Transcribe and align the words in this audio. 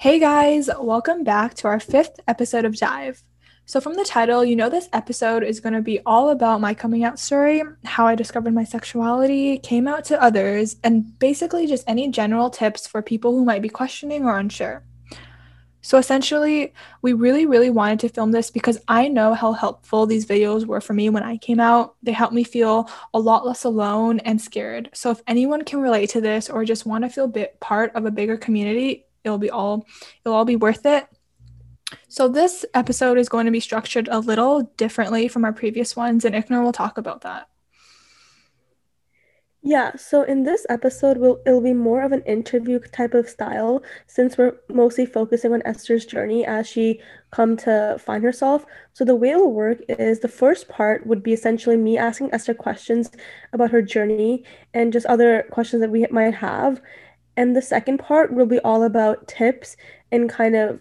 Hey 0.00 0.20
guys, 0.20 0.70
welcome 0.78 1.24
back 1.24 1.54
to 1.54 1.66
our 1.66 1.80
fifth 1.80 2.20
episode 2.28 2.64
of 2.64 2.76
Dive. 2.76 3.24
So, 3.66 3.80
from 3.80 3.94
the 3.94 4.04
title, 4.04 4.44
you 4.44 4.54
know 4.54 4.70
this 4.70 4.88
episode 4.92 5.42
is 5.42 5.58
going 5.58 5.72
to 5.72 5.82
be 5.82 5.98
all 6.06 6.30
about 6.30 6.60
my 6.60 6.72
coming 6.72 7.02
out 7.02 7.18
story, 7.18 7.64
how 7.82 8.06
I 8.06 8.14
discovered 8.14 8.54
my 8.54 8.62
sexuality, 8.62 9.58
came 9.58 9.88
out 9.88 10.04
to 10.04 10.22
others, 10.22 10.76
and 10.84 11.18
basically 11.18 11.66
just 11.66 11.82
any 11.88 12.10
general 12.10 12.48
tips 12.48 12.86
for 12.86 13.02
people 13.02 13.32
who 13.32 13.44
might 13.44 13.60
be 13.60 13.68
questioning 13.68 14.24
or 14.24 14.38
unsure. 14.38 14.84
So, 15.80 15.98
essentially, 15.98 16.72
we 17.02 17.12
really, 17.12 17.46
really 17.46 17.70
wanted 17.70 17.98
to 17.98 18.08
film 18.08 18.30
this 18.30 18.52
because 18.52 18.78
I 18.86 19.08
know 19.08 19.34
how 19.34 19.52
helpful 19.52 20.06
these 20.06 20.26
videos 20.26 20.64
were 20.64 20.80
for 20.80 20.94
me 20.94 21.10
when 21.10 21.24
I 21.24 21.38
came 21.38 21.58
out. 21.58 21.96
They 22.04 22.12
helped 22.12 22.34
me 22.34 22.44
feel 22.44 22.88
a 23.14 23.18
lot 23.18 23.44
less 23.44 23.64
alone 23.64 24.20
and 24.20 24.40
scared. 24.40 24.90
So, 24.94 25.10
if 25.10 25.22
anyone 25.26 25.64
can 25.64 25.80
relate 25.80 26.10
to 26.10 26.20
this 26.20 26.48
or 26.48 26.64
just 26.64 26.86
want 26.86 27.02
to 27.02 27.10
feel 27.10 27.26
bit 27.26 27.58
part 27.58 27.96
of 27.96 28.06
a 28.06 28.12
bigger 28.12 28.36
community, 28.36 29.06
it'll 29.28 29.38
be 29.38 29.50
all 29.50 29.86
it'll 30.24 30.36
all 30.36 30.44
be 30.44 30.56
worth 30.56 30.84
it. 30.86 31.06
So 32.08 32.28
this 32.28 32.64
episode 32.74 33.18
is 33.18 33.28
going 33.28 33.46
to 33.46 33.52
be 33.52 33.60
structured 33.60 34.08
a 34.10 34.18
little 34.18 34.62
differently 34.76 35.28
from 35.28 35.44
our 35.44 35.52
previous 35.52 35.96
ones, 35.96 36.24
and 36.24 36.34
Iknur 36.34 36.62
will 36.62 36.72
talk 36.72 36.98
about 36.98 37.22
that. 37.22 37.48
Yeah, 39.60 39.96
so 39.96 40.22
in 40.22 40.44
this 40.44 40.64
episode, 40.68 41.18
we'll, 41.18 41.40
it'll 41.44 41.60
be 41.60 41.72
more 41.72 42.02
of 42.02 42.12
an 42.12 42.22
interview 42.22 42.78
type 42.78 43.12
of 43.12 43.28
style 43.28 43.82
since 44.06 44.38
we're 44.38 44.56
mostly 44.68 45.04
focusing 45.04 45.52
on 45.52 45.62
Esther's 45.64 46.06
journey 46.06 46.46
as 46.46 46.68
she 46.68 47.00
come 47.32 47.56
to 47.58 47.98
find 47.98 48.22
herself. 48.22 48.64
So 48.92 49.04
the 49.04 49.16
way 49.16 49.30
it'll 49.30 49.52
work 49.52 49.80
is 49.88 50.20
the 50.20 50.28
first 50.28 50.68
part 50.68 51.06
would 51.06 51.24
be 51.24 51.32
essentially 51.32 51.76
me 51.76 51.98
asking 51.98 52.32
Esther 52.32 52.54
questions 52.54 53.10
about 53.52 53.70
her 53.72 53.82
journey 53.82 54.44
and 54.74 54.92
just 54.92 55.06
other 55.06 55.44
questions 55.50 55.82
that 55.82 55.90
we 55.90 56.06
might 56.10 56.34
have. 56.34 56.80
And 57.38 57.54
the 57.54 57.62
second 57.62 57.98
part 57.98 58.34
will 58.34 58.46
be 58.46 58.58
all 58.64 58.82
about 58.82 59.28
tips 59.28 59.76
and 60.10 60.28
kind 60.28 60.56
of 60.56 60.80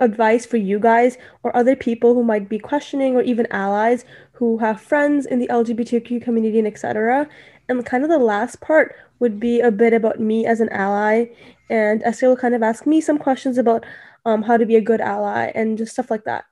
advice 0.00 0.44
for 0.44 0.56
you 0.56 0.80
guys 0.80 1.16
or 1.44 1.56
other 1.56 1.76
people 1.76 2.12
who 2.12 2.24
might 2.24 2.48
be 2.48 2.58
questioning 2.58 3.14
or 3.14 3.22
even 3.22 3.46
allies 3.52 4.04
who 4.32 4.58
have 4.58 4.80
friends 4.80 5.26
in 5.26 5.38
the 5.38 5.46
LGBTQ 5.46 6.20
community 6.20 6.58
and 6.58 6.66
etc. 6.66 7.28
And 7.68 7.86
kind 7.86 8.02
of 8.02 8.10
the 8.10 8.18
last 8.18 8.60
part 8.60 8.96
would 9.20 9.38
be 9.38 9.60
a 9.60 9.70
bit 9.70 9.92
about 9.92 10.18
me 10.18 10.44
as 10.44 10.58
an 10.58 10.70
ally 10.70 11.26
and 11.70 12.02
Esther 12.02 12.28
will 12.28 12.36
kind 12.36 12.56
of 12.56 12.64
ask 12.64 12.84
me 12.84 13.00
some 13.00 13.16
questions 13.16 13.56
about 13.56 13.86
um, 14.26 14.42
how 14.42 14.56
to 14.56 14.66
be 14.66 14.74
a 14.74 14.80
good 14.80 15.00
ally 15.00 15.52
and 15.54 15.78
just 15.78 15.92
stuff 15.92 16.10
like 16.10 16.24
that. 16.24 16.46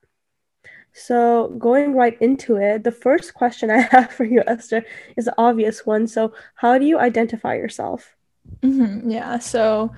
So 0.93 1.49
going 1.59 1.95
right 1.95 2.17
into 2.23 2.55
it, 2.55 2.85
the 2.85 2.93
first 2.93 3.35
question 3.35 3.69
I 3.69 3.81
have 3.91 4.13
for 4.13 4.23
you, 4.23 4.45
Esther, 4.47 4.85
is 5.17 5.25
the 5.25 5.35
obvious 5.37 5.85
one. 5.85 6.07
So 6.07 6.35
how 6.55 6.79
do 6.79 6.85
you 6.85 7.01
identify 7.01 7.55
yourself? 7.57 8.15
Mm-hmm, 8.63 9.11
yeah. 9.11 9.39
So, 9.39 9.93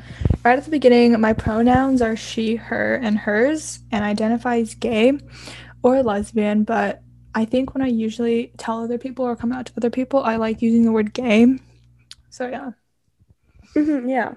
right 0.44 0.56
at 0.56 0.64
the 0.64 0.70
beginning, 0.70 1.18
my 1.20 1.32
pronouns 1.32 2.00
are 2.00 2.16
she, 2.16 2.56
her, 2.56 2.94
and 2.94 3.18
hers, 3.18 3.80
and 3.90 4.04
identify 4.04 4.58
as 4.58 4.74
gay 4.74 5.18
or 5.82 6.02
lesbian. 6.02 6.64
But 6.64 7.02
I 7.34 7.44
think 7.44 7.74
when 7.74 7.82
I 7.82 7.88
usually 7.88 8.52
tell 8.58 8.84
other 8.84 8.98
people 8.98 9.24
or 9.24 9.34
come 9.34 9.52
out 9.52 9.66
to 9.66 9.72
other 9.76 9.90
people, 9.90 10.22
I 10.22 10.36
like 10.36 10.62
using 10.62 10.84
the 10.84 10.92
word 10.92 11.12
gay. 11.12 11.58
So, 12.30 12.48
yeah. 12.48 12.72
Mm-hmm, 13.74 14.08
yeah. 14.08 14.34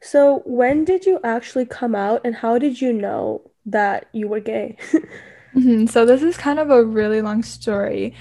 So, 0.00 0.42
when 0.46 0.84
did 0.84 1.06
you 1.06 1.20
actually 1.22 1.66
come 1.66 1.94
out, 1.94 2.22
and 2.24 2.34
how 2.34 2.58
did 2.58 2.80
you 2.80 2.92
know 2.92 3.50
that 3.66 4.08
you 4.12 4.26
were 4.26 4.40
gay? 4.40 4.78
mm-hmm, 5.54 5.86
so, 5.86 6.04
this 6.04 6.22
is 6.22 6.36
kind 6.36 6.58
of 6.58 6.70
a 6.70 6.84
really 6.84 7.22
long 7.22 7.42
story 7.42 8.16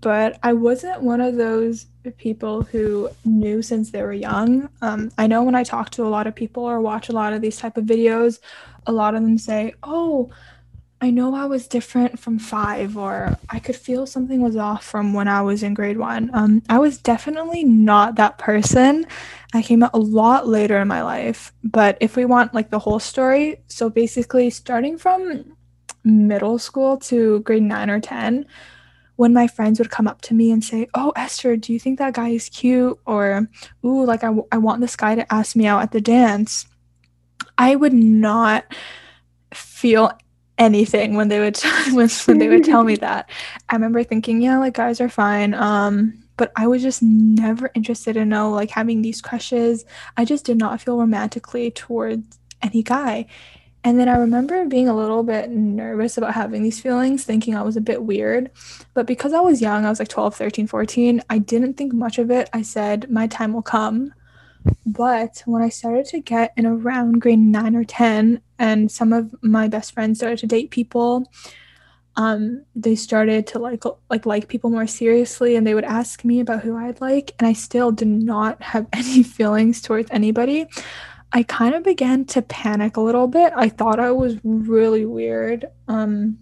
but 0.00 0.38
I 0.42 0.52
wasn't 0.52 1.02
one 1.02 1.20
of 1.20 1.36
those 1.36 1.86
people 2.16 2.62
who 2.62 3.10
knew 3.24 3.60
since 3.60 3.90
they 3.90 4.02
were 4.02 4.12
young. 4.12 4.68
Um, 4.80 5.10
I 5.18 5.26
know 5.26 5.42
when 5.42 5.54
I 5.54 5.64
talk 5.64 5.90
to 5.90 6.06
a 6.06 6.08
lot 6.08 6.26
of 6.26 6.34
people 6.34 6.62
or 6.62 6.80
watch 6.80 7.08
a 7.08 7.12
lot 7.12 7.32
of 7.32 7.40
these 7.42 7.58
type 7.58 7.76
of 7.76 7.84
videos, 7.84 8.38
a 8.86 8.92
lot 8.92 9.14
of 9.14 9.22
them 9.22 9.36
say, 9.36 9.74
"Oh, 9.82 10.30
I 11.02 11.10
know 11.10 11.34
I 11.34 11.46
was 11.46 11.66
different 11.66 12.18
from 12.18 12.38
five, 12.38 12.96
or 12.96 13.38
I 13.48 13.58
could 13.58 13.76
feel 13.76 14.06
something 14.06 14.42
was 14.42 14.56
off 14.56 14.84
from 14.84 15.14
when 15.14 15.28
I 15.28 15.40
was 15.40 15.62
in 15.62 15.72
grade 15.72 15.96
one. 15.98 16.30
Um, 16.34 16.62
I 16.68 16.78
was 16.78 16.98
definitely 16.98 17.64
not 17.64 18.16
that 18.16 18.36
person. 18.36 19.06
I 19.54 19.62
came 19.62 19.82
out 19.82 19.94
a 19.94 19.98
lot 19.98 20.46
later 20.46 20.78
in 20.78 20.88
my 20.88 21.02
life. 21.02 21.52
But 21.64 21.96
if 22.00 22.16
we 22.16 22.26
want 22.26 22.52
like 22.52 22.68
the 22.68 22.78
whole 22.78 22.98
story, 22.98 23.62
so 23.66 23.88
basically 23.88 24.50
starting 24.50 24.98
from 24.98 25.56
middle 26.04 26.58
school 26.58 26.98
to 26.98 27.40
grade 27.40 27.62
nine 27.62 27.88
or 27.88 28.00
10, 28.00 28.44
when 29.20 29.34
my 29.34 29.46
friends 29.46 29.78
would 29.78 29.90
come 29.90 30.08
up 30.08 30.22
to 30.22 30.32
me 30.32 30.50
and 30.50 30.64
say, 30.64 30.88
Oh, 30.94 31.12
Esther, 31.14 31.54
do 31.54 31.74
you 31.74 31.78
think 31.78 31.98
that 31.98 32.14
guy 32.14 32.30
is 32.30 32.48
cute? 32.48 32.98
Or, 33.04 33.46
Ooh, 33.84 34.06
like 34.06 34.24
I, 34.24 34.28
w- 34.28 34.46
I 34.50 34.56
want 34.56 34.80
this 34.80 34.96
guy 34.96 35.14
to 35.14 35.30
ask 35.30 35.54
me 35.54 35.66
out 35.66 35.82
at 35.82 35.92
the 35.92 36.00
dance. 36.00 36.64
I 37.58 37.76
would 37.76 37.92
not 37.92 38.64
feel 39.52 40.10
anything 40.56 41.16
when 41.16 41.28
they 41.28 41.38
would 41.38 41.56
t- 41.56 41.68
when, 41.92 42.08
when 42.24 42.38
they 42.38 42.48
would 42.48 42.64
tell 42.64 42.82
me 42.82 42.96
that. 43.06 43.28
I 43.68 43.74
remember 43.74 44.02
thinking, 44.04 44.40
yeah, 44.40 44.58
like 44.58 44.72
guys 44.72 45.02
are 45.02 45.10
fine. 45.10 45.52
Um, 45.52 46.24
but 46.38 46.50
I 46.56 46.66
was 46.66 46.80
just 46.80 47.02
never 47.02 47.70
interested 47.74 48.16
in 48.16 48.30
know 48.30 48.50
like 48.50 48.70
having 48.70 49.02
these 49.02 49.20
crushes. 49.20 49.84
I 50.16 50.24
just 50.24 50.46
did 50.46 50.56
not 50.56 50.80
feel 50.80 50.96
romantically 50.96 51.70
towards 51.72 52.38
any 52.62 52.82
guy. 52.82 53.26
And 53.82 53.98
then 53.98 54.08
I 54.08 54.18
remember 54.18 54.66
being 54.66 54.88
a 54.88 54.96
little 54.96 55.22
bit 55.22 55.50
nervous 55.50 56.18
about 56.18 56.34
having 56.34 56.62
these 56.62 56.80
feelings, 56.80 57.24
thinking 57.24 57.56
I 57.56 57.62
was 57.62 57.76
a 57.76 57.80
bit 57.80 58.02
weird. 58.02 58.50
But 58.92 59.06
because 59.06 59.32
I 59.32 59.40
was 59.40 59.62
young, 59.62 59.86
I 59.86 59.90
was 59.90 59.98
like 59.98 60.08
12, 60.08 60.34
13, 60.34 60.66
14, 60.66 61.22
I 61.30 61.38
didn't 61.38 61.74
think 61.74 61.92
much 61.92 62.18
of 62.18 62.30
it. 62.30 62.50
I 62.52 62.62
said, 62.62 63.10
my 63.10 63.26
time 63.26 63.54
will 63.54 63.62
come. 63.62 64.12
But 64.84 65.42
when 65.46 65.62
I 65.62 65.70
started 65.70 66.04
to 66.06 66.20
get 66.20 66.52
in 66.56 66.66
around 66.66 67.20
grade 67.20 67.38
nine 67.38 67.74
or 67.74 67.84
10, 67.84 68.42
and 68.58 68.90
some 68.90 69.14
of 69.14 69.34
my 69.42 69.68
best 69.68 69.92
friends 69.92 70.18
started 70.18 70.38
to 70.40 70.46
date 70.46 70.70
people, 70.70 71.26
um, 72.16 72.64
they 72.74 72.96
started 72.96 73.46
to 73.48 73.58
like 73.58 73.84
like 74.10 74.26
like 74.26 74.48
people 74.48 74.68
more 74.68 74.86
seriously 74.86 75.56
and 75.56 75.66
they 75.66 75.74
would 75.74 75.84
ask 75.84 76.24
me 76.24 76.40
about 76.40 76.62
who 76.62 76.76
I'd 76.76 77.00
like 77.00 77.32
and 77.38 77.46
I 77.46 77.52
still 77.52 77.92
did 77.92 78.08
not 78.08 78.60
have 78.62 78.86
any 78.92 79.22
feelings 79.22 79.80
towards 79.80 80.10
anybody. 80.10 80.66
I 81.32 81.44
kind 81.44 81.74
of 81.74 81.82
began 81.84 82.24
to 82.26 82.42
panic 82.42 82.96
a 82.96 83.00
little 83.00 83.28
bit. 83.28 83.52
I 83.54 83.68
thought 83.68 84.00
I 84.00 84.10
was 84.10 84.36
really 84.44 85.04
weird. 85.06 85.66
Um 85.88 86.38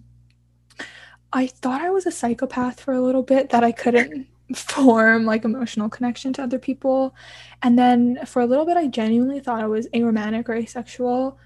I 1.31 1.47
thought 1.47 1.81
I 1.81 1.91
was 1.91 2.07
a 2.07 2.11
psychopath 2.11 2.79
for 2.79 2.93
a 2.93 3.01
little 3.01 3.21
bit 3.21 3.49
that 3.51 3.63
I 3.63 3.71
couldn't 3.71 4.27
form 4.55 5.25
like 5.25 5.45
emotional 5.45 5.89
connection 5.89 6.33
to 6.33 6.43
other 6.43 6.57
people. 6.57 7.13
And 7.61 7.77
then 7.77 8.25
for 8.25 8.41
a 8.41 8.47
little 8.47 8.65
bit 8.65 8.77
I 8.77 8.87
genuinely 8.87 9.39
thought 9.39 9.61
I 9.61 9.67
was 9.67 9.87
aromantic 9.89 10.49
or 10.49 10.55
asexual. 10.55 11.37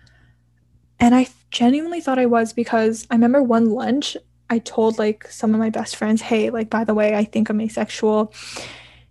And 1.00 1.14
I 1.14 1.28
genuinely 1.52 2.00
thought 2.00 2.20
I 2.20 2.28
was 2.28 2.54
because 2.54 3.06
I 3.12 3.16
remember 3.16 3.44
one 3.44 3.72
lunch 3.72 4.16
I 4.50 4.60
told 4.60 5.00
like 5.00 5.28
some 5.28 5.54
of 5.54 5.60
my 5.60 5.70
best 5.70 5.96
friends, 5.96 6.22
"Hey, 6.22 6.50
like 6.50 6.70
by 6.70 6.84
the 6.84 6.94
way, 6.94 7.16
I 7.16 7.24
think 7.24 7.50
I'm 7.50 7.60
asexual." 7.60 8.34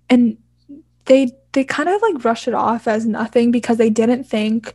And 0.09 0.39
they 1.07 1.33
they 1.53 1.65
kind 1.65 1.89
of 1.89 2.01
like 2.03 2.25
rushed 2.25 2.49
it 2.49 2.55
off 2.55 2.89
as 2.89 3.07
nothing 3.07 3.51
because 3.51 3.77
they 3.77 3.91
didn't 3.91 4.25
think 4.25 4.75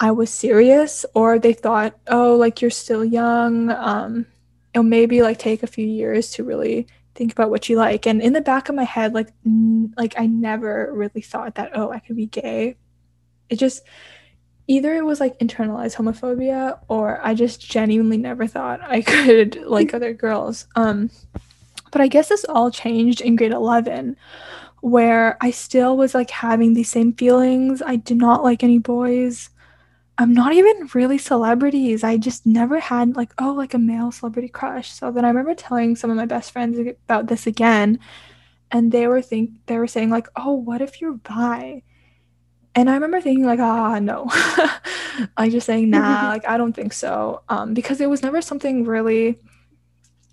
I 0.00 0.10
was 0.10 0.30
serious 0.30 1.06
or 1.14 1.38
they 1.38 1.52
thought, 1.52 1.96
oh, 2.08 2.34
like 2.34 2.60
you're 2.60 2.70
still 2.70 3.04
young. 3.04 3.70
Um, 3.70 4.26
it'll 4.74 4.82
maybe 4.82 5.22
like 5.22 5.38
take 5.38 5.62
a 5.62 5.68
few 5.68 5.86
years 5.86 6.30
to 6.32 6.44
really 6.44 6.88
think 7.14 7.30
about 7.32 7.50
what 7.50 7.68
you 7.68 7.76
like. 7.76 8.06
And 8.06 8.20
in 8.20 8.32
the 8.32 8.40
back 8.40 8.68
of 8.68 8.74
my 8.74 8.84
head, 8.84 9.14
like 9.14 9.28
n- 9.46 9.94
like 9.96 10.14
I 10.18 10.26
never 10.26 10.90
really 10.92 11.20
thought 11.20 11.54
that, 11.54 11.70
oh, 11.74 11.92
I 11.92 12.00
could 12.00 12.16
be 12.16 12.26
gay. 12.26 12.76
It 13.48 13.56
just 13.56 13.84
either 14.66 14.94
it 14.96 15.04
was 15.04 15.20
like 15.20 15.38
internalized 15.38 15.96
homophobia 15.96 16.80
or 16.88 17.20
I 17.24 17.34
just 17.34 17.60
genuinely 17.60 18.16
never 18.16 18.46
thought 18.46 18.80
I 18.82 19.02
could 19.02 19.56
like 19.66 19.94
other 19.94 20.14
girls. 20.14 20.66
Um, 20.74 21.10
but 21.92 22.00
I 22.00 22.08
guess 22.08 22.28
this 22.28 22.44
all 22.48 22.72
changed 22.72 23.20
in 23.20 23.36
grade 23.36 23.52
11 23.52 24.16
where 24.82 25.36
I 25.40 25.52
still 25.52 25.96
was 25.96 26.12
like 26.12 26.30
having 26.30 26.74
these 26.74 26.90
same 26.90 27.12
feelings. 27.12 27.80
I 27.82 27.96
did 27.96 28.16
not 28.16 28.42
like 28.42 28.64
any 28.64 28.78
boys. 28.78 29.48
I'm 30.18 30.34
not 30.34 30.52
even 30.52 30.90
really 30.92 31.18
celebrities. 31.18 32.02
I 32.02 32.16
just 32.16 32.44
never 32.44 32.80
had 32.80 33.16
like, 33.16 33.32
oh, 33.38 33.52
like 33.52 33.74
a 33.74 33.78
male 33.78 34.10
celebrity 34.10 34.48
crush. 34.48 34.90
So 34.90 35.12
then 35.12 35.24
I 35.24 35.28
remember 35.28 35.54
telling 35.54 35.94
some 35.94 36.10
of 36.10 36.16
my 36.16 36.26
best 36.26 36.50
friends 36.50 36.78
about 36.78 37.28
this 37.28 37.46
again. 37.46 38.00
And 38.72 38.90
they 38.90 39.06
were 39.06 39.22
think 39.22 39.50
they 39.66 39.78
were 39.78 39.86
saying 39.86 40.10
like, 40.10 40.26
oh, 40.34 40.52
what 40.54 40.82
if 40.82 41.00
you're 41.00 41.14
bi? 41.14 41.82
And 42.74 42.90
I 42.90 42.94
remember 42.94 43.20
thinking 43.20 43.46
like, 43.46 43.60
ah, 43.60 44.00
no. 44.00 44.26
I 45.36 45.48
just 45.48 45.66
saying, 45.66 45.90
nah, 45.90 46.22
like 46.28 46.48
I 46.48 46.56
don't 46.56 46.72
think 46.72 46.92
so. 46.92 47.42
Um, 47.48 47.72
because 47.72 48.00
it 48.00 48.10
was 48.10 48.22
never 48.22 48.42
something 48.42 48.84
really 48.84 49.38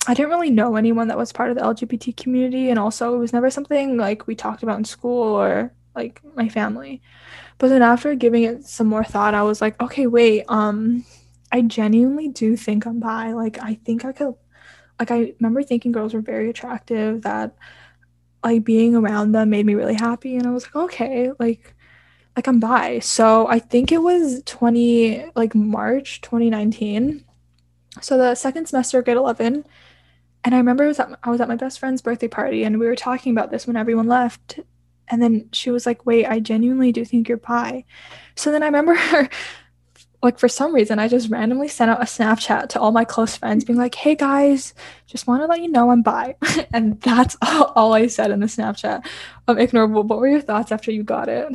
I 0.08 0.14
didn't 0.14 0.32
really 0.32 0.50
know 0.50 0.76
anyone 0.76 1.10
that 1.10 1.18
was 1.18 1.32
part 1.32 1.50
of 1.52 1.58
the 1.58 1.64
LGBT 1.64 2.16
community, 2.16 2.70
and 2.70 2.80
also 2.80 3.16
it 3.16 3.20
was 3.20 3.34
never 3.34 3.50
something 3.50 3.98
like 3.98 4.28
we 4.28 4.36
talked 4.36 4.64
about 4.64 4.78
in 4.78 4.86
school 4.86 5.36
or 5.36 5.74
like 5.96 6.22
my 6.36 6.50
family. 6.50 7.02
But 7.58 7.70
then 7.70 7.82
after 7.82 8.16
giving 8.16 8.44
it 8.44 8.66
some 8.66 8.88
more 8.88 9.04
thought, 9.04 9.34
I 9.34 9.44
was 9.44 9.62
like, 9.62 9.80
okay, 9.82 10.08
wait, 10.08 10.46
um, 10.48 11.06
I 11.52 11.62
genuinely 11.62 12.30
do 12.30 12.56
think 12.56 12.86
I'm 12.86 13.00
bi. 13.00 13.34
Like, 13.34 13.60
I 13.62 13.76
think 13.86 14.06
I 14.06 14.14
could, 14.14 14.34
like, 15.00 15.12
I 15.12 15.34
remember 15.40 15.62
thinking 15.64 15.92
girls 15.92 16.14
were 16.14 16.22
very 16.22 16.50
attractive, 16.50 17.24
that 17.24 17.56
like 18.44 18.64
being 18.64 18.96
around 18.96 19.34
them 19.34 19.50
made 19.50 19.66
me 19.66 19.76
really 19.76 19.96
happy. 19.96 20.38
And 20.38 20.48
I 20.48 20.52
was 20.52 20.64
like, 20.64 20.76
okay, 20.76 21.32
like, 21.40 21.76
like 22.36 22.48
I'm 22.48 22.60
bi. 22.60 23.00
So 23.00 23.48
I 23.48 23.60
think 23.60 23.92
it 23.92 23.98
was 23.98 24.42
20 24.46 25.32
like 25.36 25.54
March 25.56 26.22
2019. 26.22 27.26
So 28.02 28.18
the 28.18 28.36
second 28.36 28.68
semester 28.68 29.02
grade 29.02 29.18
11 29.18 29.66
and 30.44 30.56
I 30.56 30.58
remember 30.58 30.84
I 30.84 30.88
was 30.88 31.00
at 31.00 31.20
I 31.24 31.30
was 31.30 31.42
at 31.42 31.48
my 31.48 31.56
best 31.56 31.80
friend's 31.80 32.02
birthday 32.02 32.28
party 32.28 32.64
and 32.64 32.80
we 32.80 32.86
were 32.86 32.96
talking 32.96 33.32
about 33.32 33.52
this 33.52 33.68
when 33.68 33.76
everyone 33.76 34.08
left 34.08 34.60
and 35.10 35.22
then 35.22 35.50
she 35.52 35.72
was 35.72 35.86
like, 35.86 36.06
"Wait, 36.06 36.26
I 36.28 36.40
genuinely 36.40 36.92
do 36.92 37.04
think 37.04 37.28
you're 37.28 37.38
bi." 37.38 37.84
So 38.36 38.52
then 38.52 38.64
I 38.64 38.68
remember 38.68 38.94
her 38.96 39.30
like 40.22 40.38
for 40.38 40.50
some 40.50 40.76
reason 40.76 41.00
I 41.00 41.08
just 41.08 41.30
randomly 41.30 41.70
sent 41.70 41.90
out 41.90 42.02
a 42.02 42.06
Snapchat 42.06 42.70
to 42.70 42.80
all 42.80 42.92
my 42.92 43.06
close 43.06 43.38
friends 43.38 43.64
being 43.64 43.80
like, 43.80 43.96
"Hey 43.96 44.16
guys, 44.16 44.74
just 45.08 45.28
want 45.28 45.42
to 45.42 45.48
let 45.48 45.62
you 45.62 45.70
know 45.70 45.92
I'm 45.92 46.02
bi." 46.02 46.36
and 46.74 47.00
that's 47.02 47.38
all, 47.42 47.72
all, 47.76 47.94
I 47.94 48.08
said 48.08 48.32
in 48.32 48.40
the 48.40 48.48
Snapchat. 48.48 49.06
Um, 49.48 49.58
ignorable. 49.58 50.06
What 50.06 50.20
were 50.20 50.28
your 50.28 50.42
thoughts 50.42 50.72
after 50.72 50.92
you 50.92 51.04
got 51.04 51.30
it? 51.30 51.48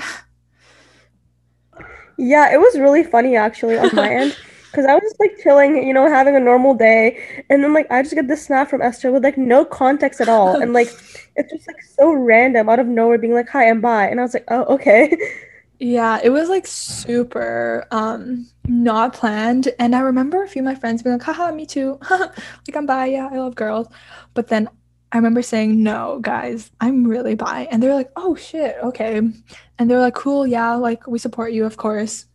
Yeah, 2.17 2.53
it 2.55 2.59
was 2.59 2.79
really 2.79 3.03
funny 3.03 3.37
actually 3.37 3.77
on 3.77 3.95
my 3.95 4.09
end. 4.09 4.37
Cause 4.75 4.85
I 4.87 4.95
was 4.95 5.03
just 5.03 5.21
like 5.21 5.39
chilling, 5.43 5.87
you 5.87 5.95
know, 5.95 6.09
having 6.09 6.35
a 6.37 6.41
normal 6.41 6.75
day, 6.75 7.45
and 7.49 7.63
then 7.63 7.73
like 7.73 7.87
I 7.91 8.03
just 8.03 8.15
get 8.15 8.29
this 8.29 8.45
snap 8.45 8.69
from 8.69 8.83
Esther 8.83 9.13
with 9.13 9.23
like 9.23 9.39
no 9.39 9.65
context 9.65 10.21
at 10.21 10.29
all, 10.29 10.61
and 10.61 10.73
like 10.73 10.89
it's 11.37 11.53
just 11.53 11.67
like 11.67 11.83
so 11.83 12.13
random 12.13 12.69
out 12.69 12.79
of 12.81 12.87
nowhere, 12.87 13.19
being 13.19 13.35
like, 13.35 13.49
"Hi, 13.51 13.69
I'm 13.69 13.81
bi," 13.81 14.07
and 14.07 14.21
I 14.21 14.23
was 14.23 14.35
like, 14.35 14.47
"Oh, 14.49 14.65
okay." 14.75 15.17
Yeah, 15.81 16.21
it 16.23 16.31
was 16.31 16.49
like 16.49 16.67
super 16.67 17.87
um 17.91 18.49
not 18.67 19.13
planned. 19.13 19.69
And 19.79 19.95
I 19.95 20.01
remember 20.01 20.43
a 20.43 20.49
few 20.49 20.63
of 20.63 20.67
my 20.67 20.75
friends 20.75 21.03
being 21.03 21.15
like, 21.17 21.23
haha, 21.23 21.53
me 21.53 21.67
too. 21.67 21.99
like 22.11 22.77
I'm 22.77 22.87
bi, 22.87 23.07
yeah, 23.07 23.29
I 23.31 23.39
love 23.39 23.55
girls. 23.55 23.89
But 24.35 24.49
then 24.49 24.69
I 25.13 25.17
remember 25.19 25.43
saying, 25.43 25.83
no, 25.83 26.19
guys, 26.21 26.71
I'm 26.81 27.07
really 27.07 27.35
bi. 27.35 27.69
And 27.71 27.83
they're 27.83 27.95
like, 27.95 28.11
oh 28.17 28.35
shit, 28.35 28.77
okay. 28.83 29.19
And 29.19 29.91
they're 29.91 30.01
like, 30.01 30.15
cool, 30.15 30.47
yeah, 30.47 30.75
like 30.75 31.07
we 31.07 31.19
support 31.19 31.53
you, 31.53 31.65
of 31.65 31.77
course. 31.77 32.27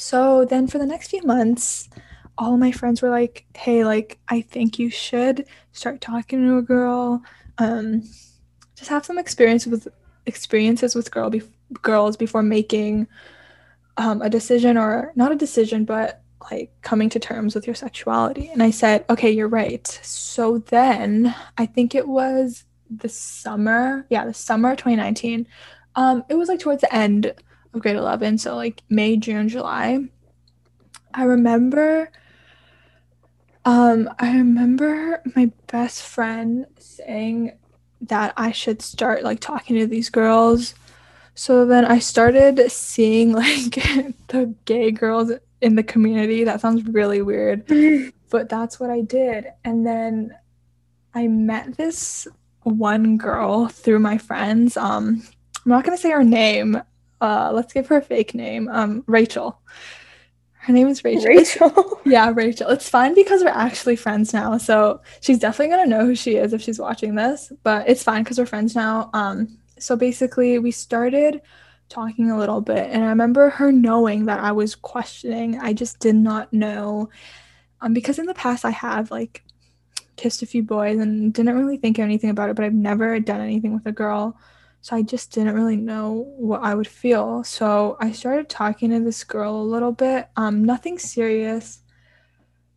So 0.00 0.46
then 0.46 0.66
for 0.66 0.78
the 0.78 0.86
next 0.86 1.08
few 1.08 1.22
months, 1.24 1.90
all 2.38 2.56
my 2.56 2.72
friends 2.72 3.02
were 3.02 3.10
like, 3.10 3.44
hey, 3.54 3.84
like, 3.84 4.18
I 4.28 4.40
think 4.40 4.78
you 4.78 4.88
should 4.88 5.44
start 5.72 6.00
talking 6.00 6.40
to 6.46 6.56
a 6.56 6.62
girl. 6.62 7.22
Um, 7.58 8.02
just 8.76 8.88
have 8.88 9.04
some 9.04 9.18
experience 9.18 9.66
with 9.66 9.88
experiences 10.24 10.94
with 10.94 11.10
girl 11.10 11.28
be- 11.28 11.42
girls 11.82 12.16
before 12.16 12.42
making 12.42 13.08
um, 13.98 14.22
a 14.22 14.30
decision 14.30 14.78
or 14.78 15.12
not 15.16 15.32
a 15.32 15.36
decision, 15.36 15.84
but 15.84 16.22
like 16.50 16.72
coming 16.80 17.10
to 17.10 17.18
terms 17.18 17.54
with 17.54 17.66
your 17.66 17.76
sexuality. 17.76 18.48
And 18.48 18.62
I 18.62 18.70
said, 18.70 19.04
okay, 19.10 19.30
you're 19.30 19.48
right. 19.48 19.86
So 20.02 20.58
then 20.58 21.34
I 21.58 21.66
think 21.66 21.94
it 21.94 22.08
was 22.08 22.64
the 22.88 23.10
summer, 23.10 24.06
yeah, 24.08 24.24
the 24.24 24.32
summer 24.32 24.74
2019. 24.74 25.46
Um, 25.94 26.24
it 26.30 26.36
was 26.36 26.48
like 26.48 26.60
towards 26.60 26.80
the 26.80 26.94
end 26.94 27.34
of 27.72 27.80
grade 27.80 27.96
11, 27.96 28.38
so 28.38 28.56
like 28.56 28.82
May, 28.88 29.16
June, 29.16 29.48
July. 29.48 30.04
I 31.12 31.24
remember 31.24 32.10
um 33.64 34.08
I 34.18 34.36
remember 34.36 35.22
my 35.36 35.50
best 35.66 36.02
friend 36.02 36.66
saying 36.78 37.58
that 38.00 38.32
I 38.36 38.52
should 38.52 38.80
start 38.80 39.22
like 39.22 39.40
talking 39.40 39.76
to 39.76 39.86
these 39.86 40.08
girls 40.08 40.74
so 41.40 41.64
then 41.64 41.86
I 41.86 42.00
started 42.00 42.70
seeing 42.70 43.32
like 43.32 43.74
the 44.28 44.54
gay 44.66 44.90
girls 44.90 45.32
in 45.62 45.74
the 45.74 45.82
community. 45.82 46.44
That 46.44 46.60
sounds 46.60 46.84
really 46.84 47.22
weird, 47.22 47.66
but 48.30 48.50
that's 48.50 48.78
what 48.78 48.90
I 48.90 49.00
did. 49.00 49.46
And 49.64 49.86
then 49.86 50.36
I 51.14 51.28
met 51.28 51.78
this 51.78 52.28
one 52.64 53.16
girl 53.16 53.68
through 53.68 54.00
my 54.00 54.18
friends. 54.18 54.76
Um, 54.76 55.22
I'm 55.64 55.70
not 55.70 55.84
gonna 55.84 55.96
say 55.96 56.10
her 56.10 56.24
name. 56.24 56.82
Uh, 57.20 57.50
let's 57.52 57.72
give 57.72 57.86
her 57.88 57.98
a 57.98 58.02
fake 58.02 58.34
name. 58.34 58.68
Um, 58.68 59.04
Rachel. 59.06 59.60
Her 60.54 60.72
name 60.72 60.88
is 60.88 61.04
Rachel. 61.04 61.26
Rachel. 61.26 62.00
yeah, 62.06 62.30
Rachel. 62.34 62.68
It's 62.68 62.88
fine 62.88 63.14
because 63.14 63.42
we're 63.42 63.48
actually 63.48 63.96
friends 63.96 64.34
now. 64.34 64.58
So 64.58 65.00
she's 65.20 65.38
definitely 65.38 65.74
gonna 65.74 65.88
know 65.88 66.04
who 66.04 66.14
she 66.14 66.36
is 66.36 66.52
if 66.52 66.60
she's 66.60 66.78
watching 66.78 67.14
this. 67.14 67.50
But 67.62 67.88
it's 67.88 68.02
fine 68.02 68.22
because 68.24 68.38
we're 68.38 68.46
friends 68.46 68.74
now. 68.74 69.10
Um, 69.14 69.58
so 69.78 69.96
basically, 69.96 70.58
we 70.58 70.70
started 70.70 71.40
talking 71.88 72.30
a 72.30 72.38
little 72.38 72.60
bit, 72.60 72.90
and 72.90 73.02
I 73.02 73.08
remember 73.08 73.48
her 73.50 73.72
knowing 73.72 74.26
that 74.26 74.40
I 74.40 74.52
was 74.52 74.74
questioning. 74.74 75.58
I 75.58 75.72
just 75.72 75.98
did 75.98 76.14
not 76.14 76.52
know. 76.52 77.08
Um, 77.80 77.94
because 77.94 78.18
in 78.18 78.26
the 78.26 78.34
past, 78.34 78.66
I 78.66 78.70
have 78.70 79.10
like 79.10 79.42
kissed 80.16 80.42
a 80.42 80.46
few 80.46 80.62
boys 80.62 80.98
and 80.98 81.32
didn't 81.32 81.56
really 81.56 81.78
think 81.78 81.98
anything 81.98 82.28
about 82.28 82.50
it, 82.50 82.56
but 82.56 82.64
I've 82.66 82.74
never 82.74 83.18
done 83.18 83.40
anything 83.40 83.72
with 83.72 83.86
a 83.86 83.92
girl. 83.92 84.38
So 84.82 84.96
I 84.96 85.02
just 85.02 85.32
didn't 85.32 85.54
really 85.54 85.76
know 85.76 86.32
what 86.36 86.62
I 86.62 86.74
would 86.74 86.88
feel. 86.88 87.44
So 87.44 87.96
I 88.00 88.12
started 88.12 88.48
talking 88.48 88.90
to 88.90 89.00
this 89.00 89.24
girl 89.24 89.56
a 89.56 89.62
little 89.62 89.92
bit. 89.92 90.28
Um, 90.36 90.64
nothing 90.64 90.98
serious. 90.98 91.80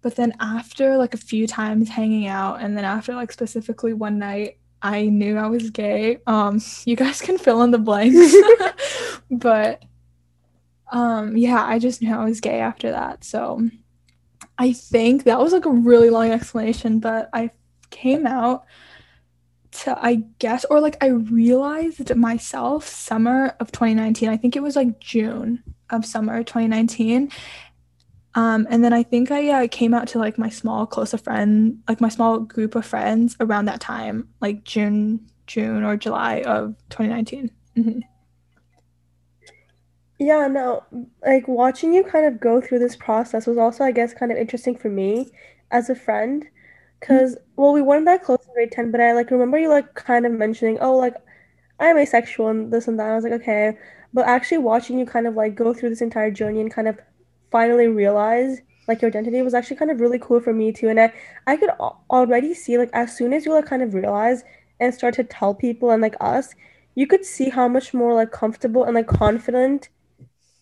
But 0.01 0.17
then 0.17 0.33
after 0.41 0.97
like 0.97 1.13
a 1.13 1.17
few 1.17 1.47
times 1.47 1.87
hanging 1.87 2.27
out, 2.27 2.61
and 2.61 2.77
then 2.77 2.83
after 2.83 3.15
like 3.15 3.31
specifically 3.31 3.93
one 3.93 4.19
night, 4.19 4.57
I 4.81 5.05
knew 5.05 5.37
I 5.37 5.47
was 5.47 5.69
gay. 5.69 6.17
Um, 6.27 6.61
you 6.85 6.97
guys 6.97 7.21
can 7.21 7.37
fill 7.37 7.63
in 7.63 7.71
the 7.71 7.77
blanks. 7.77 8.35
but 9.31 9.83
um, 10.91 11.37
yeah, 11.37 11.65
I 11.65 11.79
just 11.79 12.01
knew 12.01 12.13
I 12.13 12.25
was 12.25 12.41
gay 12.41 12.59
after 12.59 12.91
that. 12.91 13.23
So 13.23 13.67
I 14.57 14.73
think 14.73 15.23
that 15.23 15.39
was 15.39 15.53
like 15.53 15.65
a 15.65 15.71
really 15.71 16.09
long 16.09 16.31
explanation, 16.31 16.99
but 16.99 17.29
I 17.33 17.51
came 17.89 18.27
out 18.27 18.65
to 19.81 19.97
I 19.99 20.23
guess 20.39 20.65
or 20.65 20.79
like 20.79 20.97
I 21.01 21.07
realized 21.07 22.15
myself 22.15 22.87
summer 22.87 23.55
of 23.59 23.71
2019. 23.71 24.29
I 24.29 24.37
think 24.37 24.55
it 24.55 24.63
was 24.63 24.75
like 24.75 24.99
June 24.99 25.63
of 25.89 26.05
summer 26.05 26.43
2019 26.43 27.29
um, 28.35 28.65
and 28.69 28.83
then 28.83 28.93
I 28.93 29.03
think 29.03 29.31
I 29.31 29.63
uh, 29.63 29.67
came 29.69 29.93
out 29.93 30.07
to 30.09 30.19
like 30.19 30.37
my 30.37 30.49
small 30.49 30.85
close 30.87 31.13
of 31.13 31.21
friend, 31.21 31.81
like 31.87 32.01
my 32.01 32.09
small 32.09 32.39
group 32.39 32.75
of 32.75 32.85
friends 32.85 33.35
around 33.39 33.65
that 33.65 33.79
time, 33.79 34.27
like 34.41 34.63
June, 34.63 35.27
June 35.45 35.83
or 35.83 35.97
July 35.97 36.41
of 36.41 36.75
2019. 36.89 37.51
Mm-hmm. 37.77 37.99
Yeah, 40.19 40.47
no, 40.47 40.83
like 41.25 41.47
watching 41.47 41.93
you 41.93 42.03
kind 42.03 42.25
of 42.25 42.39
go 42.39 42.61
through 42.61 42.79
this 42.79 42.95
process 42.95 43.45
was 43.45 43.57
also, 43.57 43.83
I 43.83 43.91
guess, 43.91 44.13
kind 44.13 44.31
of 44.31 44.37
interesting 44.37 44.75
for 44.75 44.89
me 44.89 45.31
as 45.69 45.89
a 45.89 45.95
friend. 45.95 46.47
Mm-hmm. 47.07 47.33
well, 47.55 47.73
we 47.73 47.81
weren't 47.81 48.05
that 48.05 48.23
close 48.23 48.39
in 48.47 48.53
grade 48.53 48.71
10, 48.71 48.91
but 48.91 49.01
I 49.01 49.13
like 49.13 49.31
remember 49.31 49.57
you 49.57 49.69
like 49.69 49.93
kind 49.95 50.25
of 50.25 50.31
mentioning, 50.31 50.77
oh, 50.81 50.95
like 50.97 51.15
I'm 51.79 51.97
asexual 51.97 52.49
and 52.49 52.71
this 52.71 52.87
and 52.87 52.99
that. 52.99 53.09
I 53.11 53.15
was 53.15 53.23
like, 53.23 53.33
okay. 53.33 53.77
But 54.13 54.27
actually 54.27 54.59
watching 54.59 54.99
you 54.99 55.05
kind 55.05 55.27
of 55.27 55.35
like 55.35 55.55
go 55.55 55.73
through 55.73 55.89
this 55.89 56.01
entire 56.01 56.31
journey 56.31 56.61
and 56.61 56.71
kind 56.71 56.87
of 56.87 56.99
finally 57.51 57.87
realize 57.87 58.61
like 58.87 59.01
your 59.01 59.09
identity 59.09 59.41
was 59.41 59.53
actually 59.53 59.77
kind 59.77 59.91
of 59.91 59.99
really 59.99 60.19
cool 60.19 60.39
for 60.39 60.53
me 60.53 60.71
too 60.71 60.89
and 60.89 60.99
i 60.99 61.13
i 61.47 61.55
could 61.55 61.69
already 62.09 62.53
see 62.53 62.77
like 62.77 62.89
as 62.93 63.15
soon 63.15 63.33
as 63.33 63.45
you 63.45 63.53
like 63.53 63.65
kind 63.65 63.81
of 63.81 63.93
realize 63.93 64.43
and 64.79 64.93
start 64.93 65.13
to 65.13 65.23
tell 65.23 65.53
people 65.53 65.91
and 65.91 66.01
like 66.01 66.15
us 66.19 66.53
you 66.95 67.07
could 67.07 67.23
see 67.25 67.49
how 67.49 67.67
much 67.67 67.93
more 67.93 68.13
like 68.13 68.31
comfortable 68.31 68.83
and 68.83 68.95
like 68.95 69.07
confident 69.07 69.89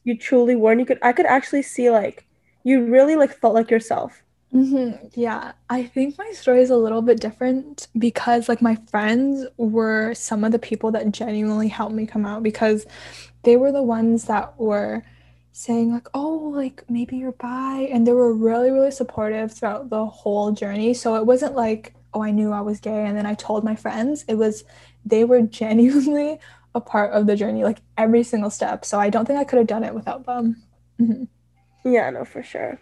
you 0.04 0.18
truly 0.18 0.56
were 0.56 0.72
and 0.72 0.80
you 0.80 0.86
could 0.86 1.00
i 1.02 1.12
could 1.12 1.26
actually 1.26 1.62
see 1.62 1.90
like 1.90 2.28
you 2.64 2.84
really 2.86 3.16
like 3.16 3.32
felt 3.32 3.54
like 3.54 3.72
yourself 3.72 4.22
mm-hmm. 4.54 5.08
yeah. 5.14 5.54
I 5.70 5.84
think 5.84 6.18
my 6.18 6.32
story 6.32 6.62
is 6.62 6.70
a 6.70 6.78
little 6.78 7.02
bit 7.02 7.20
different 7.20 7.88
because 7.98 8.50
like 8.50 8.62
my 8.62 8.76
friends 8.90 9.46
were 9.58 10.14
some 10.14 10.44
of 10.44 10.52
the 10.52 10.60
people 10.60 10.92
that 10.92 11.12
genuinely 11.12 11.68
helped 11.68 11.96
me 11.96 12.06
come 12.06 12.26
out 12.26 12.44
because 12.44 12.86
they 13.44 13.56
were 13.56 13.72
the 13.72 13.84
ones 13.84 14.26
that 14.26 14.60
were 14.60 15.04
saying 15.54 15.92
like 15.92 16.08
oh 16.14 16.54
like 16.56 16.84
maybe 16.90 17.18
you're 17.18 17.34
bi 17.34 17.90
and 17.92 18.08
they 18.08 18.14
were 18.14 18.34
really 18.34 18.72
really 18.72 18.90
supportive 18.90 19.52
throughout 19.52 19.90
the 19.90 20.06
whole 20.06 20.52
journey. 20.52 20.94
So 20.94 21.16
it 21.16 21.26
wasn't 21.26 21.56
like 21.56 21.94
oh 22.14 22.22
i 22.22 22.32
knew 22.32 22.52
i 22.52 22.62
was 22.62 22.80
gay 22.80 23.06
and 23.06 23.18
then 23.18 23.26
i 23.26 23.34
told 23.34 23.64
my 23.64 23.76
friends. 23.76 24.26
It 24.28 24.36
was 24.36 24.64
they 25.06 25.24
were 25.24 25.42
genuinely 25.62 26.40
a 26.74 26.80
part 26.80 27.12
of 27.12 27.28
the 27.28 27.36
journey 27.36 27.64
like 27.64 27.82
every 27.98 28.24
single 28.24 28.50
step. 28.50 28.86
So 28.86 29.00
i 29.00 29.10
don't 29.10 29.26
think 29.26 29.40
i 29.40 29.44
could 29.44 29.58
have 29.58 29.68
done 29.68 29.84
it 29.84 29.94
without 29.94 30.26
them. 30.26 30.64
Mm-hmm. 31.00 31.90
yeah 31.90 32.10
no 32.12 32.26
for 32.26 32.44
sure 32.44 32.80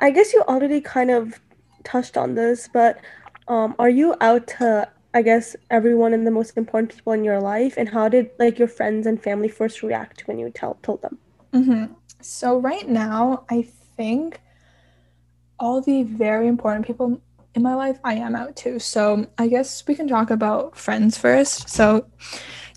i 0.00 0.10
guess 0.10 0.32
you 0.32 0.42
already 0.48 0.80
kind 0.80 1.10
of 1.10 1.40
touched 1.84 2.16
on 2.16 2.34
this 2.34 2.68
but 2.72 3.00
um 3.48 3.74
are 3.78 3.88
you 3.88 4.14
out 4.20 4.46
to 4.46 4.88
i 5.14 5.22
guess 5.22 5.56
everyone 5.70 6.12
and 6.12 6.26
the 6.26 6.30
most 6.30 6.56
important 6.56 6.94
people 6.94 7.12
in 7.12 7.24
your 7.24 7.40
life 7.40 7.76
and 7.76 7.88
how 7.88 8.08
did 8.08 8.30
like 8.38 8.58
your 8.58 8.68
friends 8.68 9.06
and 9.06 9.22
family 9.22 9.48
first 9.48 9.82
react 9.82 10.26
when 10.26 10.38
you 10.38 10.50
tell 10.50 10.78
told 10.82 11.00
them 11.02 11.18
Mm-hmm. 11.52 11.92
So 12.20 12.58
right 12.58 12.88
now, 12.88 13.44
I 13.50 13.62
think 13.96 14.40
all 15.58 15.80
the 15.80 16.02
very 16.02 16.46
important 16.46 16.86
people 16.86 17.20
in 17.54 17.62
my 17.62 17.74
life, 17.74 17.98
I 18.04 18.14
am 18.14 18.36
out 18.36 18.56
to. 18.56 18.78
So 18.78 19.26
I 19.38 19.48
guess 19.48 19.84
we 19.86 19.94
can 19.94 20.06
talk 20.06 20.30
about 20.30 20.76
friends 20.76 21.18
first. 21.18 21.68
So 21.68 22.06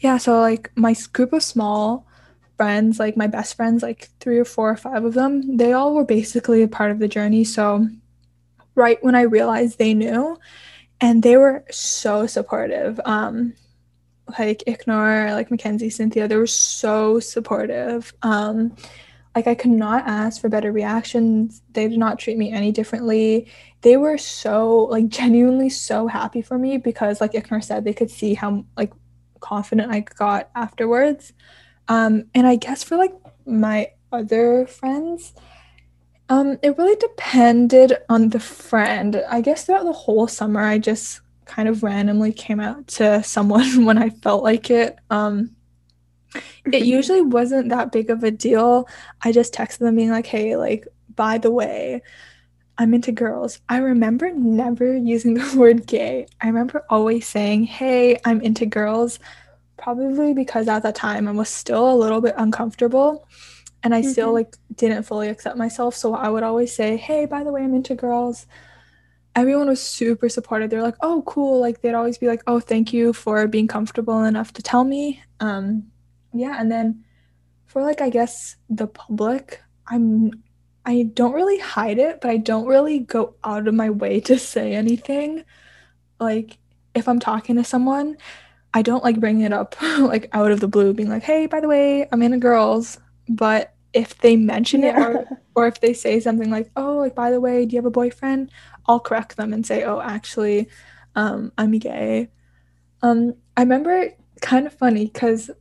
yeah, 0.02 0.18
so 0.18 0.40
like 0.40 0.72
my 0.76 0.96
group 1.14 1.34
of 1.34 1.44
small 1.44 2.08
friends, 2.62 3.00
like 3.00 3.18
my 3.18 3.26
best 3.26 3.56
friends, 3.56 3.82
like 3.82 4.10
three 4.20 4.38
or 4.38 4.46
four 4.46 4.70
or 4.70 4.78
five 4.78 5.04
of 5.04 5.16
them, 5.16 5.58
they 5.58 5.74
all 5.74 5.96
were 5.96 6.06
basically 6.06 6.62
a 6.62 6.68
part 6.68 6.92
of 6.92 7.00
the 7.00 7.08
journey. 7.08 7.44
So 7.44 7.88
right 8.76 9.04
when 9.04 9.16
I 9.16 9.22
realized 9.22 9.80
they 9.80 9.96
knew, 9.96 10.38
and 11.00 11.24
they 11.24 11.38
were 11.38 11.66
so 11.72 12.28
supportive. 12.28 13.02
Um, 13.04 13.56
like 14.38 14.64
Iknur, 14.68 15.34
like 15.34 15.50
Mackenzie, 15.50 15.90
Cynthia, 15.90 16.28
they 16.28 16.36
were 16.36 16.46
so 16.46 17.20
supportive. 17.20 18.14
Um, 18.22 18.76
like 19.36 19.48
I 19.48 19.56
could 19.56 19.72
not 19.72 20.08
ask 20.08 20.40
for 20.40 20.48
better 20.48 20.72
reactions. 20.72 21.64
They 21.72 21.88
did 21.88 21.98
not 21.98 22.20
treat 22.20 22.38
me 22.38 22.52
any 22.52 22.72
differently. 22.72 23.48
They 23.82 23.98
were 23.98 24.20
so 24.20 24.82
like 24.92 25.08
genuinely 25.08 25.70
so 25.70 26.06
happy 26.06 26.44
for 26.44 26.60
me 26.60 26.78
because 26.78 27.22
like 27.22 27.32
Iknur 27.32 27.64
said, 27.64 27.86
they 27.86 27.94
could 27.96 28.12
see 28.12 28.36
how 28.36 28.66
like 28.78 28.94
confident 29.40 29.92
I 29.92 30.02
got 30.02 30.52
afterwards. 30.54 31.34
Um, 31.92 32.24
and 32.34 32.48
I 32.48 32.56
guess 32.56 32.86
for 32.86 32.96
like 32.96 33.14
my 33.46 33.92
other 34.14 34.66
friends, 34.66 35.34
um, 36.30 36.58
it 36.64 36.78
really 36.78 36.96
depended 36.96 37.98
on 38.08 38.30
the 38.30 38.40
friend. 38.40 39.22
I 39.30 39.42
guess 39.42 39.66
throughout 39.66 39.84
the 39.84 39.92
whole 39.92 40.26
summer, 40.30 40.62
I 40.62 40.78
just 40.78 41.20
kind 41.44 41.68
of 41.68 41.84
randomly 41.84 42.32
came 42.32 42.62
out 42.62 42.88
to 42.88 43.22
someone 43.36 43.84
when 43.84 43.98
I 43.98 44.10
felt 44.10 44.42
like 44.42 44.70
it. 44.70 45.00
Um, 45.10 45.54
it 46.72 46.84
usually 46.86 47.20
wasn't 47.20 47.68
that 47.68 47.92
big 47.92 48.10
of 48.10 48.24
a 48.24 48.32
deal. 48.32 48.88
I 49.22 49.34
just 49.34 49.54
texted 49.54 49.80
them 49.80 49.98
being 49.98 50.12
like, 50.12 50.28
hey, 50.28 50.56
like, 50.56 50.88
by 51.18 51.40
the 51.40 51.52
way, 51.52 52.04
I'm 52.78 52.94
into 52.94 53.12
girls. 53.12 53.60
I 53.68 53.80
remember 53.80 54.32
never 54.32 54.96
using 54.96 55.34
the 55.36 55.58
word 55.60 55.88
gay. 55.88 56.28
I 56.40 56.48
remember 56.48 56.86
always 56.90 57.28
saying, 57.28 57.66
hey, 57.66 58.18
I'm 58.24 58.40
into 58.40 58.66
girls, 58.66 59.20
probably 59.82 60.34
because 60.34 60.68
at 60.68 60.84
that 60.84 60.96
time 60.96 61.28
I 61.28 61.32
was 61.32 61.50
still 61.50 61.92
a 61.92 61.96
little 61.96 62.22
bit 62.22 62.36
uncomfortable 62.38 63.28
and 63.84 63.96
I 63.96 64.02
mm-hmm. 64.02 64.12
still 64.12 64.34
like 64.34 64.56
didn't 64.76 65.04
fully 65.04 65.30
accept 65.30 65.58
myself. 65.58 65.96
So 65.96 66.14
I 66.14 66.30
would 66.30 66.44
always 66.44 66.74
say, 66.74 66.98
hey, 66.98 67.26
by 67.26 67.44
the 67.44 67.52
way, 67.52 67.64
I'm 67.64 67.74
into 67.74 67.96
girls. 67.96 68.46
Everyone 69.36 69.68
was 69.68 69.82
super 69.82 70.30
supportive. 70.30 70.70
They're 70.70 70.84
like, 70.84 70.98
oh, 71.02 71.24
cool. 71.26 71.60
Like 71.60 71.82
they'd 71.82 71.96
always 71.96 72.18
be 72.18 72.28
like, 72.28 72.44
oh, 72.48 72.60
thank 72.60 72.94
you 72.94 73.12
for 73.12 73.48
being 73.48 73.68
comfortable 73.68 74.24
enough 74.24 74.54
to 74.54 74.62
tell 74.62 74.84
me. 74.84 75.24
Um, 75.40 75.88
yeah, 76.34 76.58
and 76.60 76.72
then 76.72 77.04
for 77.66 77.82
like 77.82 78.02
I 78.02 78.10
guess 78.10 78.56
the 78.70 78.88
public, 78.88 79.62
I'm 79.88 80.44
I 80.86 81.10
don't 81.14 81.34
really 81.34 81.60
hide 81.60 81.98
it, 81.98 82.22
but 82.22 82.30
I 82.30 82.38
don't 82.38 82.66
really 82.68 83.00
go 83.00 83.36
out 83.44 83.68
of 83.68 83.74
my 83.74 83.90
way 83.90 84.20
to 84.22 84.38
say 84.54 84.74
anything. 84.74 85.44
Like 86.20 86.58
if 86.94 87.08
I'm 87.08 87.20
talking 87.20 87.56
to 87.56 87.64
someone, 87.64 88.18
I 88.74 88.82
don't 88.82 89.04
like 89.04 89.20
bringing 89.20 89.46
it 89.46 89.54
up 89.54 89.76
like 89.82 90.30
out 90.34 90.52
of 90.52 90.60
the 90.60 90.68
blue 90.68 90.94
being 90.94 91.10
like, 91.10 91.24
"Hey, 91.24 91.46
by 91.46 91.60
the 91.60 91.68
way, 91.68 92.08
I'm 92.12 92.22
into 92.22 92.38
girls." 92.38 93.00
But 93.30 93.74
if 93.94 94.18
they 94.20 94.36
mention 94.36 94.82
yeah. 94.82 95.00
it 95.00 95.16
or 95.16 95.42
or 95.56 95.68
if 95.68 95.82
they 95.82 95.94
say 95.94 96.20
something 96.20 96.50
like, 96.50 96.70
"Oh, 96.76 96.98
like 96.98 97.16
by 97.16 97.32
the 97.32 97.42
way, 97.42 97.66
do 97.66 97.76
you 97.76 97.78
have 97.80 97.86
a 97.86 97.92
boyfriend?" 97.92 98.52
I'll 98.88 99.00
correct 99.00 99.38
them 99.38 99.54
and 99.54 99.66
say, 99.66 99.84
"Oh, 99.84 100.00
actually, 100.02 100.68
um, 101.16 101.52
I'm 101.58 101.78
gay." 101.80 102.30
Um, 103.02 103.36
I 103.58 103.62
remember 103.62 104.10
kind 104.42 104.66
of 104.66 104.74
funny 104.74 105.08
cuz 105.08 105.52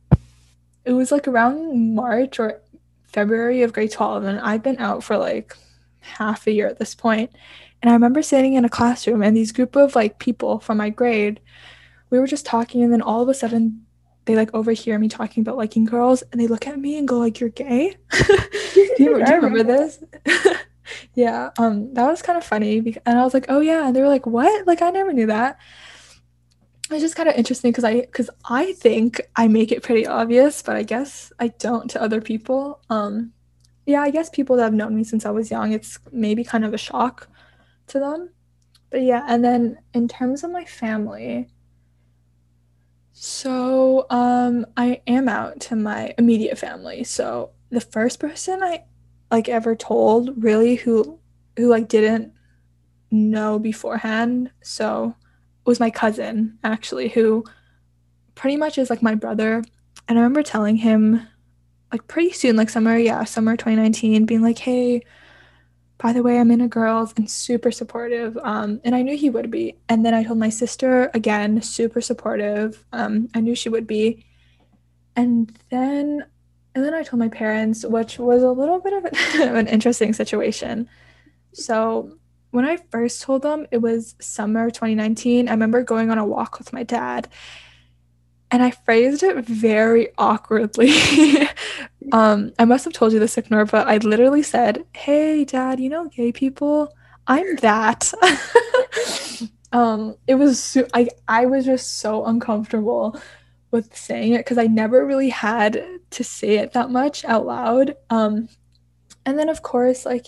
it 0.85 0.93
was 0.93 1.11
like 1.11 1.27
around 1.27 1.95
March 1.95 2.39
or 2.39 2.61
February 3.05 3.61
of 3.61 3.73
grade 3.73 3.91
12 3.91 4.23
and 4.23 4.39
I've 4.39 4.63
been 4.63 4.79
out 4.79 5.03
for 5.03 5.17
like 5.17 5.55
half 5.99 6.47
a 6.47 6.51
year 6.51 6.67
at 6.67 6.79
this 6.79 6.95
point. 6.95 7.31
And 7.81 7.89
I 7.89 7.93
remember 7.93 8.21
sitting 8.21 8.53
in 8.53 8.65
a 8.65 8.69
classroom 8.69 9.21
and 9.21 9.35
these 9.35 9.51
group 9.51 9.75
of 9.75 9.95
like 9.95 10.19
people 10.19 10.59
from 10.59 10.77
my 10.77 10.89
grade, 10.89 11.39
we 12.11 12.19
were 12.19 12.27
just 12.27 12.45
talking 12.45 12.83
and 12.83 12.93
then 12.93 13.01
all 13.01 13.23
of 13.23 13.29
a 13.29 13.33
sudden 13.33 13.85
they 14.25 14.35
like 14.35 14.53
overhear 14.53 14.99
me 14.99 15.07
talking 15.07 15.41
about 15.41 15.57
liking 15.57 15.85
girls 15.85 16.21
and 16.31 16.39
they 16.39 16.45
look 16.45 16.67
at 16.67 16.79
me 16.79 16.99
and 16.99 17.07
go 17.07 17.17
like 17.17 17.39
you're 17.39 17.49
gay. 17.49 17.97
do, 18.27 18.35
you, 18.75 18.95
do 18.97 19.03
you 19.03 19.15
remember 19.15 19.63
this? 19.63 20.03
yeah, 21.15 21.49
um 21.57 21.91
that 21.95 22.07
was 22.07 22.21
kind 22.21 22.37
of 22.37 22.43
funny 22.43 22.77
and 23.07 23.17
I 23.17 23.23
was 23.23 23.33
like, 23.33 23.47
"Oh 23.49 23.61
yeah." 23.61 23.87
And 23.87 23.95
they 23.95 24.01
were 24.01 24.07
like, 24.07 24.27
"What?" 24.27 24.67
Like 24.67 24.83
I 24.83 24.91
never 24.91 25.11
knew 25.11 25.25
that 25.25 25.57
it's 26.93 27.01
just 27.01 27.15
kind 27.15 27.29
of 27.29 27.35
interesting 27.35 27.71
because 27.71 27.83
I 27.83 28.01
because 28.01 28.29
I 28.45 28.73
think 28.73 29.21
I 29.35 29.47
make 29.47 29.71
it 29.71 29.83
pretty 29.83 30.05
obvious, 30.05 30.61
but 30.61 30.75
I 30.75 30.83
guess 30.83 31.31
I 31.39 31.49
don't 31.49 31.89
to 31.91 32.01
other 32.01 32.21
people. 32.21 32.81
Um, 32.89 33.33
yeah, 33.85 34.01
I 34.01 34.11
guess 34.11 34.29
people 34.29 34.57
that 34.57 34.63
have 34.63 34.73
known 34.73 34.95
me 34.95 35.03
since 35.03 35.25
I 35.25 35.31
was 35.31 35.49
young, 35.49 35.71
it's 35.71 35.99
maybe 36.11 36.43
kind 36.43 36.65
of 36.65 36.73
a 36.73 36.77
shock 36.77 37.29
to 37.87 37.99
them. 37.99 38.29
But 38.89 39.03
yeah, 39.03 39.25
and 39.27 39.43
then 39.43 39.77
in 39.93 40.07
terms 40.07 40.43
of 40.43 40.51
my 40.51 40.65
family, 40.65 41.47
so 43.13 44.05
um, 44.09 44.65
I 44.77 45.01
am 45.07 45.27
out 45.27 45.59
to 45.61 45.75
my 45.75 46.13
immediate 46.17 46.57
family. 46.57 47.03
So 47.03 47.51
the 47.69 47.81
first 47.81 48.19
person 48.19 48.63
I 48.63 48.83
like 49.29 49.49
ever 49.49 49.75
told 49.75 50.43
really 50.43 50.75
who 50.75 51.19
who 51.57 51.67
like 51.67 51.87
didn't 51.87 52.33
know 53.11 53.59
beforehand. 53.59 54.51
So 54.61 55.15
was 55.65 55.79
my 55.79 55.89
cousin 55.89 56.57
actually 56.63 57.09
who 57.09 57.43
pretty 58.35 58.57
much 58.57 58.77
is 58.77 58.89
like 58.89 59.01
my 59.01 59.15
brother 59.15 59.63
and 60.07 60.17
i 60.17 60.21
remember 60.21 60.43
telling 60.43 60.75
him 60.75 61.27
like 61.91 62.07
pretty 62.07 62.31
soon 62.31 62.55
like 62.55 62.69
summer 62.69 62.97
yeah 62.97 63.23
summer 63.23 63.55
2019 63.55 64.25
being 64.25 64.41
like 64.41 64.57
hey 64.57 65.01
by 66.01 66.11
the 66.11 66.23
way 66.23 66.39
i'm 66.39 66.51
in 66.51 66.61
a 66.61 66.67
girls 66.67 67.13
and 67.15 67.29
super 67.29 67.71
supportive 67.71 68.37
um, 68.43 68.81
and 68.83 68.95
i 68.95 69.01
knew 69.01 69.15
he 69.15 69.29
would 69.29 69.51
be. 69.51 69.75
And 69.87 70.05
then 70.05 70.13
i 70.13 70.23
told 70.23 70.39
my 70.39 70.49
sister 70.49 71.11
again 71.13 71.61
super 71.61 72.01
supportive 72.01 72.83
um, 72.91 73.29
i 73.35 73.39
knew 73.39 73.55
she 73.55 73.69
would 73.69 73.87
be. 73.87 74.25
And 75.15 75.55
then 75.69 76.25
and 76.73 76.85
then 76.85 76.93
i 76.93 77.03
told 77.03 77.19
my 77.19 77.29
parents 77.29 77.85
which 77.85 78.17
was 78.17 78.41
a 78.43 78.51
little 78.51 78.79
bit 78.79 78.93
of 78.93 79.05
an, 79.05 79.57
an 79.57 79.67
interesting 79.67 80.13
situation. 80.13 80.89
So 81.53 82.17
when 82.51 82.65
I 82.65 82.77
first 82.77 83.21
told 83.21 83.41
them 83.41 83.65
it 83.71 83.77
was 83.77 84.15
summer 84.19 84.69
2019, 84.69 85.47
I 85.47 85.51
remember 85.51 85.83
going 85.83 86.11
on 86.11 86.17
a 86.17 86.25
walk 86.25 86.59
with 86.59 86.73
my 86.73 86.83
dad 86.83 87.29
and 88.51 88.61
I 88.61 88.71
phrased 88.71 89.23
it 89.23 89.45
very 89.45 90.09
awkwardly. 90.17 90.91
um, 92.11 92.53
I 92.59 92.65
must 92.65 92.83
have 92.85 92.93
told 92.93 93.13
you 93.13 93.19
this, 93.19 93.35
Iknur, 93.35 93.69
but 93.69 93.87
I 93.87 93.97
literally 93.97 94.43
said, 94.43 94.85
Hey, 94.93 95.45
dad, 95.45 95.79
you 95.79 95.89
know, 95.89 96.09
gay 96.09 96.31
people, 96.31 96.93
I'm 97.27 97.55
that. 97.57 98.11
um, 99.71 100.15
it 100.27 100.35
was, 100.35 100.61
su- 100.61 100.87
I, 100.93 101.07
I 101.27 101.45
was 101.45 101.65
just 101.65 101.99
so 101.99 102.25
uncomfortable 102.25 103.19
with 103.71 103.95
saying 103.95 104.33
it 104.33 104.39
because 104.39 104.57
I 104.57 104.67
never 104.67 105.05
really 105.05 105.29
had 105.29 105.81
to 106.11 106.23
say 106.23 106.55
it 106.57 106.73
that 106.73 106.89
much 106.89 107.23
out 107.23 107.45
loud. 107.45 107.95
Um, 108.09 108.49
and 109.25 109.39
then, 109.39 109.47
of 109.47 109.61
course, 109.61 110.05
like 110.05 110.27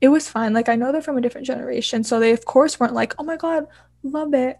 it 0.00 0.08
was 0.08 0.28
fine. 0.28 0.52
Like 0.52 0.68
I 0.68 0.76
know 0.76 0.92
they're 0.92 1.02
from 1.02 1.16
a 1.16 1.20
different 1.20 1.46
generation, 1.46 2.04
so 2.04 2.20
they 2.20 2.32
of 2.32 2.44
course 2.44 2.78
weren't 2.78 2.94
like, 2.94 3.14
"Oh 3.18 3.24
my 3.24 3.36
god, 3.36 3.66
love 4.02 4.34
it." 4.34 4.58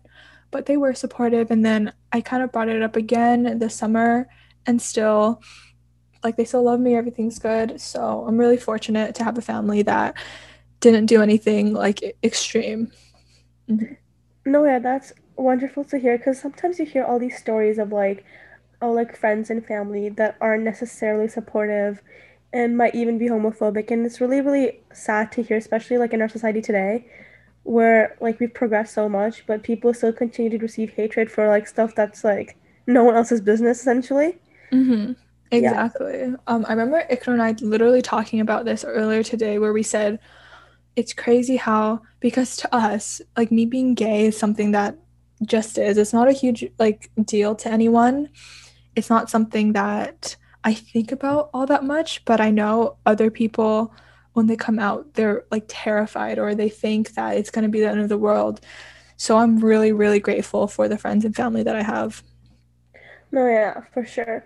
But 0.56 0.64
they 0.64 0.78
were 0.78 0.94
supportive 0.94 1.50
and 1.50 1.66
then 1.66 1.92
I 2.12 2.22
kind 2.22 2.42
of 2.42 2.50
brought 2.50 2.70
it 2.70 2.82
up 2.82 2.96
again 2.96 3.58
this 3.58 3.74
summer 3.74 4.26
and 4.64 4.80
still 4.80 5.42
like 6.24 6.36
they 6.36 6.46
still 6.46 6.62
love 6.62 6.80
me, 6.80 6.94
everything's 6.94 7.38
good. 7.38 7.78
So 7.78 8.24
I'm 8.26 8.38
really 8.38 8.56
fortunate 8.56 9.14
to 9.16 9.24
have 9.24 9.36
a 9.36 9.42
family 9.42 9.82
that 9.82 10.14
didn't 10.80 11.06
do 11.06 11.20
anything 11.20 11.74
like 11.74 12.16
extreme. 12.24 12.90
Mm-hmm. 13.68 13.96
No, 14.50 14.64
yeah, 14.64 14.78
that's 14.78 15.12
wonderful 15.36 15.84
to 15.84 15.98
hear 15.98 16.16
because 16.16 16.40
sometimes 16.40 16.78
you 16.78 16.86
hear 16.86 17.04
all 17.04 17.18
these 17.18 17.36
stories 17.36 17.76
of 17.76 17.92
like, 17.92 18.24
oh, 18.80 18.92
like 18.92 19.14
friends 19.14 19.50
and 19.50 19.62
family 19.62 20.08
that 20.08 20.38
aren't 20.40 20.64
necessarily 20.64 21.28
supportive 21.28 22.00
and 22.54 22.78
might 22.78 22.94
even 22.94 23.18
be 23.18 23.26
homophobic 23.26 23.90
and 23.90 24.06
it's 24.06 24.22
really 24.22 24.40
really 24.40 24.80
sad 24.94 25.30
to 25.32 25.42
hear 25.42 25.58
especially 25.58 25.98
like 25.98 26.14
in 26.14 26.22
our 26.22 26.28
society 26.30 26.62
today 26.62 27.04
where 27.66 28.16
like 28.20 28.38
we've 28.38 28.54
progressed 28.54 28.94
so 28.94 29.08
much 29.08 29.44
but 29.46 29.62
people 29.62 29.92
still 29.92 30.12
continue 30.12 30.50
to 30.50 30.58
receive 30.58 30.90
hatred 30.90 31.30
for 31.30 31.48
like 31.48 31.66
stuff 31.66 31.94
that's 31.94 32.24
like 32.24 32.56
no 32.86 33.04
one 33.04 33.16
else's 33.16 33.40
business 33.40 33.80
essentially 33.80 34.38
mm-hmm. 34.72 35.12
exactly 35.50 36.18
yeah. 36.20 36.34
um 36.46 36.64
i 36.68 36.72
remember 36.72 37.02
ikra 37.10 37.32
and 37.32 37.42
i 37.42 37.54
literally 37.60 38.02
talking 38.02 38.40
about 38.40 38.64
this 38.64 38.84
earlier 38.84 39.22
today 39.22 39.58
where 39.58 39.72
we 39.72 39.82
said 39.82 40.18
it's 40.94 41.12
crazy 41.12 41.56
how 41.56 42.00
because 42.20 42.56
to 42.56 42.74
us 42.74 43.20
like 43.36 43.50
me 43.50 43.66
being 43.66 43.94
gay 43.94 44.26
is 44.26 44.38
something 44.38 44.70
that 44.70 44.96
just 45.44 45.76
is 45.76 45.98
it's 45.98 46.12
not 46.12 46.28
a 46.28 46.32
huge 46.32 46.64
like 46.78 47.10
deal 47.24 47.54
to 47.54 47.70
anyone 47.70 48.28
it's 48.94 49.10
not 49.10 49.28
something 49.28 49.72
that 49.74 50.36
I 50.66 50.74
think 50.74 51.12
about 51.12 51.50
all 51.54 51.64
that 51.66 51.84
much, 51.84 52.24
but 52.24 52.40
I 52.40 52.50
know 52.50 52.96
other 53.06 53.30
people 53.30 53.94
when 54.36 54.48
they 54.48 54.56
come 54.56 54.78
out, 54.78 55.14
they're 55.14 55.44
like 55.50 55.64
terrified 55.66 56.38
or 56.38 56.54
they 56.54 56.68
think 56.68 57.14
that 57.14 57.38
it's 57.38 57.50
going 57.50 57.62
to 57.62 57.70
be 57.70 57.80
the 57.80 57.88
end 57.88 58.00
of 58.00 58.10
the 58.10 58.18
world. 58.18 58.60
So 59.16 59.38
I'm 59.38 59.58
really, 59.58 59.92
really 59.92 60.20
grateful 60.20 60.68
for 60.68 60.88
the 60.88 60.98
friends 60.98 61.24
and 61.24 61.34
family 61.34 61.62
that 61.62 61.74
I 61.74 61.82
have. 61.82 62.22
No, 63.32 63.48
yeah, 63.48 63.80
for 63.94 64.04
sure. 64.04 64.44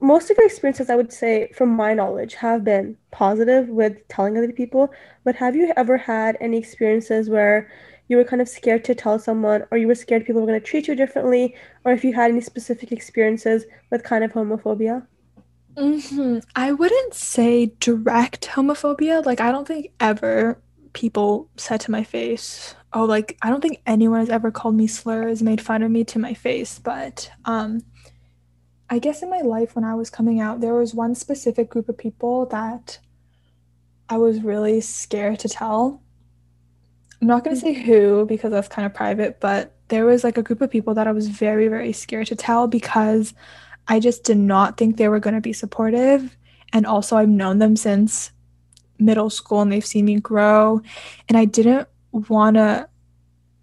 Most 0.00 0.32
of 0.32 0.36
your 0.36 0.46
experiences, 0.46 0.90
I 0.90 0.96
would 0.96 1.12
say, 1.12 1.52
from 1.54 1.68
my 1.68 1.94
knowledge, 1.94 2.34
have 2.34 2.64
been 2.64 2.96
positive 3.12 3.68
with 3.68 3.96
telling 4.08 4.36
other 4.36 4.50
people. 4.50 4.90
But 5.22 5.36
have 5.36 5.54
you 5.54 5.72
ever 5.76 5.96
had 5.96 6.36
any 6.40 6.58
experiences 6.58 7.30
where 7.30 7.70
you 8.08 8.16
were 8.16 8.24
kind 8.24 8.42
of 8.42 8.48
scared 8.48 8.84
to 8.86 8.96
tell 8.96 9.20
someone, 9.20 9.62
or 9.70 9.78
you 9.78 9.86
were 9.86 9.94
scared 9.94 10.26
people 10.26 10.40
were 10.40 10.48
going 10.48 10.60
to 10.60 10.66
treat 10.66 10.88
you 10.88 10.96
differently, 10.96 11.54
or 11.84 11.92
if 11.92 12.02
you 12.02 12.12
had 12.12 12.32
any 12.32 12.40
specific 12.40 12.90
experiences 12.90 13.64
with 13.90 14.02
kind 14.02 14.24
of 14.24 14.32
homophobia? 14.32 15.06
Mm-hmm. 15.76 16.38
I 16.56 16.72
wouldn't 16.72 17.14
say 17.14 17.72
direct 17.80 18.48
homophobia. 18.48 19.24
Like, 19.24 19.40
I 19.40 19.52
don't 19.52 19.66
think 19.66 19.92
ever 20.00 20.60
people 20.92 21.48
said 21.56 21.80
to 21.80 21.90
my 21.90 22.04
face, 22.04 22.74
oh 22.92 23.04
like 23.04 23.36
I 23.42 23.50
don't 23.50 23.60
think 23.60 23.80
anyone 23.86 24.20
has 24.20 24.28
ever 24.30 24.50
called 24.50 24.74
me 24.74 24.86
slurs, 24.86 25.42
made 25.42 25.60
fun 25.60 25.82
of 25.82 25.90
me 25.90 26.04
to 26.04 26.18
my 26.18 26.34
face, 26.34 26.78
but 26.78 27.30
um 27.44 27.82
I 28.88 28.98
guess 28.98 29.22
in 29.22 29.30
my 29.30 29.40
life 29.40 29.76
when 29.76 29.84
I 29.84 29.94
was 29.94 30.10
coming 30.10 30.40
out, 30.40 30.60
there 30.60 30.74
was 30.74 30.94
one 30.94 31.14
specific 31.14 31.70
group 31.70 31.88
of 31.88 31.96
people 31.96 32.46
that 32.46 32.98
I 34.08 34.18
was 34.18 34.42
really 34.42 34.80
scared 34.80 35.38
to 35.40 35.48
tell. 35.48 36.02
I'm 37.20 37.28
not 37.28 37.44
going 37.44 37.54
to 37.54 37.62
say 37.62 37.72
who 37.72 38.26
because 38.26 38.50
that's 38.50 38.66
kind 38.66 38.86
of 38.86 38.92
private, 38.92 39.38
but 39.38 39.76
there 39.88 40.06
was 40.06 40.24
like 40.24 40.38
a 40.38 40.42
group 40.42 40.60
of 40.60 40.70
people 40.72 40.94
that 40.94 41.06
I 41.06 41.12
was 41.12 41.28
very, 41.28 41.68
very 41.68 41.92
scared 41.92 42.26
to 42.28 42.34
tell 42.34 42.66
because 42.66 43.32
I 43.88 44.00
just 44.00 44.24
did 44.24 44.36
not 44.36 44.76
think 44.76 44.96
they 44.96 45.08
were 45.08 45.20
going 45.20 45.34
to 45.34 45.40
be 45.40 45.52
supportive. 45.52 46.36
And 46.72 46.86
also, 46.86 47.16
I've 47.16 47.28
known 47.28 47.58
them 47.58 47.76
since 47.76 48.30
middle 48.98 49.30
school 49.30 49.62
and 49.62 49.72
they've 49.72 49.84
seen 49.84 50.04
me 50.04 50.20
grow. 50.20 50.80
And 51.28 51.36
I 51.36 51.44
didn't 51.44 51.88
want 52.12 52.56
to, 52.56 52.88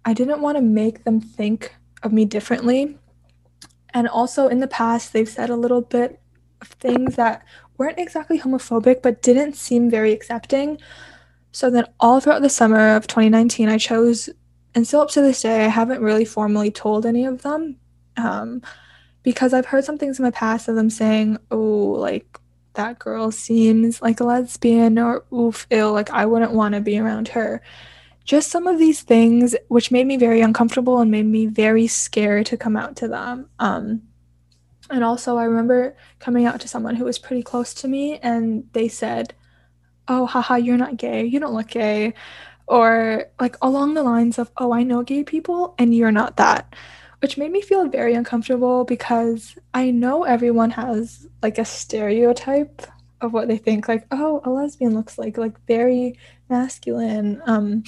I 0.04 0.12
didn't 0.12 0.40
want 0.40 0.56
to 0.56 0.62
make 0.62 1.04
them 1.04 1.20
think 1.20 1.74
of 2.02 2.12
me 2.12 2.24
differently. 2.24 2.98
And 3.94 4.08
also, 4.08 4.48
in 4.48 4.60
the 4.60 4.68
past, 4.68 5.12
they've 5.12 5.28
said 5.28 5.50
a 5.50 5.56
little 5.56 5.80
bit 5.80 6.20
of 6.60 6.68
things 6.68 7.16
that 7.16 7.44
weren't 7.78 7.98
exactly 7.98 8.38
homophobic, 8.38 9.02
but 9.02 9.22
didn't 9.22 9.54
seem 9.54 9.88
very 9.88 10.12
accepting. 10.12 10.78
So 11.52 11.70
then, 11.70 11.86
all 11.98 12.20
throughout 12.20 12.42
the 12.42 12.50
summer 12.50 12.94
of 12.96 13.06
2019, 13.06 13.68
I 13.68 13.78
chose, 13.78 14.28
and 14.74 14.86
still 14.86 15.00
up 15.00 15.10
to 15.10 15.22
this 15.22 15.42
day, 15.42 15.64
I 15.64 15.68
haven't 15.68 16.02
really 16.02 16.24
formally 16.24 16.70
told 16.70 17.06
any 17.06 17.24
of 17.24 17.42
them 17.42 17.76
um, 18.18 18.62
because 19.28 19.52
I've 19.52 19.66
heard 19.66 19.84
some 19.84 19.98
things 19.98 20.18
in 20.18 20.22
my 20.22 20.30
past 20.30 20.68
of 20.68 20.74
them 20.74 20.88
saying, 20.88 21.36
oh, 21.50 21.58
like 21.58 22.40
that 22.72 22.98
girl 22.98 23.30
seems 23.30 24.00
like 24.00 24.20
a 24.20 24.24
lesbian, 24.24 24.98
or 24.98 25.26
oof, 25.30 25.66
ill, 25.68 25.92
like 25.92 26.08
I 26.08 26.24
wouldn't 26.24 26.52
want 26.52 26.74
to 26.74 26.80
be 26.80 26.98
around 26.98 27.28
her. 27.28 27.60
Just 28.24 28.50
some 28.50 28.66
of 28.66 28.78
these 28.78 29.02
things, 29.02 29.54
which 29.68 29.90
made 29.90 30.06
me 30.06 30.16
very 30.16 30.40
uncomfortable 30.40 31.00
and 31.00 31.10
made 31.10 31.26
me 31.26 31.44
very 31.44 31.86
scared 31.86 32.46
to 32.46 32.56
come 32.56 32.74
out 32.74 32.96
to 32.96 33.08
them. 33.08 33.50
Um, 33.58 34.00
and 34.88 35.04
also, 35.04 35.36
I 35.36 35.44
remember 35.44 35.94
coming 36.20 36.46
out 36.46 36.62
to 36.62 36.68
someone 36.68 36.96
who 36.96 37.04
was 37.04 37.18
pretty 37.18 37.42
close 37.42 37.74
to 37.74 37.86
me, 37.86 38.16
and 38.20 38.66
they 38.72 38.88
said, 38.88 39.34
Oh, 40.08 40.24
haha, 40.24 40.54
you're 40.54 40.78
not 40.78 40.96
gay. 40.96 41.26
You 41.26 41.38
don't 41.38 41.52
look 41.52 41.68
gay. 41.68 42.14
Or 42.66 43.26
like 43.38 43.56
along 43.60 43.92
the 43.92 44.02
lines 44.02 44.38
of, 44.38 44.50
Oh, 44.56 44.72
I 44.72 44.84
know 44.84 45.02
gay 45.02 45.22
people, 45.22 45.74
and 45.76 45.94
you're 45.94 46.12
not 46.12 46.38
that. 46.38 46.74
Which 47.20 47.36
made 47.36 47.50
me 47.50 47.62
feel 47.62 47.88
very 47.88 48.14
uncomfortable 48.14 48.84
because 48.84 49.56
I 49.74 49.90
know 49.90 50.24
everyone 50.24 50.70
has 50.70 51.26
like 51.42 51.58
a 51.58 51.64
stereotype 51.64 52.82
of 53.20 53.32
what 53.32 53.48
they 53.48 53.56
think, 53.56 53.88
like, 53.88 54.06
oh, 54.12 54.40
a 54.44 54.50
lesbian 54.50 54.94
looks 54.94 55.18
like, 55.18 55.36
like 55.36 55.58
very 55.66 56.16
masculine, 56.48 57.42
um, 57.46 57.82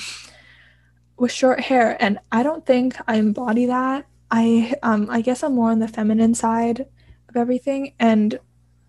with 1.17 1.31
short 1.31 1.61
hair. 1.61 1.97
And 2.03 2.19
I 2.33 2.43
don't 2.43 2.67
think 2.67 2.97
I 3.07 3.17
embody 3.17 3.67
that. 3.67 4.07
I 4.31 4.75
um 4.83 5.09
I 5.11 5.21
guess 5.21 5.43
I'm 5.43 5.55
more 5.55 5.71
on 5.71 5.81
the 5.81 5.89
feminine 5.89 6.35
side 6.35 6.87
of 7.29 7.37
everything. 7.37 7.95
And 7.99 8.39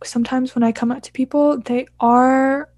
sometimes 0.04 0.56
when 0.56 0.64
I 0.64 0.72
come 0.72 0.92
out 0.92 1.04
to 1.04 1.12
people 1.12 1.60
they 1.60 1.88
are 2.00 2.70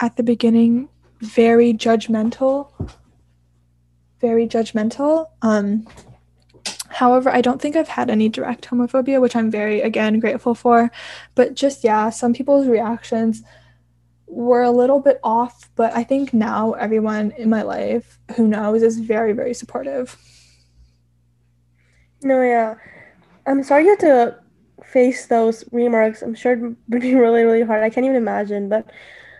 at 0.00 0.16
the 0.16 0.22
beginning 0.22 0.88
very 1.20 1.72
judgmental. 1.72 2.70
Very 4.20 4.46
judgmental. 4.46 5.28
Um 5.42 5.86
however 6.94 7.30
I 7.30 7.40
don't 7.40 7.60
think 7.60 7.76
I've 7.76 7.88
had 7.88 8.10
any 8.10 8.28
direct 8.28 8.68
homophobia 8.68 9.20
which 9.20 9.36
I'm 9.36 9.50
very 9.50 9.80
again 9.80 10.20
grateful 10.20 10.54
for 10.54 10.90
but 11.34 11.54
just 11.54 11.84
yeah 11.84 12.10
some 12.10 12.32
people's 12.32 12.66
reactions 12.66 13.42
were 14.26 14.62
a 14.62 14.70
little 14.70 15.00
bit 15.00 15.20
off 15.22 15.70
but 15.76 15.92
I 15.92 16.04
think 16.04 16.32
now 16.32 16.72
everyone 16.72 17.32
in 17.32 17.50
my 17.50 17.62
life 17.62 18.18
who 18.36 18.48
knows 18.48 18.82
is 18.82 18.98
very 18.98 19.32
very 19.32 19.54
supportive 19.54 20.16
no, 22.24 22.42
yeah. 22.42 22.74
I'm 23.46 23.62
sorry 23.62 23.84
you 23.84 23.90
had 23.90 24.00
to 24.00 24.38
face 24.82 25.26
those 25.26 25.64
remarks. 25.70 26.22
I'm 26.22 26.34
sure 26.34 26.52
it 26.52 26.76
would 26.88 27.02
be 27.02 27.14
really, 27.14 27.44
really 27.44 27.62
hard. 27.62 27.82
I 27.82 27.90
can't 27.90 28.04
even 28.04 28.16
imagine, 28.16 28.68
but 28.68 28.90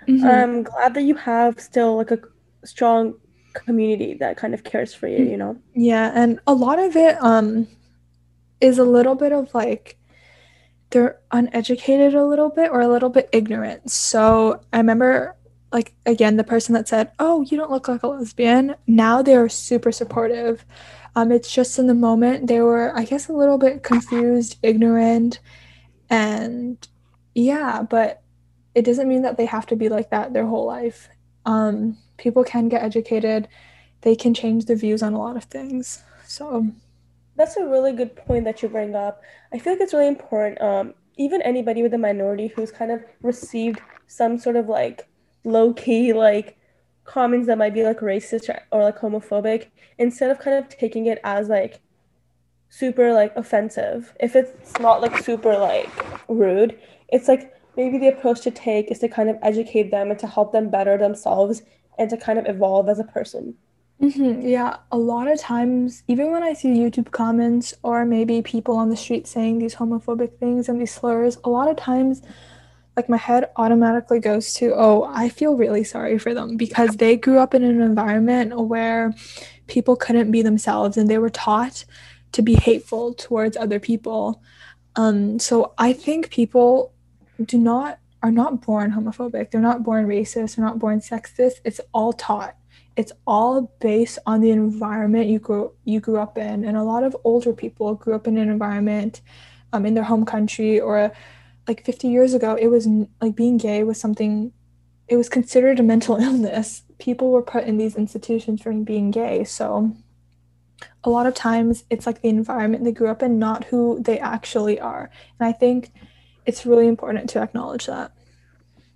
mm-hmm. 0.06 0.24
I'm 0.24 0.62
glad 0.62 0.94
that 0.94 1.02
you 1.02 1.14
have 1.16 1.58
still 1.58 1.96
like 1.96 2.10
a 2.10 2.18
strong 2.64 3.14
community 3.54 4.14
that 4.14 4.36
kind 4.36 4.54
of 4.54 4.64
cares 4.64 4.94
for 4.94 5.08
you, 5.08 5.24
you 5.24 5.36
know? 5.36 5.56
Yeah, 5.74 6.12
and 6.14 6.40
a 6.46 6.54
lot 6.54 6.78
of 6.78 6.96
it 6.96 7.16
um 7.22 7.66
is 8.60 8.78
a 8.78 8.84
little 8.84 9.14
bit 9.14 9.32
of 9.32 9.52
like 9.54 9.96
they're 10.90 11.18
uneducated 11.32 12.14
a 12.14 12.24
little 12.24 12.50
bit 12.50 12.70
or 12.70 12.80
a 12.80 12.88
little 12.88 13.08
bit 13.08 13.28
ignorant. 13.32 13.90
So 13.90 14.60
I 14.72 14.78
remember 14.78 15.36
like 15.72 15.94
again 16.06 16.36
the 16.36 16.44
person 16.44 16.74
that 16.74 16.88
said, 16.88 17.12
"Oh, 17.18 17.42
you 17.42 17.56
don't 17.56 17.70
look 17.70 17.88
like 17.88 18.02
a 18.02 18.08
lesbian." 18.08 18.76
Now 18.86 19.22
they're 19.22 19.48
super 19.48 19.92
supportive 19.92 20.64
um, 21.16 21.30
it's 21.30 21.52
just 21.52 21.78
in 21.78 21.86
the 21.86 21.94
moment 21.94 22.48
they 22.48 22.60
were, 22.60 22.96
I 22.96 23.04
guess, 23.04 23.28
a 23.28 23.32
little 23.32 23.58
bit 23.58 23.82
confused, 23.82 24.58
ignorant, 24.62 25.38
and 26.10 26.76
yeah, 27.34 27.82
but 27.82 28.22
it 28.74 28.84
doesn't 28.84 29.08
mean 29.08 29.22
that 29.22 29.36
they 29.36 29.46
have 29.46 29.66
to 29.66 29.76
be 29.76 29.88
like 29.88 30.10
that 30.10 30.32
their 30.32 30.46
whole 30.46 30.66
life. 30.66 31.08
Um, 31.46 31.98
people 32.16 32.44
can 32.44 32.68
get 32.68 32.82
educated, 32.82 33.48
they 34.02 34.14
can 34.14 34.34
change 34.34 34.66
their 34.66 34.76
views 34.76 35.02
on 35.02 35.14
a 35.14 35.18
lot 35.18 35.36
of 35.36 35.44
things. 35.44 36.02
So 36.26 36.66
that's 37.36 37.56
a 37.56 37.66
really 37.66 37.92
good 37.92 38.14
point 38.16 38.44
that 38.44 38.62
you 38.62 38.68
bring 38.68 38.94
up. 38.94 39.22
I 39.52 39.58
feel 39.58 39.72
like 39.72 39.80
it's 39.80 39.92
really 39.92 40.08
important. 40.08 40.60
Um, 40.60 40.94
even 41.16 41.42
anybody 41.42 41.82
with 41.82 41.94
a 41.94 41.98
minority 41.98 42.48
who's 42.48 42.70
kind 42.70 42.90
of 42.90 43.04
received 43.22 43.80
some 44.06 44.38
sort 44.38 44.56
of 44.56 44.68
like 44.68 45.08
low 45.44 45.72
key 45.72 46.12
like 46.12 46.56
comments 47.04 47.46
that 47.46 47.58
might 47.58 47.74
be 47.74 47.84
like 47.84 48.00
racist 48.00 48.48
or, 48.72 48.82
like 48.82 48.98
homophobic 48.98 49.68
instead 49.98 50.30
of 50.30 50.38
kind 50.38 50.56
of 50.56 50.68
taking 50.68 51.06
it 51.06 51.20
as 51.22 51.48
like 51.48 51.80
super 52.70 53.12
like 53.12 53.32
offensive 53.36 54.14
if 54.20 54.34
it's 54.34 54.78
not 54.80 55.00
like 55.00 55.22
super 55.22 55.56
like 55.56 55.90
rude 56.28 56.78
it's 57.08 57.28
like 57.28 57.52
maybe 57.76 57.98
the 57.98 58.08
approach 58.08 58.40
to 58.40 58.50
take 58.50 58.90
is 58.90 58.98
to 58.98 59.08
kind 59.08 59.28
of 59.28 59.36
educate 59.42 59.90
them 59.90 60.10
and 60.10 60.18
to 60.18 60.26
help 60.26 60.52
them 60.52 60.70
better 60.70 60.96
themselves 60.96 61.62
and 61.98 62.10
to 62.10 62.16
kind 62.16 62.38
of 62.38 62.46
evolve 62.46 62.88
as 62.88 62.98
a 62.98 63.04
person 63.04 63.54
mm-hmm. 64.00 64.46
yeah 64.46 64.76
a 64.92 64.98
lot 64.98 65.28
of 65.28 65.38
times 65.40 66.02
even 66.08 66.30
when 66.30 66.42
i 66.42 66.52
see 66.52 66.68
youtube 66.68 67.10
comments 67.10 67.74
or 67.82 68.04
maybe 68.04 68.42
people 68.42 68.76
on 68.76 68.88
the 68.88 68.96
street 68.96 69.26
saying 69.26 69.58
these 69.58 69.74
homophobic 69.74 70.38
things 70.38 70.68
and 70.68 70.80
these 70.80 70.92
slurs 70.92 71.38
a 71.44 71.48
lot 71.48 71.68
of 71.68 71.76
times 71.76 72.22
like 72.96 73.08
my 73.08 73.16
head 73.16 73.50
automatically 73.56 74.20
goes 74.20 74.54
to 74.54 74.72
oh 74.74 75.04
i 75.12 75.28
feel 75.28 75.56
really 75.56 75.84
sorry 75.84 76.18
for 76.18 76.34
them 76.34 76.56
because 76.56 76.96
they 76.96 77.16
grew 77.16 77.38
up 77.38 77.54
in 77.54 77.62
an 77.62 77.80
environment 77.80 78.58
where 78.58 79.12
people 79.66 79.96
couldn't 79.96 80.30
be 80.30 80.42
themselves 80.42 80.96
and 80.96 81.08
they 81.08 81.18
were 81.18 81.30
taught 81.30 81.84
to 82.32 82.42
be 82.42 82.54
hateful 82.54 83.14
towards 83.14 83.56
other 83.56 83.80
people 83.80 84.42
um, 84.96 85.38
so 85.38 85.72
i 85.78 85.92
think 85.92 86.30
people 86.30 86.92
do 87.44 87.58
not 87.58 87.98
are 88.24 88.30
not 88.30 88.62
born 88.62 88.90
homophobic. 88.90 89.50
They're 89.50 89.60
not 89.60 89.82
born 89.82 90.06
racist. 90.06 90.56
They're 90.56 90.64
not 90.64 90.78
born 90.78 91.00
sexist. 91.00 91.56
It's 91.62 91.80
all 91.92 92.14
taught. 92.14 92.56
It's 92.96 93.12
all 93.26 93.70
based 93.82 94.18
on 94.24 94.40
the 94.40 94.50
environment 94.50 95.26
you 95.26 95.38
grew 95.38 95.72
you 95.84 96.00
grew 96.00 96.18
up 96.18 96.38
in. 96.38 96.64
And 96.64 96.74
a 96.74 96.82
lot 96.84 97.04
of 97.04 97.14
older 97.22 97.52
people 97.52 97.94
grew 97.94 98.14
up 98.14 98.26
in 98.26 98.38
an 98.38 98.48
environment 98.48 99.20
um, 99.74 99.84
in 99.84 99.92
their 99.92 100.04
home 100.04 100.24
country 100.24 100.80
or 100.80 101.12
like 101.68 101.84
50 101.84 102.08
years 102.08 102.32
ago 102.32 102.54
it 102.54 102.68
was 102.68 102.88
like 103.20 103.36
being 103.36 103.58
gay 103.58 103.84
was 103.84 104.00
something 104.00 104.52
it 105.06 105.16
was 105.16 105.28
considered 105.28 105.78
a 105.78 105.82
mental 105.82 106.16
illness. 106.28 106.82
People 106.98 107.30
were 107.30 107.42
put 107.42 107.64
in 107.64 107.76
these 107.76 107.94
institutions 107.94 108.62
for 108.62 108.72
being 108.72 109.10
gay. 109.10 109.44
So 109.44 109.94
a 111.02 111.10
lot 111.10 111.26
of 111.26 111.34
times 111.34 111.84
it's 111.90 112.06
like 112.06 112.22
the 112.22 112.30
environment 112.30 112.84
they 112.84 112.92
grew 112.92 113.08
up 113.08 113.22
in 113.22 113.38
not 113.38 113.64
who 113.64 114.02
they 114.02 114.18
actually 114.18 114.80
are. 114.80 115.10
And 115.38 115.46
i 115.46 115.52
think 115.52 115.92
it's 116.46 116.66
really 116.66 116.88
important 116.88 117.28
to 117.28 117.40
acknowledge 117.40 117.86
that 117.86 118.12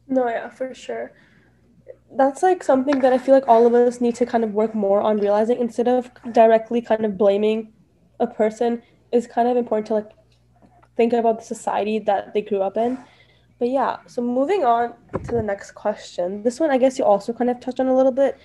no 0.06 0.28
yeah 0.28 0.48
for 0.48 0.74
sure 0.74 1.12
that's 2.16 2.42
like 2.42 2.62
something 2.62 3.00
that 3.00 3.12
i 3.12 3.18
feel 3.18 3.34
like 3.34 3.48
all 3.48 3.66
of 3.66 3.74
us 3.74 4.00
need 4.00 4.14
to 4.14 4.24
kind 4.24 4.44
of 4.44 4.52
work 4.52 4.74
more 4.74 5.00
on 5.00 5.18
realizing 5.18 5.58
instead 5.58 5.88
of 5.88 6.10
directly 6.32 6.80
kind 6.80 7.04
of 7.04 7.18
blaming 7.18 7.72
a 8.20 8.26
person 8.26 8.82
is 9.12 9.26
kind 9.26 9.48
of 9.48 9.56
important 9.56 9.86
to 9.86 9.94
like 9.94 10.10
think 10.98 11.12
about 11.12 11.38
the 11.38 11.44
society 11.44 11.98
that 12.00 12.34
they 12.34 12.42
grew 12.42 12.60
up 12.60 12.76
in. 12.76 12.98
But 13.58 13.70
yeah, 13.70 13.98
so 14.06 14.20
moving 14.22 14.64
on 14.64 14.94
to 15.24 15.32
the 15.32 15.42
next 15.42 15.72
question. 15.72 16.42
This 16.42 16.60
one, 16.60 16.70
I 16.70 16.78
guess 16.78 16.98
you 16.98 17.04
also 17.04 17.32
kind 17.32 17.50
of 17.50 17.60
touched 17.60 17.80
on 17.80 17.88
a 17.88 17.96
little 17.96 18.12
bit. 18.12 18.38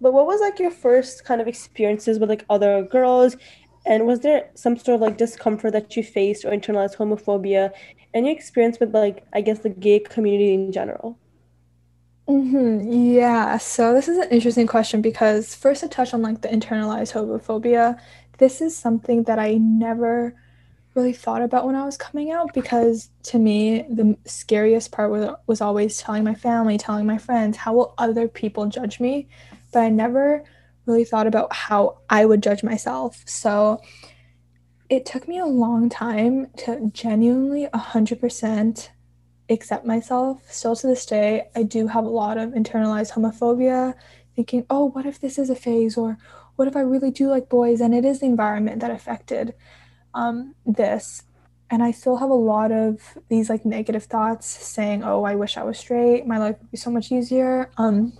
But 0.00 0.12
what 0.12 0.26
was 0.26 0.40
like 0.40 0.58
your 0.58 0.70
first 0.70 1.24
kind 1.24 1.40
of 1.40 1.48
experiences 1.48 2.18
with 2.18 2.28
like 2.28 2.44
other 2.48 2.82
girls? 2.82 3.36
And 3.86 4.06
was 4.06 4.20
there 4.20 4.50
some 4.54 4.76
sort 4.76 4.96
of 4.96 5.00
like 5.00 5.18
discomfort 5.18 5.72
that 5.72 5.96
you 5.96 6.02
faced 6.02 6.44
or 6.44 6.50
internalized 6.50 6.96
homophobia? 6.96 7.72
Any 8.14 8.30
experience 8.30 8.78
with 8.80 8.94
like, 8.94 9.26
I 9.32 9.40
guess, 9.42 9.58
the 9.58 9.68
gay 9.68 9.98
community 9.98 10.54
in 10.54 10.72
general? 10.72 11.18
Mm-hmm. 12.28 12.90
Yeah. 12.90 13.58
So 13.58 13.92
this 13.92 14.08
is 14.08 14.16
an 14.18 14.30
interesting 14.30 14.66
question 14.66 15.02
because 15.02 15.54
first 15.54 15.82
to 15.82 15.88
touch 15.88 16.14
on 16.14 16.22
like 16.22 16.40
the 16.40 16.48
internalized 16.48 17.12
homophobia, 17.12 17.98
this 18.38 18.60
is 18.60 18.76
something 18.76 19.24
that 19.24 19.38
I 19.38 19.54
never 19.54 20.34
really 20.94 21.12
thought 21.12 21.42
about 21.42 21.66
when 21.66 21.74
I 21.74 21.84
was 21.84 21.96
coming 21.96 22.30
out 22.30 22.54
because 22.54 23.10
to 23.24 23.38
me 23.38 23.82
the 23.90 24.16
scariest 24.26 24.92
part 24.92 25.10
was 25.10 25.28
was 25.46 25.60
always 25.60 25.98
telling 25.98 26.24
my 26.24 26.34
family, 26.34 26.78
telling 26.78 27.06
my 27.06 27.18
friends, 27.18 27.56
how 27.56 27.74
will 27.74 27.94
other 27.98 28.28
people 28.28 28.66
judge 28.66 29.00
me? 29.00 29.28
But 29.72 29.80
I 29.80 29.88
never 29.90 30.44
really 30.86 31.04
thought 31.04 31.26
about 31.26 31.52
how 31.52 31.98
I 32.08 32.24
would 32.24 32.42
judge 32.42 32.62
myself. 32.62 33.22
So 33.26 33.80
it 34.88 35.06
took 35.06 35.26
me 35.26 35.38
a 35.38 35.46
long 35.46 35.88
time 35.88 36.48
to 36.58 36.90
genuinely 36.92 37.66
100% 37.72 38.88
accept 39.48 39.86
myself. 39.86 40.42
Still 40.50 40.76
to 40.76 40.86
this 40.86 41.06
day, 41.06 41.48
I 41.54 41.62
do 41.62 41.86
have 41.86 42.04
a 42.04 42.08
lot 42.08 42.38
of 42.38 42.50
internalized 42.50 43.12
homophobia, 43.12 43.94
thinking, 44.36 44.66
oh, 44.68 44.86
what 44.86 45.06
if 45.06 45.20
this 45.20 45.38
is 45.38 45.50
a 45.50 45.54
phase? 45.54 45.96
Or 45.96 46.18
what 46.56 46.68
if 46.68 46.76
I 46.76 46.80
really 46.80 47.10
do 47.10 47.28
like 47.28 47.48
boys 47.48 47.80
and 47.80 47.94
it 47.94 48.04
is 48.04 48.20
the 48.20 48.26
environment 48.26 48.80
that 48.80 48.90
affected 48.90 49.54
um, 50.12 50.54
this? 50.66 51.22
And 51.70 51.82
I 51.82 51.90
still 51.90 52.16
have 52.18 52.30
a 52.30 52.34
lot 52.34 52.70
of 52.70 53.00
these 53.28 53.48
like 53.48 53.64
negative 53.64 54.04
thoughts 54.04 54.46
saying, 54.46 55.02
oh, 55.02 55.24
I 55.24 55.34
wish 55.34 55.56
I 55.56 55.64
was 55.64 55.78
straight. 55.78 56.26
My 56.26 56.38
life 56.38 56.56
would 56.60 56.70
be 56.70 56.76
so 56.76 56.90
much 56.90 57.10
easier. 57.10 57.70
Um, 57.78 58.12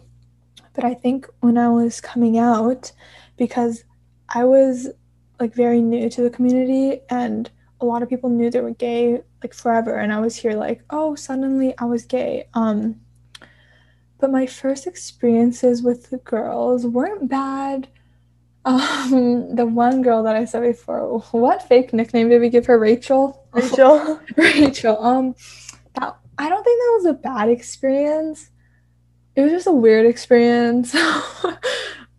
but 0.73 0.85
I 0.85 0.95
think 0.95 1.27
when 1.41 1.59
I 1.59 1.69
was 1.69 2.01
coming 2.01 2.39
out, 2.39 2.91
because 3.37 3.85
I 4.35 4.45
was 4.45 4.89
like 5.45 5.55
very 5.55 5.83
new 5.83 6.09
to 6.09 6.23
the 6.23 6.31
community 6.31 7.03
and 7.11 7.51
a 7.83 7.85
lot 7.85 8.03
of 8.03 8.09
people 8.09 8.31
knew 8.31 8.51
they 8.51 8.63
were 8.63 8.71
gay 8.71 9.21
like 9.43 9.53
forever 9.53 9.95
and 9.95 10.11
I 10.11 10.19
was 10.19 10.37
here 10.37 10.55
like, 10.55 10.83
oh, 10.89 11.15
suddenly 11.17 11.75
I 11.77 11.85
was 11.85 12.07
gay. 12.07 12.49
Um 12.55 13.01
but 14.19 14.31
my 14.31 14.47
first 14.47 14.87
experiences 14.87 15.83
with 15.83 16.09
the 16.09 16.17
girls 16.17 16.87
weren't 16.87 17.29
bad. 17.29 17.89
Um, 18.67 19.55
the 19.55 19.67
one 19.67 20.01
girl 20.01 20.23
that 20.23 20.37
I 20.37 20.47
said 20.47 20.63
before, 20.63 21.19
what 21.33 21.69
fake 21.69 21.93
nickname 21.93 22.31
did 22.31 22.41
we 22.41 22.49
give 22.49 22.65
her? 22.65 22.79
Rachel. 22.79 23.47
Rachel. 23.53 24.19
Rachel. 24.39 25.05
Um, 25.05 25.35
that 25.97 26.17
I 26.39 26.49
don't 26.49 26.65
think 26.65 26.81
that 26.81 26.93
was 26.97 27.05
a 27.05 27.13
bad 27.13 27.51
experience. 27.51 28.49
It 29.37 29.43
was 29.43 29.53
just 29.53 29.67
a 29.67 29.73
weird 29.73 30.07
experience. 30.07 30.97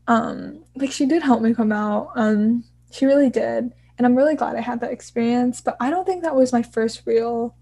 um, 0.08 0.64
like 0.76 0.92
she 0.92 1.08
did 1.08 1.24
help 1.24 1.42
me 1.42 1.56
come 1.56 1.72
out. 1.72 2.12
Um, 2.16 2.64
she 2.96 3.06
really 3.06 3.30
did, 3.30 3.74
and 3.98 4.06
I'm 4.06 4.16
really 4.16 4.36
glad 4.36 4.56
I 4.56 4.62
had 4.62 4.80
that 4.80 4.92
experience. 4.92 5.62
But 5.62 5.76
I 5.80 5.90
don't 5.90 6.06
think 6.06 6.24
that 6.24 6.36
was 6.36 6.54
my 6.54 6.64
first 6.64 7.04
real 7.06 7.56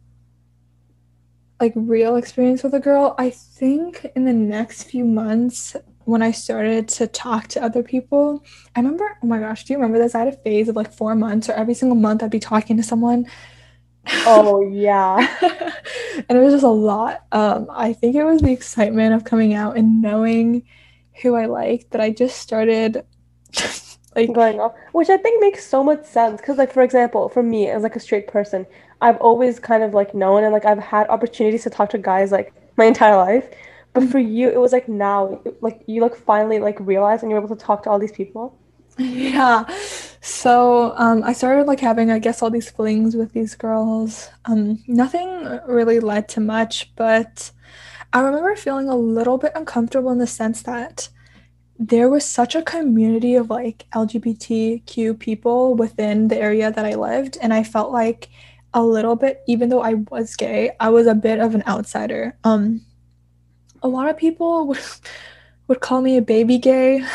like 1.59 1.73
real 1.75 2.17
experience 2.17 2.61
with 2.61 2.73
a 2.73 2.79
girl. 2.79 3.15
I 3.17 3.29
think 3.29 4.05
in 4.15 4.25
the 4.25 4.33
next 4.33 4.83
few 4.83 5.05
months 5.05 5.75
when 6.05 6.21
I 6.21 6.31
started 6.31 6.89
to 6.89 7.07
talk 7.07 7.47
to 7.49 7.63
other 7.63 7.81
people, 7.81 8.43
I 8.75 8.81
remember, 8.81 9.17
oh 9.23 9.27
my 9.27 9.39
gosh, 9.39 9.63
do 9.63 9.73
you 9.73 9.79
remember 9.79 9.97
this? 9.97 10.13
I 10.13 10.19
had 10.19 10.27
a 10.27 10.37
phase 10.37 10.67
of 10.67 10.75
like 10.75 10.91
four 10.91 11.15
months 11.15 11.47
or 11.47 11.53
every 11.53 11.73
single 11.73 11.95
month 11.95 12.21
I'd 12.21 12.31
be 12.31 12.39
talking 12.39 12.75
to 12.77 12.83
someone. 12.83 13.27
Oh 14.25 14.67
yeah. 14.71 15.25
and 16.27 16.37
it 16.37 16.41
was 16.41 16.53
just 16.53 16.65
a 16.65 16.69
lot. 16.69 17.23
Um, 17.31 17.67
I 17.71 17.93
think 17.93 18.15
it 18.15 18.25
was 18.25 18.41
the 18.41 18.51
excitement 18.51 19.13
of 19.13 19.23
coming 19.23 19.53
out 19.53 19.77
and 19.77 20.01
knowing 20.01 20.63
who 21.21 21.35
I 21.35 21.45
liked 21.45 21.91
that 21.91 22.01
I 22.01 22.09
just 22.09 22.37
started 22.37 23.05
like 24.15 24.33
going 24.33 24.59
off. 24.59 24.73
Which 24.91 25.09
I 25.09 25.17
think 25.17 25.41
makes 25.41 25.65
so 25.65 25.83
much 25.83 26.05
sense. 26.05 26.41
Cause 26.41 26.57
like 26.57 26.71
for 26.71 26.83
example, 26.83 27.29
for 27.29 27.43
me 27.43 27.69
as 27.69 27.83
like 27.83 27.95
a 27.95 27.99
straight 27.99 28.27
person, 28.27 28.65
I've 29.01 29.17
always 29.17 29.59
kind 29.59 29.83
of 29.83 29.93
like 29.93 30.13
known 30.13 30.43
and 30.43 30.53
like 30.53 30.65
I've 30.65 30.79
had 30.79 31.07
opportunities 31.09 31.63
to 31.63 31.69
talk 31.69 31.89
to 31.91 31.97
guys 31.97 32.31
like 32.31 32.53
my 32.77 32.85
entire 32.85 33.17
life. 33.17 33.49
But 33.93 34.09
for 34.09 34.19
you, 34.19 34.49
it 34.49 34.59
was 34.59 34.71
like 34.71 34.89
now, 34.89 35.41
like 35.61 35.83
you 35.85 36.01
like 36.01 36.15
finally 36.15 36.59
like 36.59 36.77
realized 36.79 37.21
and 37.21 37.29
you're 37.29 37.39
able 37.39 37.55
to 37.55 37.61
talk 37.63 37.83
to 37.83 37.89
all 37.89 37.99
these 37.99 38.11
people. 38.11 38.57
Yeah. 38.97 39.65
So 40.21 40.93
um, 40.97 41.23
I 41.23 41.33
started 41.33 41.65
like 41.65 41.79
having, 41.79 42.11
I 42.11 42.19
guess, 42.19 42.41
all 42.41 42.49
these 42.49 42.69
flings 42.69 43.15
with 43.15 43.33
these 43.33 43.55
girls. 43.55 44.29
Um, 44.45 44.83
nothing 44.87 45.59
really 45.67 45.99
led 45.99 46.29
to 46.29 46.39
much, 46.39 46.95
but 46.95 47.51
I 48.13 48.19
remember 48.21 48.55
feeling 48.55 48.87
a 48.87 48.95
little 48.95 49.37
bit 49.37 49.51
uncomfortable 49.55 50.11
in 50.11 50.19
the 50.19 50.27
sense 50.27 50.61
that 50.63 51.09
there 51.79 52.09
was 52.09 52.25
such 52.25 52.55
a 52.55 52.61
community 52.61 53.35
of 53.35 53.49
like 53.49 53.85
LGBTQ 53.93 55.17
people 55.19 55.75
within 55.75 56.27
the 56.27 56.37
area 56.37 56.71
that 56.71 56.85
I 56.85 56.95
lived, 56.95 57.37
and 57.41 57.53
I 57.53 57.63
felt 57.63 57.91
like 57.91 58.29
a 58.73 58.83
little 58.83 59.15
bit 59.15 59.41
even 59.47 59.69
though 59.69 59.81
I 59.81 59.95
was 59.95 60.35
gay, 60.35 60.71
I 60.79 60.89
was 60.89 61.07
a 61.07 61.15
bit 61.15 61.39
of 61.39 61.55
an 61.55 61.63
outsider. 61.67 62.37
Um 62.43 62.81
a 63.81 63.87
lot 63.87 64.09
of 64.09 64.17
people 64.17 64.67
would 64.67 64.79
would 65.67 65.79
call 65.79 66.01
me 66.01 66.17
a 66.17 66.21
baby 66.21 66.57
gay. 66.57 67.05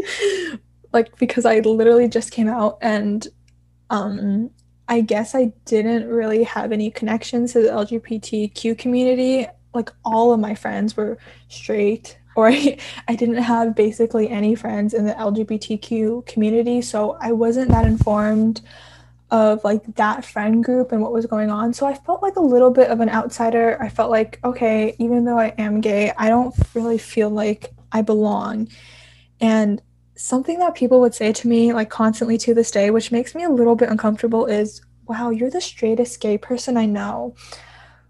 like 0.92 1.16
because 1.18 1.46
I 1.46 1.60
literally 1.60 2.08
just 2.08 2.32
came 2.32 2.48
out 2.48 2.78
and 2.80 3.26
um 3.90 4.50
I 4.88 5.02
guess 5.02 5.34
I 5.36 5.52
didn't 5.66 6.08
really 6.08 6.42
have 6.42 6.72
any 6.72 6.90
connections 6.90 7.52
to 7.52 7.62
the 7.62 7.68
LGBTQ 7.68 8.76
community. 8.76 9.46
Like 9.72 9.90
all 10.04 10.32
of 10.32 10.40
my 10.40 10.54
friends 10.54 10.96
were 10.96 11.16
straight 11.48 12.18
or 12.34 12.48
I, 12.48 12.78
I 13.08 13.16
didn't 13.16 13.42
have 13.42 13.74
basically 13.74 14.28
any 14.28 14.54
friends 14.54 14.94
in 14.94 15.04
the 15.04 15.14
LGBTQ 15.14 16.26
community, 16.26 16.82
so 16.82 17.16
I 17.20 17.32
wasn't 17.32 17.70
that 17.70 17.84
informed 17.84 18.62
of 19.30 19.62
like 19.62 19.94
that 19.94 20.24
friend 20.24 20.62
group 20.64 20.92
and 20.92 21.00
what 21.00 21.12
was 21.12 21.26
going 21.26 21.50
on. 21.50 21.72
So 21.72 21.86
I 21.86 21.94
felt 21.94 22.22
like 22.22 22.36
a 22.36 22.40
little 22.40 22.70
bit 22.70 22.90
of 22.90 23.00
an 23.00 23.08
outsider. 23.08 23.80
I 23.80 23.88
felt 23.88 24.10
like, 24.10 24.40
okay, 24.44 24.96
even 24.98 25.24
though 25.24 25.38
I 25.38 25.54
am 25.56 25.80
gay, 25.80 26.12
I 26.18 26.28
don't 26.28 26.54
really 26.74 26.98
feel 26.98 27.30
like 27.30 27.70
I 27.92 28.02
belong. 28.02 28.68
And 29.40 29.80
something 30.16 30.58
that 30.58 30.74
people 30.74 31.00
would 31.00 31.14
say 31.14 31.32
to 31.32 31.48
me 31.48 31.72
like 31.72 31.90
constantly 31.90 32.38
to 32.38 32.54
this 32.54 32.70
day, 32.70 32.90
which 32.90 33.12
makes 33.12 33.34
me 33.34 33.44
a 33.44 33.50
little 33.50 33.76
bit 33.76 33.88
uncomfortable, 33.88 34.46
is, 34.46 34.82
wow, 35.06 35.30
you're 35.30 35.50
the 35.50 35.60
straightest 35.60 36.20
gay 36.20 36.36
person 36.36 36.76
I 36.76 36.86
know. 36.86 37.34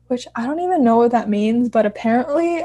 Which 0.08 0.26
I 0.34 0.44
don't 0.44 0.60
even 0.60 0.82
know 0.82 0.96
what 0.96 1.12
that 1.12 1.28
means, 1.28 1.68
but 1.68 1.86
apparently 1.86 2.64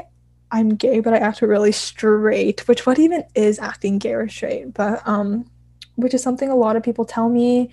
I'm 0.50 0.70
gay, 0.76 1.00
but 1.00 1.12
I 1.12 1.18
act 1.18 1.42
really 1.42 1.72
straight, 1.72 2.66
which 2.68 2.86
what 2.86 2.98
even 2.98 3.24
is 3.34 3.58
acting 3.58 3.98
gay 3.98 4.14
or 4.14 4.28
straight? 4.28 4.74
But 4.74 5.06
um 5.06 5.50
which 5.96 6.14
is 6.14 6.22
something 6.22 6.50
a 6.50 6.56
lot 6.56 6.76
of 6.76 6.82
people 6.82 7.04
tell 7.04 7.28
me 7.28 7.70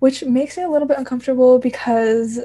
which 0.00 0.24
makes 0.24 0.56
me 0.56 0.64
a 0.64 0.68
little 0.68 0.88
bit 0.88 0.98
uncomfortable 0.98 1.58
because 1.58 2.40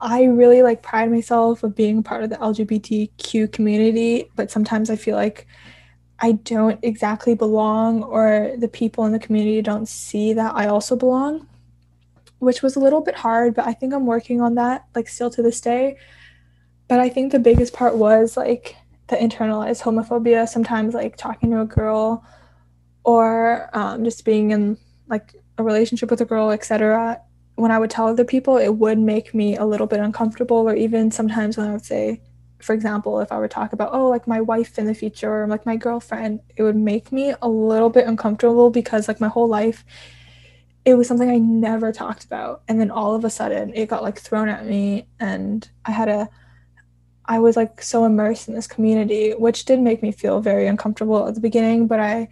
I 0.00 0.24
really 0.24 0.62
like 0.62 0.82
pride 0.82 1.10
myself 1.10 1.62
of 1.62 1.76
being 1.76 2.02
part 2.02 2.24
of 2.24 2.30
the 2.30 2.36
LGBTQ 2.36 3.52
community, 3.52 4.28
but 4.34 4.50
sometimes 4.50 4.90
I 4.90 4.96
feel 4.96 5.14
like 5.14 5.46
I 6.18 6.32
don't 6.32 6.80
exactly 6.82 7.34
belong 7.34 8.02
or 8.02 8.52
the 8.58 8.68
people 8.68 9.04
in 9.04 9.12
the 9.12 9.20
community 9.20 9.62
don't 9.62 9.88
see 9.88 10.32
that 10.32 10.54
I 10.56 10.66
also 10.66 10.96
belong, 10.96 11.46
which 12.40 12.62
was 12.62 12.74
a 12.74 12.80
little 12.80 13.00
bit 13.00 13.14
hard, 13.14 13.54
but 13.54 13.66
I 13.66 13.72
think 13.72 13.94
I'm 13.94 14.06
working 14.06 14.40
on 14.40 14.56
that 14.56 14.84
like 14.96 15.08
still 15.08 15.30
to 15.30 15.42
this 15.42 15.60
day. 15.60 15.96
But 16.88 17.00
I 17.00 17.08
think 17.08 17.32
the 17.32 17.38
biggest 17.38 17.72
part 17.72 17.96
was 17.96 18.36
like 18.36 18.76
the 19.08 19.16
internalized 19.16 19.82
homophobia, 19.82 20.48
sometimes 20.48 20.94
like 20.94 21.16
talking 21.16 21.50
to 21.50 21.60
a 21.60 21.66
girl 21.66 22.24
or 23.04 23.68
um, 23.72 24.04
just 24.04 24.24
being 24.24 24.50
in 24.50 24.78
like 25.08 25.34
a 25.58 25.62
relationship 25.62 26.10
with 26.10 26.20
a 26.20 26.24
girl, 26.24 26.50
etc., 26.50 27.20
when 27.56 27.70
I 27.70 27.78
would 27.78 27.90
tell 27.90 28.08
other 28.08 28.24
people, 28.24 28.56
it 28.56 28.76
would 28.76 28.98
make 28.98 29.34
me 29.34 29.56
a 29.56 29.64
little 29.64 29.86
bit 29.86 30.00
uncomfortable. 30.00 30.68
Or 30.68 30.74
even 30.74 31.10
sometimes 31.10 31.56
when 31.56 31.68
I 31.68 31.72
would 31.72 31.84
say, 31.84 32.20
for 32.60 32.72
example, 32.72 33.20
if 33.20 33.30
I 33.30 33.38
would 33.38 33.50
talk 33.50 33.72
about, 33.72 33.90
oh, 33.92 34.08
like 34.08 34.26
my 34.26 34.40
wife 34.40 34.78
in 34.78 34.86
the 34.86 34.94
future 34.94 35.42
or 35.42 35.46
like 35.46 35.66
my 35.66 35.76
girlfriend, 35.76 36.40
it 36.56 36.62
would 36.62 36.76
make 36.76 37.12
me 37.12 37.34
a 37.42 37.48
little 37.48 37.90
bit 37.90 38.06
uncomfortable 38.06 38.70
because 38.70 39.06
like 39.06 39.20
my 39.20 39.28
whole 39.28 39.48
life, 39.48 39.84
it 40.84 40.94
was 40.94 41.06
something 41.06 41.28
I 41.28 41.38
never 41.38 41.92
talked 41.92 42.24
about. 42.24 42.62
And 42.68 42.80
then 42.80 42.90
all 42.90 43.14
of 43.14 43.24
a 43.24 43.30
sudden 43.30 43.74
it 43.74 43.86
got 43.86 44.02
like 44.02 44.18
thrown 44.18 44.48
at 44.48 44.64
me 44.64 45.06
and 45.20 45.68
I 45.84 45.90
had 45.90 46.08
a, 46.08 46.28
I 47.26 47.38
was 47.38 47.56
like 47.56 47.82
so 47.82 48.04
immersed 48.04 48.48
in 48.48 48.54
this 48.54 48.66
community, 48.66 49.32
which 49.32 49.64
did 49.64 49.80
make 49.80 50.02
me 50.02 50.12
feel 50.12 50.40
very 50.40 50.66
uncomfortable 50.66 51.26
at 51.28 51.34
the 51.34 51.40
beginning. 51.40 51.86
But 51.86 52.00
I, 52.00 52.28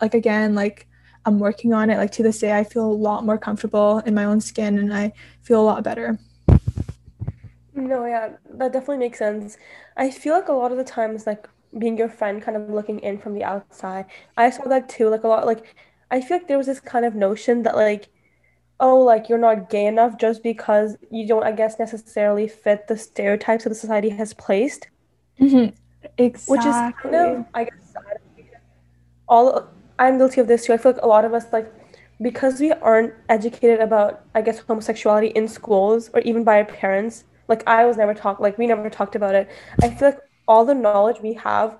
like, 0.00 0.14
again, 0.14 0.54
like, 0.54 0.88
I'm 1.24 1.38
working 1.38 1.72
on 1.72 1.90
it. 1.90 1.98
Like 1.98 2.10
to 2.12 2.22
this 2.22 2.40
day, 2.40 2.56
I 2.56 2.64
feel 2.64 2.84
a 2.84 2.92
lot 2.92 3.24
more 3.24 3.38
comfortable 3.38 3.98
in 4.00 4.14
my 4.14 4.24
own 4.24 4.40
skin 4.40 4.78
and 4.78 4.92
I 4.92 5.12
feel 5.42 5.60
a 5.60 5.62
lot 5.62 5.84
better. 5.84 6.18
No, 7.74 8.04
yeah, 8.04 8.30
that 8.54 8.72
definitely 8.72 8.98
makes 8.98 9.18
sense. 9.18 9.56
I 9.96 10.10
feel 10.10 10.34
like 10.34 10.48
a 10.48 10.52
lot 10.52 10.72
of 10.72 10.78
the 10.78 10.84
times, 10.84 11.26
like 11.26 11.48
being 11.78 11.96
your 11.96 12.08
friend, 12.08 12.42
kind 12.42 12.56
of 12.56 12.68
looking 12.68 12.98
in 12.98 13.18
from 13.18 13.34
the 13.34 13.44
outside, 13.44 14.06
I 14.36 14.50
saw 14.50 14.64
that 14.64 14.88
too. 14.88 15.08
Like 15.08 15.24
a 15.24 15.28
lot, 15.28 15.46
like 15.46 15.74
I 16.10 16.20
feel 16.20 16.38
like 16.38 16.48
there 16.48 16.58
was 16.58 16.66
this 16.66 16.80
kind 16.80 17.04
of 17.04 17.14
notion 17.14 17.62
that 17.62 17.76
like, 17.76 18.08
oh, 18.82 18.98
like 18.98 19.28
you're 19.28 19.38
not 19.38 19.70
gay 19.70 19.86
enough 19.86 20.18
just 20.18 20.42
because 20.42 20.96
you 21.10 21.26
don't, 21.26 21.44
I 21.44 21.52
guess, 21.52 21.78
necessarily 21.78 22.48
fit 22.48 22.88
the 22.88 22.98
stereotypes 22.98 23.64
that 23.64 23.70
the 23.70 23.76
society 23.76 24.10
has 24.10 24.34
placed. 24.34 24.88
Mm-hmm. 25.40 25.74
Exactly. 26.18 26.52
Which 26.52 26.66
is 26.66 26.74
kind 27.00 27.14
of, 27.14 27.46
I 27.54 27.64
guess, 27.64 27.94
all 29.28 29.68
I'm 29.98 30.18
guilty 30.18 30.40
of 30.40 30.48
this 30.48 30.66
too. 30.66 30.72
I 30.72 30.76
feel 30.76 30.92
like 30.92 31.02
a 31.02 31.06
lot 31.06 31.24
of 31.24 31.32
us 31.32 31.46
like 31.52 31.72
because 32.20 32.60
we 32.60 32.72
aren't 32.72 33.14
educated 33.28 33.80
about 33.80 34.24
I 34.34 34.42
guess 34.42 34.58
homosexuality 34.58 35.28
in 35.28 35.46
schools 35.48 36.10
or 36.12 36.20
even 36.20 36.42
by 36.42 36.58
our 36.58 36.64
parents. 36.64 37.24
Like 37.48 37.62
I 37.68 37.86
was 37.86 37.96
never 37.96 38.14
taught 38.14 38.42
like 38.42 38.58
we 38.58 38.66
never 38.66 38.90
talked 38.90 39.14
about 39.14 39.34
it. 39.36 39.48
I 39.80 39.90
feel 39.90 40.08
like 40.08 40.18
all 40.48 40.64
the 40.64 40.74
knowledge 40.74 41.20
we 41.22 41.34
have 41.34 41.78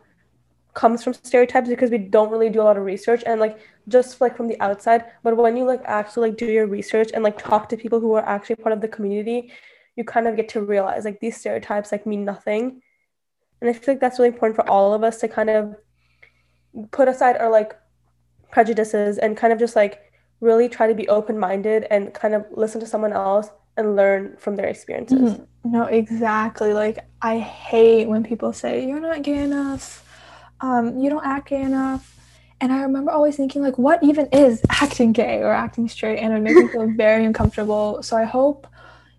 comes 0.75 1.05
from 1.05 1.13
stereotypes 1.13 1.69
because 1.69 1.91
we 1.91 1.99
don't 1.99 2.31
really 2.31 2.49
do 2.49 2.61
a 2.61 2.65
lot 2.65 2.77
of 2.77 2.85
research 2.85 3.23
and 3.27 3.41
like 3.41 3.59
just 3.89 4.21
like 4.21 4.37
from 4.37 4.49
the 4.49 4.59
outside 4.61 5.05
but 5.23 5.37
when 5.37 5.57
you 5.57 5.65
like 5.65 5.83
actually 5.85 6.31
like 6.31 6.39
do 6.39 6.47
your 6.47 6.67
research 6.67 7.11
and 7.13 7.23
like 7.23 7.37
talk 7.37 7.69
to 7.69 7.77
people 7.77 8.01
who 8.01 8.15
are 8.15 8.27
actually 8.27 8.57
part 8.57 8.73
of 8.73 8.81
the 8.81 8.89
community 8.89 9.53
you 9.97 10.05
kind 10.05 10.27
of 10.27 10.37
get 10.37 10.49
to 10.49 10.63
realize 10.63 11.05
like 11.05 11.21
these 11.21 11.37
stereotypes 11.37 11.93
like 11.93 12.07
mean 12.07 12.25
nothing 12.25 12.81
and 13.61 13.69
i 13.69 13.73
feel 13.73 13.95
like 13.95 14.01
that's 14.01 14.19
really 14.19 14.29
important 14.29 14.57
for 14.57 14.69
all 14.71 14.95
of 14.95 15.05
us 15.05 15.21
to 15.21 15.29
kind 15.29 15.51
of 15.51 15.75
put 16.91 17.09
aside 17.09 17.37
our 17.37 17.51
like 17.51 17.77
prejudices 18.51 19.19
and 19.19 19.37
kind 19.37 19.53
of 19.53 19.59
just 19.59 19.77
like 19.77 20.13
really 20.41 20.69
try 20.69 20.87
to 20.87 20.95
be 20.95 21.09
open 21.09 21.39
minded 21.39 21.87
and 21.91 22.13
kind 22.15 22.35
of 22.35 22.45
listen 22.53 22.81
to 22.81 22.87
someone 22.87 23.13
else 23.13 23.49
and 23.77 23.97
learn 23.97 24.37
from 24.39 24.57
their 24.57 24.67
experiences. 24.67 25.39
Mm-hmm. 25.39 25.73
No, 25.73 25.85
exactly. 25.85 26.73
Like 26.73 26.99
I 27.23 27.39
hate 27.39 28.09
when 28.09 28.23
people 28.23 28.53
say 28.53 28.87
you're 28.87 29.01
not 29.01 29.23
gay 29.23 29.43
enough, 29.43 30.05
um, 30.63 30.99
you 30.99 31.11
don't 31.11 31.25
act 31.25 31.49
gay 31.49 31.63
enough. 31.63 32.09
And 32.61 32.73
I 32.73 32.83
remember 32.83 33.11
always 33.11 33.37
thinking 33.37 33.61
like, 33.61 33.77
what 33.77 34.03
even 34.05 34.27
is 34.27 34.63
acting 34.71 35.13
gay 35.13 35.39
or 35.39 35.53
acting 35.53 35.89
straight? 35.89 36.19
And 36.19 36.33
it 36.33 36.41
made 36.41 36.55
me 36.55 36.69
feel 36.69 36.89
very 36.97 37.25
uncomfortable. 37.25 38.03
So 38.03 38.17
I 38.17 38.25
hope 38.25 38.69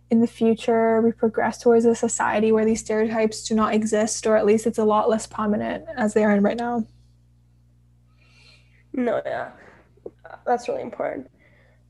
in 0.10 0.22
the 0.22 0.28
future 0.28 1.02
we 1.02 1.12
progress 1.12 1.58
towards 1.58 1.84
a 1.86 1.94
society 1.94 2.52
where 2.54 2.64
these 2.64 2.80
stereotypes 2.80 3.44
do 3.44 3.54
not 3.54 3.74
exist, 3.74 4.26
or 4.26 4.38
at 4.38 4.46
least 4.46 4.66
it's 4.66 4.78
a 4.78 4.86
lot 4.86 5.10
less 5.10 5.28
prominent 5.28 5.86
as 5.98 6.14
they 6.14 6.24
are 6.24 6.32
in 6.32 6.42
right 6.42 6.58
now. 6.58 6.86
No, 8.94 9.22
yeah, 9.26 9.52
that's 10.46 10.70
really 10.70 10.84
important. 10.84 11.30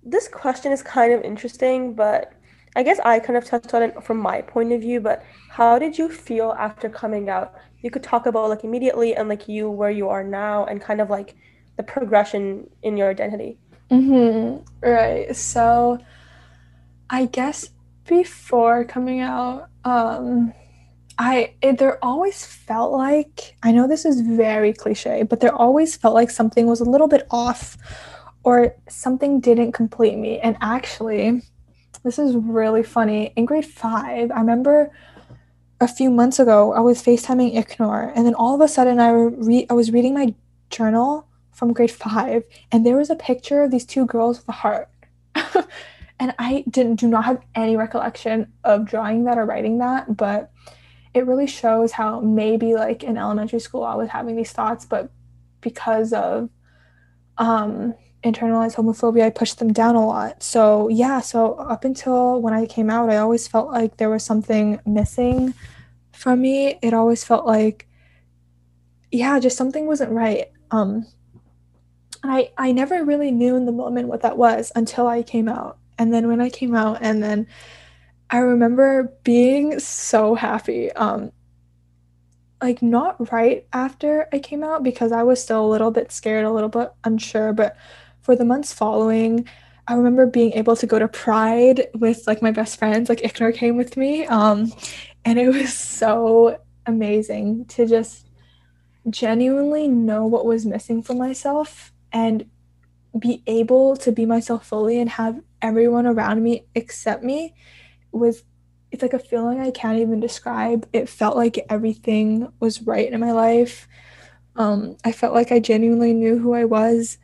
This 0.04 0.28
question 0.28 0.72
is 0.72 0.82
kind 0.82 1.14
of 1.14 1.22
interesting, 1.22 1.94
but 1.94 2.34
I 2.76 2.84
guess 2.84 3.00
I 3.00 3.20
kind 3.20 3.38
of 3.38 3.46
touched 3.46 3.74
on 3.74 3.84
it 3.84 4.04
from 4.04 4.18
my 4.18 4.42
point 4.42 4.72
of 4.72 4.82
view, 4.82 5.00
but 5.00 5.24
how 5.50 5.78
did 5.78 5.98
you 5.98 6.10
feel 6.10 6.56
after 6.58 6.90
coming 6.90 7.30
out? 7.30 7.54
You 7.82 7.92
could 7.92 8.04
talk 8.04 8.26
about 8.26 8.50
like 8.50 8.64
immediately 8.64 9.16
and 9.16 9.30
like 9.30 9.48
you 9.48 9.70
where 9.70 9.92
you 9.92 10.10
are 10.10 10.24
now 10.24 10.66
and 10.66 10.82
kind 10.82 11.02
of 11.02 11.10
like 11.10 11.36
the 11.78 11.84
progression 11.84 12.70
in 12.82 12.98
your 12.98 13.10
identity. 13.10 13.58
Mm-hmm. 13.92 14.64
Right. 14.88 15.36
So 15.36 16.00
I 17.10 17.26
guess 17.26 17.70
before 18.06 18.86
coming 18.86 19.20
out, 19.20 19.70
um, 19.84 20.54
I 21.18 21.54
it, 21.62 21.78
there 21.78 22.04
always 22.04 22.46
felt 22.46 22.92
like 22.92 23.56
I 23.62 23.72
know 23.72 23.88
this 23.88 24.06
is 24.06 24.22
very 24.22 24.74
cliche, 24.74 25.24
but 25.24 25.40
there 25.40 25.54
always 25.54 25.96
felt 25.96 26.16
like 26.16 26.32
something 26.32 26.66
was 26.66 26.80
a 26.80 26.86
little 26.86 27.08
bit 27.08 27.28
off 27.30 27.78
or 28.44 28.76
something 28.90 29.40
didn't 29.40 29.74
complete 29.74 30.18
me. 30.18 30.40
And 30.40 30.58
actually, 30.62 31.44
this 32.04 32.20
is 32.20 32.36
really 32.36 32.84
funny. 32.84 33.34
In 33.36 33.46
grade 33.46 33.66
five, 33.66 34.32
I 34.32 34.40
remember 34.40 34.92
a 35.80 35.88
few 35.88 36.10
months 36.10 36.40
ago, 36.40 36.74
I 36.74 36.80
was 36.80 37.02
FaceTiming 37.02 37.56
Iknur, 37.56 38.12
and 38.16 38.26
then 38.26 38.36
all 38.36 38.56
of 38.56 38.62
a 38.62 38.68
sudden, 38.68 39.00
I 39.00 39.12
re- 39.12 39.68
I 39.70 39.74
was 39.74 39.92
reading 39.92 40.14
my 40.14 40.34
journal 40.70 41.28
from 41.52 41.74
grade 41.74 41.92
five, 41.92 42.44
and 42.72 42.86
there 42.86 42.98
was 42.98 43.10
a 43.10 43.16
picture 43.16 43.64
of 43.64 43.72
these 43.72 43.86
two 43.86 44.06
girls 44.06 44.40
with 44.40 44.50
a 44.50 44.54
heart. 44.54 44.90
and 46.20 46.34
I 46.40 46.64
didn't 46.70 46.96
do 46.96 47.08
not 47.08 47.26
have 47.26 47.42
any 47.56 47.76
recollection 47.76 48.52
of 48.64 48.86
drawing 48.86 49.24
that 49.26 49.38
or 49.38 49.46
writing 49.46 49.80
that, 49.80 50.16
but 50.16 50.52
it 51.14 51.26
really 51.26 51.48
shows 51.48 51.92
how 51.92 52.20
maybe 52.22 52.74
like 52.74 53.04
in 53.04 53.18
elementary 53.18 53.60
school 53.60 53.84
I 53.84 53.96
was 53.96 54.10
having 54.10 54.36
these 54.36 54.52
thoughts, 54.52 54.86
but 54.86 55.12
because 55.62 56.12
of 56.14 56.50
um 57.38 57.94
internalized 58.24 58.76
homophobia, 58.76 59.24
I 59.24 59.30
pushed 59.30 59.60
them 59.60 59.74
down 59.74 59.96
a 59.96 60.06
lot. 60.06 60.42
So, 60.42 60.88
yeah, 60.88 61.20
so 61.22 61.54
up 61.56 61.84
until 61.84 62.42
when 62.42 62.54
I 62.54 62.66
came 62.66 62.90
out, 62.90 63.10
I 63.10 63.18
always 63.18 63.48
felt 63.48 63.72
like 63.72 63.98
there 63.98 64.10
was 64.10 64.24
something 64.24 64.80
missing 64.86 65.54
from 66.12 66.42
me. 66.42 66.80
It 66.82 66.94
always 66.94 67.24
felt 67.24 67.46
like, 67.46 67.88
yeah, 69.12 69.40
just 69.40 69.58
something 69.58 69.86
wasn't 69.86 70.12
right. 70.12 70.48
Um, 70.72 71.06
and 72.24 72.32
I, 72.32 72.52
I 72.58 72.72
never 72.72 73.04
really 73.04 73.32
knew 73.32 73.56
in 73.56 73.66
the 73.66 73.72
moment 73.72 74.08
what 74.08 74.22
that 74.22 74.38
was 74.38 74.72
until 74.76 75.08
I 75.08 75.24
came 75.24 75.50
out. 75.50 75.78
And 76.00 76.14
then 76.14 76.28
when 76.28 76.42
I 76.42 76.50
came 76.50 76.74
out, 76.74 77.00
and 77.02 77.22
then 77.22 77.48
I 78.30 78.40
remember 78.40 79.14
being 79.24 79.80
so 79.80 80.34
happy. 80.34 80.92
Um, 80.94 81.32
like 82.62 82.82
not 82.82 83.32
right 83.32 83.68
after 83.74 84.28
I 84.32 84.40
came 84.40 84.64
out 84.64 84.84
because 84.84 85.12
I 85.12 85.24
was 85.24 85.44
still 85.44 85.66
a 85.66 85.68
little 85.68 85.92
bit 85.92 86.14
scared, 86.14 86.46
a 86.46 86.52
little 86.52 86.70
bit 86.70 86.92
unsure, 87.04 87.52
but 87.52 87.76
for 88.24 88.36
the 88.36 88.46
months 88.46 88.74
following, 88.74 89.48
I 89.88 89.94
remember 89.96 90.26
being 90.26 90.54
able 90.54 90.76
to 90.78 90.88
go 90.88 90.98
to 90.98 91.08
Pride 91.08 91.88
with 91.94 92.26
like 92.26 92.42
my 92.42 92.52
best 92.52 92.80
friends, 92.80 93.10
like 93.10 93.20
Iknur 93.20 93.54
came 93.54 93.76
with 93.76 93.98
me. 93.98 94.26
Um, 94.26 94.72
and 95.26 95.38
it 95.38 95.50
was 95.50 95.78
so 95.78 96.60
amazing 96.86 97.66
to 97.66 97.86
just 97.86 98.28
genuinely 99.10 99.88
know 99.88 100.26
what 100.26 100.46
was 100.46 100.66
missing 100.66 101.04
for 101.04 101.14
myself 101.14 101.92
and 102.14 102.50
be 103.20 103.44
able 103.46 103.96
to 103.98 104.12
be 104.12 104.26
myself 104.26 104.66
fully 104.66 105.00
and 105.00 105.10
have 105.10 105.40
everyone 105.62 106.08
around 106.08 106.42
me 106.42 106.66
accept 106.76 107.24
me 107.24 107.54
was 108.12 108.44
it's 108.92 109.02
like 109.02 109.14
a 109.14 109.20
feeling 109.20 109.60
I 109.60 109.72
can't 109.72 110.00
even 110.00 110.20
describe. 110.20 110.88
It 110.94 111.10
felt 111.10 111.36
like 111.36 111.66
everything 111.70 112.48
was 112.60 112.84
right 112.84 113.12
in 113.12 113.20
my 113.20 113.32
life. 113.32 113.88
Um, 114.56 114.98
I 115.04 115.12
felt 115.12 115.34
like 115.34 115.52
I 115.52 115.60
genuinely 115.60 116.14
knew 116.14 116.38
who 116.38 116.54
I 116.54 116.66
was 116.66 117.18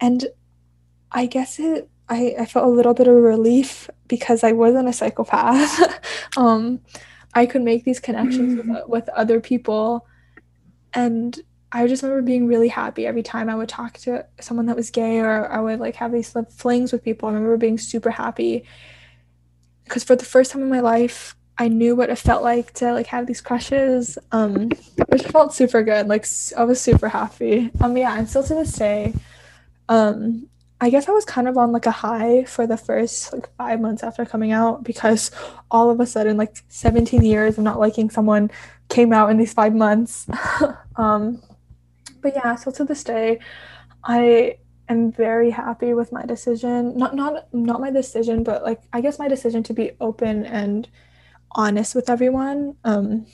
and 0.00 0.26
I 1.10 1.26
guess 1.26 1.58
it 1.58 1.88
I, 2.08 2.36
I 2.38 2.46
felt 2.46 2.66
a 2.66 2.70
little 2.70 2.94
bit 2.94 3.08
of 3.08 3.16
relief 3.16 3.90
because 4.08 4.44
I 4.44 4.52
wasn't 4.52 4.88
a 4.88 4.92
psychopath. 4.92 6.00
um, 6.36 6.80
I 7.34 7.46
could 7.46 7.62
make 7.62 7.84
these 7.84 8.00
connections 8.00 8.56
with, 8.56 8.66
mm-hmm. 8.66 8.90
with 8.90 9.08
other 9.08 9.40
people. 9.40 10.06
And 10.94 11.38
I 11.72 11.86
just 11.86 12.02
remember 12.02 12.22
being 12.22 12.46
really 12.46 12.68
happy 12.68 13.06
every 13.06 13.22
time 13.22 13.48
I 13.48 13.56
would 13.56 13.68
talk 13.68 13.98
to 13.98 14.24
someone 14.40 14.66
that 14.66 14.76
was 14.76 14.90
gay 14.90 15.18
or 15.18 15.50
I 15.50 15.60
would 15.60 15.80
like 15.80 15.96
have 15.96 16.12
these 16.12 16.34
flings 16.50 16.92
with 16.92 17.02
people. 17.02 17.28
I 17.28 17.32
remember 17.32 17.56
being 17.56 17.76
super 17.76 18.10
happy 18.10 18.64
because 19.84 20.04
for 20.04 20.16
the 20.16 20.24
first 20.24 20.52
time 20.52 20.62
in 20.62 20.70
my 20.70 20.80
life, 20.80 21.36
I 21.58 21.68
knew 21.68 21.96
what 21.96 22.10
it 22.10 22.16
felt 22.16 22.42
like 22.42 22.72
to 22.74 22.92
like 22.92 23.06
have 23.08 23.26
these 23.26 23.40
crushes. 23.40 24.16
Um, 24.30 24.70
which 25.08 25.22
felt 25.24 25.54
super 25.54 25.82
good. 25.82 26.06
Like 26.06 26.26
I 26.56 26.64
was 26.64 26.80
super 26.80 27.08
happy. 27.08 27.70
Um, 27.80 27.96
yeah, 27.96 28.16
and 28.16 28.28
still 28.28 28.44
to 28.44 28.54
this 28.54 28.72
day, 28.72 29.12
um, 29.88 30.48
I 30.80 30.90
guess 30.90 31.08
I 31.08 31.12
was 31.12 31.24
kind 31.24 31.48
of 31.48 31.56
on 31.56 31.72
like 31.72 31.86
a 31.86 31.90
high 31.90 32.44
for 32.44 32.66
the 32.66 32.76
first 32.76 33.32
like 33.32 33.48
five 33.56 33.80
months 33.80 34.02
after 34.02 34.26
coming 34.26 34.52
out 34.52 34.84
because 34.84 35.30
all 35.70 35.90
of 35.90 36.00
a 36.00 36.06
sudden 36.06 36.36
like 36.36 36.56
17 36.68 37.22
years 37.22 37.56
of 37.56 37.64
not 37.64 37.80
liking 37.80 38.10
someone 38.10 38.50
came 38.88 39.12
out 39.12 39.30
in 39.30 39.38
these 39.38 39.54
five 39.54 39.74
months. 39.74 40.26
um, 40.96 41.42
but 42.20 42.34
yeah, 42.34 42.56
so 42.56 42.70
to 42.72 42.84
this 42.84 43.04
day, 43.04 43.40
I 44.04 44.58
am 44.88 45.12
very 45.12 45.50
happy 45.50 45.94
with 45.94 46.12
my 46.12 46.26
decision. 46.26 46.96
Not 46.96 47.14
not 47.14 47.52
not 47.54 47.80
my 47.80 47.90
decision, 47.90 48.42
but 48.42 48.62
like 48.62 48.80
I 48.92 49.00
guess 49.00 49.18
my 49.18 49.28
decision 49.28 49.62
to 49.64 49.72
be 49.72 49.92
open 50.00 50.44
and 50.44 50.88
honest 51.52 51.94
with 51.94 52.10
everyone. 52.10 52.76
Um, 52.84 53.26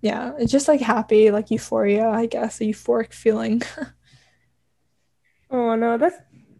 yeah, 0.00 0.32
it's 0.38 0.52
just 0.52 0.68
like 0.68 0.80
happy, 0.80 1.30
like 1.30 1.50
euphoria, 1.50 2.08
I 2.08 2.26
guess, 2.26 2.60
a 2.60 2.64
euphoric 2.64 3.12
feeling. 3.12 3.62
Oh 5.50 5.74
no, 5.74 5.98
that's 5.98 6.16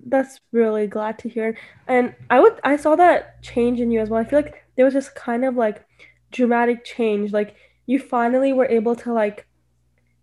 that's 0.06 0.40
really 0.52 0.86
glad 0.86 1.18
to 1.20 1.28
hear. 1.28 1.56
And 1.86 2.14
I 2.30 2.40
would 2.40 2.58
I 2.64 2.76
saw 2.76 2.96
that 2.96 3.42
change 3.42 3.80
in 3.80 3.90
you 3.90 4.00
as 4.00 4.08
well. 4.08 4.20
I 4.20 4.24
feel 4.24 4.40
like 4.40 4.64
there 4.76 4.84
was 4.84 4.94
this 4.94 5.08
kind 5.10 5.44
of 5.44 5.56
like 5.56 5.84
dramatic 6.30 6.84
change. 6.84 7.32
Like 7.32 7.54
you 7.86 7.98
finally 7.98 8.52
were 8.52 8.66
able 8.66 8.94
to 8.96 9.12
like 9.12 9.46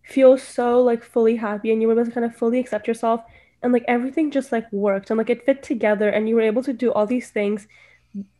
feel 0.04 0.38
so 0.38 0.82
like 0.82 1.04
fully 1.04 1.36
happy 1.36 1.71
and 1.71 1.82
you 1.82 1.88
were 1.88 1.93
able 1.93 2.06
to 2.06 2.12
kind 2.12 2.25
of 2.25 2.36
fully 2.36 2.60
accept 2.60 2.88
yourself 2.88 3.21
and 3.63 3.73
like 3.73 3.84
everything 3.88 4.30
just 4.30 4.51
like 4.51 4.71
worked 4.71 5.10
and 5.10 5.17
like 5.17 5.30
it 5.30 5.43
fit 5.45 5.63
together 5.63 6.10
and 6.10 6.30
you 6.30 6.36
were 6.36 6.41
able 6.41 6.62
to 6.62 6.73
do 6.73 6.91
all 6.93 7.08
these 7.08 7.32
things 7.32 7.67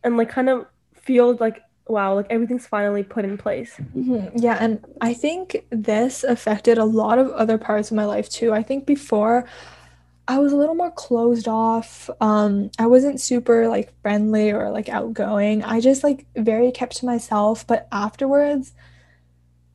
and 0.04 0.16
like 0.16 0.28
kind 0.28 0.48
of 0.48 0.66
feel 0.94 1.34
like 1.36 1.60
wow 1.88 2.14
like 2.14 2.26
everything's 2.30 2.66
finally 2.66 3.02
put 3.02 3.24
in 3.24 3.36
place 3.36 3.80
mm-hmm. 3.96 4.26
yeah 4.38 4.56
and 4.60 4.84
i 5.00 5.12
think 5.12 5.64
this 5.70 6.22
affected 6.22 6.78
a 6.78 6.84
lot 6.84 7.18
of 7.18 7.30
other 7.32 7.58
parts 7.58 7.90
of 7.90 7.96
my 7.96 8.04
life 8.04 8.28
too 8.28 8.52
i 8.52 8.62
think 8.62 8.86
before 8.86 9.44
I 10.28 10.38
was 10.38 10.52
a 10.52 10.56
little 10.56 10.74
more 10.74 10.90
closed 10.90 11.46
off. 11.46 12.10
Um, 12.20 12.70
I 12.78 12.86
wasn't 12.86 13.20
super 13.20 13.68
like 13.68 13.92
friendly 14.02 14.50
or 14.50 14.70
like 14.70 14.88
outgoing. 14.88 15.62
I 15.62 15.80
just 15.80 16.02
like 16.02 16.26
very 16.34 16.72
kept 16.72 16.96
to 16.96 17.06
myself. 17.06 17.66
But 17.66 17.86
afterwards, 17.92 18.72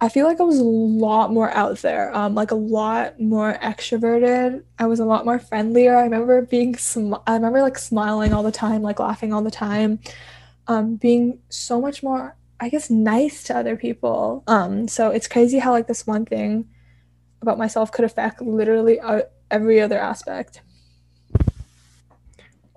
I 0.01 0.09
feel 0.09 0.25
like 0.25 0.41
I 0.41 0.43
was 0.43 0.59
a 0.59 0.63
lot 0.63 1.31
more 1.31 1.51
out 1.51 1.77
there, 1.77 2.13
um, 2.15 2.33
like 2.33 2.49
a 2.49 2.55
lot 2.55 3.19
more 3.19 3.53
extroverted. 3.61 4.63
I 4.79 4.87
was 4.87 4.99
a 4.99 5.05
lot 5.05 5.25
more 5.25 5.37
friendlier. 5.37 5.95
I 5.95 6.01
remember 6.01 6.41
being, 6.41 6.75
sm- 6.75 7.13
I 7.27 7.35
remember 7.35 7.61
like 7.61 7.77
smiling 7.77 8.33
all 8.33 8.41
the 8.41 8.51
time, 8.51 8.81
like 8.81 8.99
laughing 8.99 9.31
all 9.31 9.43
the 9.43 9.51
time, 9.51 9.99
um, 10.67 10.95
being 10.95 11.39
so 11.49 11.79
much 11.79 12.01
more, 12.01 12.35
I 12.59 12.69
guess, 12.69 12.89
nice 12.89 13.43
to 13.43 13.55
other 13.55 13.77
people. 13.77 14.43
Um, 14.47 14.87
so 14.87 15.11
it's 15.11 15.27
crazy 15.27 15.59
how 15.59 15.71
like 15.71 15.85
this 15.85 16.07
one 16.07 16.25
thing 16.25 16.67
about 17.43 17.59
myself 17.59 17.91
could 17.91 18.05
affect 18.05 18.41
literally 18.41 18.99
uh, 18.99 19.21
every 19.51 19.79
other 19.79 19.99
aspect. 19.99 20.61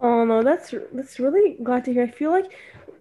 Oh 0.01 0.25
no, 0.25 0.43
that's 0.43 0.75
that's 0.93 1.19
really 1.19 1.57
glad 1.63 1.85
to 1.87 1.93
hear. 1.93 2.03
I 2.03 2.11
feel 2.11 2.31
like 2.31 2.53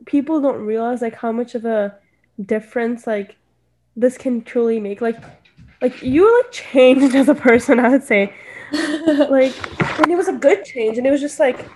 people 0.06 0.40
don't 0.40 0.62
realize 0.62 1.02
like 1.02 1.16
how 1.16 1.32
much 1.32 1.56
of 1.56 1.66
a 1.66 1.98
difference 2.46 3.06
like 3.06 3.36
this 3.96 4.18
can 4.18 4.44
truly 4.44 4.80
make. 4.80 5.02
Like 5.02 5.22
like 5.82 6.02
you 6.02 6.24
were 6.24 6.38
like 6.38 6.52
changed 6.52 7.16
as 7.16 7.28
a 7.28 7.36
person, 7.36 7.80
I 7.80 7.90
would 7.90 8.04
say. 8.04 8.34
like 8.72 9.54
and 10.00 10.12
it 10.12 10.16
was 10.16 10.30
a 10.30 10.34
good 10.34 10.64
change 10.64 10.98
and 10.98 11.06
it 11.06 11.12
was 11.12 11.22
just 11.22 11.40
like 11.40 11.68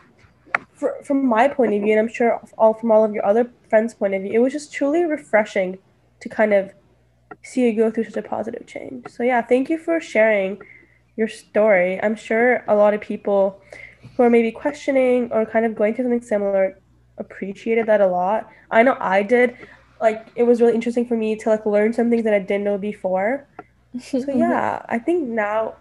for, 0.73 0.95
from 1.03 1.25
my 1.25 1.47
point 1.47 1.73
of 1.73 1.81
view 1.81 1.91
and 1.91 1.99
I'm 1.99 2.07
sure 2.07 2.39
all 2.57 2.73
from 2.73 2.91
all 2.91 3.03
of 3.03 3.13
your 3.13 3.25
other 3.25 3.51
friends' 3.69 3.93
point 3.93 4.13
of 4.13 4.21
view, 4.21 4.31
it 4.31 4.39
was 4.39 4.53
just 4.53 4.71
truly 4.71 5.03
refreshing 5.03 5.77
to 6.21 6.29
kind 6.29 6.53
of 6.53 6.73
see 7.43 7.65
you 7.65 7.75
go 7.75 7.91
through 7.91 8.05
such 8.05 8.17
a 8.17 8.21
positive 8.21 8.65
change. 8.65 9.09
So 9.09 9.23
yeah, 9.23 9.41
thank 9.41 9.69
you 9.69 9.77
for 9.77 9.99
sharing 9.99 10.61
your 11.17 11.27
story. 11.27 11.99
I'm 12.01 12.15
sure 12.15 12.63
a 12.67 12.75
lot 12.75 12.93
of 12.93 13.01
people 13.01 13.59
who 14.15 14.23
are 14.23 14.29
maybe 14.29 14.51
questioning 14.51 15.29
or 15.31 15.45
kind 15.45 15.65
of 15.65 15.75
going 15.75 15.93
through 15.93 16.05
something 16.05 16.21
similar 16.21 16.79
appreciated 17.17 17.87
that 17.87 17.99
a 17.99 18.07
lot. 18.07 18.49
I 18.71 18.83
know 18.83 18.95
I 18.99 19.23
did. 19.23 19.57
Like 19.99 20.27
it 20.35 20.43
was 20.43 20.61
really 20.61 20.75
interesting 20.75 21.07
for 21.07 21.17
me 21.17 21.35
to 21.37 21.49
like 21.49 21.65
learn 21.65 21.91
some 21.91 22.09
things 22.09 22.23
that 22.23 22.33
I 22.33 22.39
didn't 22.39 22.63
know 22.63 22.77
before. 22.77 23.45
So 23.99 24.19
yeah, 24.27 24.85
I 24.89 24.99
think 24.99 25.27
now 25.27 25.75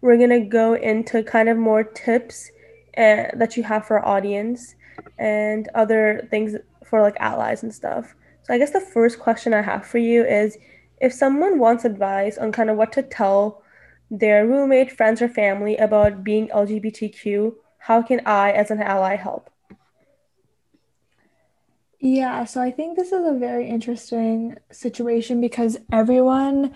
we're 0.00 0.18
gonna 0.18 0.44
go 0.44 0.74
into 0.74 1.22
kind 1.22 1.48
of 1.48 1.56
more 1.56 1.84
tips 1.84 2.50
uh, 2.96 3.30
that 3.34 3.56
you 3.56 3.62
have 3.62 3.86
for 3.86 4.00
our 4.00 4.16
audience 4.16 4.74
and 5.16 5.68
other 5.76 6.26
things 6.30 6.56
for 6.84 7.00
like 7.00 7.14
allies 7.20 7.62
and 7.62 7.72
stuff. 7.72 8.16
So 8.42 8.52
I 8.52 8.58
guess 8.58 8.72
the 8.72 8.80
first 8.80 9.20
question 9.20 9.54
I 9.54 9.62
have 9.62 9.86
for 9.86 9.98
you 9.98 10.24
is 10.24 10.58
if 11.00 11.12
someone 11.12 11.60
wants 11.60 11.84
advice 11.84 12.36
on 12.36 12.50
kind 12.50 12.68
of 12.68 12.76
what 12.76 12.92
to 12.94 13.02
tell 13.02 13.61
their 14.12 14.46
roommate, 14.46 14.92
friends, 14.92 15.22
or 15.22 15.28
family 15.28 15.76
about 15.78 16.22
being 16.22 16.48
LGBTQ, 16.48 17.54
how 17.78 18.02
can 18.02 18.20
I, 18.26 18.52
as 18.52 18.70
an 18.70 18.80
ally, 18.80 19.16
help? 19.16 19.48
Yeah, 21.98 22.44
so 22.44 22.60
I 22.60 22.70
think 22.70 22.96
this 22.96 23.10
is 23.10 23.26
a 23.26 23.32
very 23.32 23.66
interesting 23.68 24.56
situation 24.70 25.40
because 25.40 25.78
everyone 25.90 26.74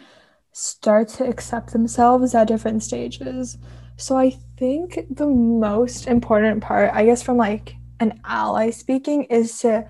starts 0.53 1.19
to 1.19 1.29
accept 1.29 1.73
themselves 1.73 2.35
at 2.35 2.49
different 2.49 2.83
stages. 2.83 3.59
So 3.99 4.17
I 4.17 4.31
think 4.57 5.05
the 5.11 5.27
most 5.27 6.07
important 6.07 6.63
part, 6.63 6.91
I 6.95 7.05
guess, 7.05 7.23
from 7.23 7.37
like 7.37 7.75
an 8.01 8.19
ally 8.25 8.71
speaking, 8.71 9.25
is 9.25 9.59
to 9.61 9.87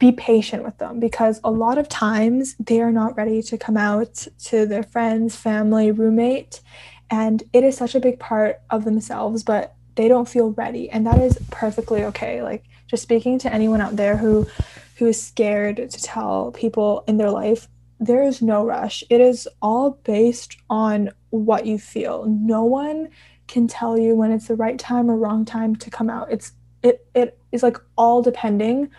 be 0.00 0.10
patient 0.10 0.64
with 0.64 0.76
them 0.78 0.98
because 0.98 1.40
a 1.44 1.50
lot 1.50 1.78
of 1.78 1.88
times 1.88 2.56
they 2.58 2.80
are 2.80 2.90
not 2.90 3.16
ready 3.16 3.42
to 3.42 3.58
come 3.58 3.76
out 3.76 4.26
to 4.42 4.66
their 4.66 4.82
friends, 4.82 5.36
family, 5.36 5.92
roommate, 5.92 6.62
and 7.10 7.42
it 7.52 7.62
is 7.62 7.76
such 7.76 7.94
a 7.94 8.00
big 8.00 8.18
part 8.18 8.60
of 8.70 8.84
themselves, 8.84 9.44
but 9.44 9.74
they 9.96 10.08
don't 10.08 10.28
feel 10.28 10.52
ready, 10.52 10.88
and 10.90 11.06
that 11.06 11.20
is 11.20 11.38
perfectly 11.50 12.02
okay. 12.04 12.42
Like 12.42 12.64
just 12.86 13.02
speaking 13.02 13.38
to 13.40 13.52
anyone 13.52 13.80
out 13.80 13.96
there 13.96 14.16
who 14.16 14.48
who 14.96 15.06
is 15.06 15.22
scared 15.22 15.76
to 15.76 16.02
tell 16.02 16.52
people 16.52 17.04
in 17.06 17.16
their 17.16 17.30
life 17.30 17.68
there 18.00 18.22
is 18.22 18.40
no 18.40 18.64
rush. 18.64 19.04
It 19.10 19.20
is 19.20 19.46
all 19.60 20.00
based 20.04 20.56
on 20.70 21.10
what 21.28 21.66
you 21.66 21.78
feel. 21.78 22.24
No 22.26 22.64
one 22.64 23.10
can 23.46 23.68
tell 23.68 23.98
you 23.98 24.16
when 24.16 24.32
it's 24.32 24.48
the 24.48 24.56
right 24.56 24.78
time 24.78 25.10
or 25.10 25.16
wrong 25.16 25.44
time 25.44 25.76
to 25.76 25.90
come 25.90 26.08
out. 26.08 26.32
It's 26.32 26.52
it 26.82 27.06
it 27.14 27.38
is 27.52 27.62
like 27.62 27.76
all 27.98 28.22
depending 28.22 28.90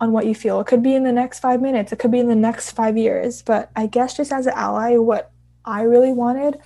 on 0.00 0.12
what 0.12 0.26
you 0.26 0.34
feel. 0.34 0.60
It 0.60 0.66
could 0.66 0.82
be 0.82 0.94
in 0.94 1.02
the 1.02 1.12
next 1.12 1.40
5 1.40 1.60
minutes, 1.60 1.92
it 1.92 1.98
could 1.98 2.10
be 2.10 2.20
in 2.20 2.28
the 2.28 2.34
next 2.34 2.70
5 2.72 2.96
years, 2.96 3.42
but 3.42 3.70
I 3.74 3.86
guess 3.86 4.16
just 4.16 4.32
as 4.32 4.46
an 4.46 4.54
ally 4.56 4.96
what 4.96 5.32
I 5.64 5.82
really 5.82 6.12
wanted 6.12 6.58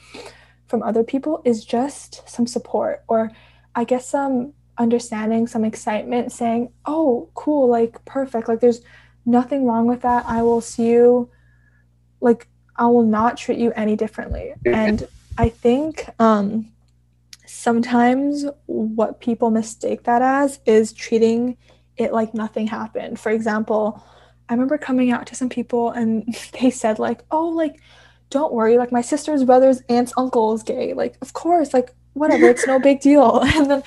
from 0.66 0.83
other 0.83 1.03
people 1.03 1.42
is 1.45 1.64
just 1.64 2.29
some 2.29 2.47
support 2.47 3.03
or 3.09 3.31
I 3.75 3.85
guess 3.85 4.07
some 4.07 4.53
understanding, 4.79 5.47
some 5.47 5.64
excitement 5.64 6.33
saying, 6.33 6.73
"Oh, 6.87 7.31
cool, 7.35 7.68
like 7.68 8.05
perfect. 8.05 8.49
Like 8.49 8.61
there's 8.61 8.81
nothing 9.25 9.66
wrong 9.66 9.87
with 9.87 10.03
that. 10.03 10.25
I 10.27 10.42
will 10.42 10.61
see 10.61 10.88
you 10.88 11.31
like 12.21 12.49
I 12.77 12.87
will 12.87 13.03
not 13.05 13.37
treat 13.37 13.59
you 13.59 13.73
any 13.77 13.97
differently. 13.97 14.55
And 14.64 15.07
I 15.37 15.49
think 15.49 16.09
um, 16.18 16.71
sometimes 17.47 18.47
what 18.66 19.21
people 19.21 19.51
mistake 19.51 20.05
that 20.05 20.23
as 20.23 20.61
is 20.64 20.92
treating 20.92 21.57
it 22.02 22.12
like 22.12 22.34
nothing 22.34 22.66
happened. 22.66 23.18
For 23.18 23.30
example, 23.30 24.02
I 24.48 24.54
remember 24.54 24.78
coming 24.78 25.10
out 25.10 25.26
to 25.28 25.34
some 25.34 25.48
people 25.48 25.90
and 25.90 26.34
they 26.60 26.70
said 26.70 26.98
like, 26.98 27.22
"Oh, 27.30 27.48
like 27.48 27.80
don't 28.30 28.52
worry, 28.52 28.78
like 28.78 28.92
my 28.92 29.02
sister's 29.02 29.44
brother's 29.44 29.82
aunt's 29.88 30.12
uncle 30.16 30.54
is 30.54 30.62
gay. 30.62 30.94
Like, 30.94 31.16
of 31.22 31.32
course, 31.32 31.74
like 31.74 31.94
whatever, 32.14 32.48
it's 32.48 32.66
no 32.66 32.78
big 32.78 33.00
deal." 33.00 33.42
And 33.54 33.70
then 33.70 33.82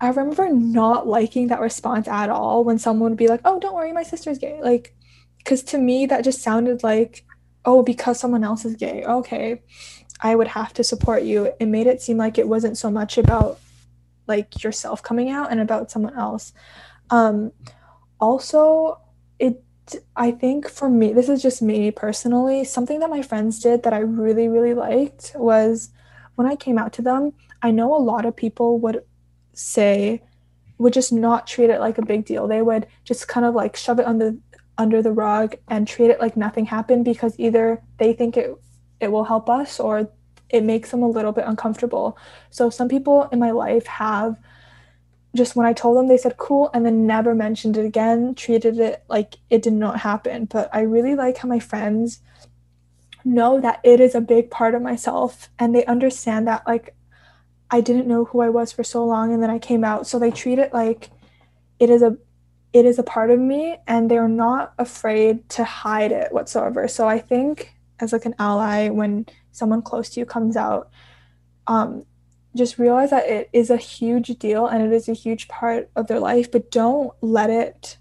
I 0.00 0.08
remember 0.08 0.48
not 0.48 1.06
liking 1.06 1.48
that 1.48 1.60
response 1.60 2.08
at 2.08 2.30
all 2.30 2.64
when 2.64 2.78
someone 2.78 3.10
would 3.12 3.18
be 3.18 3.28
like, 3.28 3.40
"Oh, 3.44 3.60
don't 3.60 3.74
worry, 3.74 3.92
my 3.92 4.02
sister's 4.04 4.38
gay." 4.38 4.60
Like 4.62 4.94
cuz 5.44 5.62
to 5.62 5.78
me 5.78 6.06
that 6.06 6.24
just 6.24 6.42
sounded 6.42 6.82
like 6.82 7.24
oh, 7.64 7.82
because 7.82 8.18
someone 8.18 8.44
else 8.44 8.64
is 8.64 8.74
gay, 8.74 9.04
okay, 9.04 9.62
I 10.20 10.34
would 10.34 10.48
have 10.48 10.72
to 10.74 10.84
support 10.84 11.22
you. 11.22 11.52
It 11.58 11.66
made 11.66 11.86
it 11.86 12.02
seem 12.02 12.16
like 12.16 12.38
it 12.38 12.48
wasn't 12.48 12.78
so 12.78 12.90
much 12.90 13.18
about 13.18 13.58
like 14.26 14.62
yourself 14.62 15.02
coming 15.02 15.30
out 15.30 15.50
and 15.50 15.60
about 15.60 15.90
someone 15.90 16.16
else. 16.16 16.52
Um, 17.10 17.52
also, 18.20 19.00
it 19.38 19.62
I 20.16 20.30
think 20.30 20.68
for 20.68 20.88
me, 20.88 21.12
this 21.12 21.28
is 21.28 21.42
just 21.42 21.62
me 21.62 21.90
personally, 21.90 22.64
something 22.64 23.00
that 23.00 23.10
my 23.10 23.22
friends 23.22 23.60
did 23.60 23.82
that 23.82 23.92
I 23.92 23.98
really, 23.98 24.48
really 24.48 24.74
liked 24.74 25.32
was 25.34 25.90
when 26.36 26.46
I 26.46 26.56
came 26.56 26.78
out 26.78 26.92
to 26.94 27.02
them, 27.02 27.32
I 27.62 27.70
know 27.70 27.94
a 27.94 27.98
lot 27.98 28.24
of 28.24 28.36
people 28.36 28.78
would 28.78 29.02
say, 29.52 30.22
would 30.78 30.92
just 30.92 31.12
not 31.12 31.46
treat 31.46 31.70
it 31.70 31.80
like 31.80 31.98
a 31.98 32.04
big 32.04 32.24
deal. 32.24 32.46
They 32.48 32.62
would 32.62 32.86
just 33.04 33.28
kind 33.28 33.44
of 33.44 33.54
like 33.54 33.76
shove 33.76 33.98
it 33.98 34.06
under 34.06 34.34
under 34.78 35.02
the 35.02 35.12
rug 35.12 35.56
and 35.68 35.86
treat 35.86 36.10
it 36.10 36.20
like 36.20 36.36
nothing 36.36 36.64
happened 36.64 37.04
because 37.04 37.34
either 37.38 37.82
they 37.98 38.14
think 38.14 38.36
it 38.36 38.54
it 39.00 39.12
will 39.12 39.24
help 39.24 39.50
us 39.50 39.78
or 39.78 40.10
it 40.48 40.64
makes 40.64 40.90
them 40.90 41.02
a 41.02 41.08
little 41.08 41.32
bit 41.32 41.44
uncomfortable. 41.46 42.16
So 42.50 42.70
some 42.70 42.88
people 42.88 43.28
in 43.32 43.38
my 43.38 43.50
life 43.50 43.86
have 43.86 44.36
just 45.34 45.54
when 45.54 45.66
I 45.66 45.72
told 45.72 45.96
them 45.96 46.08
they 46.08 46.16
said 46.16 46.36
cool 46.36 46.70
and 46.74 46.84
then 46.84 47.06
never 47.06 47.34
mentioned 47.34 47.76
it 47.76 47.84
again, 47.84 48.34
treated 48.34 48.78
it 48.80 49.04
like 49.08 49.36
it 49.48 49.62
did 49.62 49.72
not 49.72 50.00
happen. 50.00 50.46
But 50.46 50.68
I 50.72 50.80
really 50.80 51.14
like 51.14 51.38
how 51.38 51.48
my 51.48 51.60
friends 51.60 52.20
know 53.24 53.60
that 53.60 53.80
it 53.84 54.00
is 54.00 54.14
a 54.14 54.20
big 54.20 54.50
part 54.50 54.74
of 54.74 54.82
myself 54.82 55.48
and 55.58 55.74
they 55.74 55.84
understand 55.84 56.48
that 56.48 56.66
like 56.66 56.94
I 57.70 57.80
didn't 57.80 58.08
know 58.08 58.24
who 58.24 58.40
I 58.40 58.48
was 58.48 58.72
for 58.72 58.82
so 58.82 59.04
long 59.04 59.32
and 59.32 59.42
then 59.42 59.50
I 59.50 59.58
came 59.58 59.84
out. 59.84 60.06
So 60.06 60.18
they 60.18 60.30
treat 60.30 60.58
it 60.58 60.72
like 60.72 61.10
it 61.78 61.90
is 61.90 62.02
a 62.02 62.16
it 62.72 62.84
is 62.84 62.98
a 62.98 63.04
part 63.04 63.30
of 63.30 63.38
me 63.38 63.76
and 63.86 64.10
they're 64.10 64.28
not 64.28 64.74
afraid 64.78 65.48
to 65.50 65.64
hide 65.64 66.12
it 66.12 66.32
whatsoever. 66.32 66.88
So 66.88 67.08
I 67.08 67.18
think 67.18 67.72
as 68.00 68.12
like 68.12 68.24
an 68.24 68.34
ally 68.38 68.88
when 68.88 69.26
someone 69.52 69.82
close 69.82 70.10
to 70.10 70.20
you 70.20 70.26
comes 70.26 70.56
out 70.56 70.90
um 71.66 72.04
just 72.56 72.78
realize 72.78 73.10
that 73.10 73.26
it 73.28 73.48
is 73.52 73.70
a 73.70 73.76
huge 73.76 74.38
deal 74.38 74.66
and 74.66 74.82
it 74.82 74.92
is 74.92 75.08
a 75.08 75.12
huge 75.12 75.48
part 75.48 75.88
of 75.96 76.08
their 76.08 76.18
life, 76.18 76.50
but 76.50 76.70
don't 76.70 77.12
let 77.20 77.50
it 77.50 77.96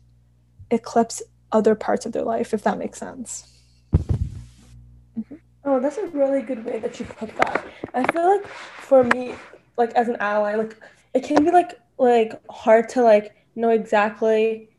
eclipse 0.72 1.22
other 1.52 1.76
parts 1.76 2.06
of 2.06 2.12
their 2.12 2.24
life, 2.24 2.54
if 2.54 2.64
that 2.64 2.78
makes 2.78 3.00
sense. 3.00 3.48
Mm-hmm. 3.96 5.36
Oh, 5.66 5.80
that's 5.80 5.98
a 5.98 6.08
really 6.08 6.42
good 6.42 6.66
way 6.66 6.80
that 6.80 7.00
you 7.00 7.06
put 7.06 7.36
that. 7.38 7.66
I 7.94 8.12
feel 8.12 8.38
like 8.38 8.48
for 8.48 9.04
me, 9.04 9.36
like 9.78 9.92
as 9.94 10.08
an 10.08 10.18
ally, 10.20 10.56
like 10.56 10.76
it 11.14 11.24
can 11.24 11.44
be 11.44 11.52
like 11.52 11.80
like 11.98 12.40
hard 12.50 12.90
to 12.90 13.02
like 13.02 13.36
know 13.56 13.70
exactly 13.70 14.70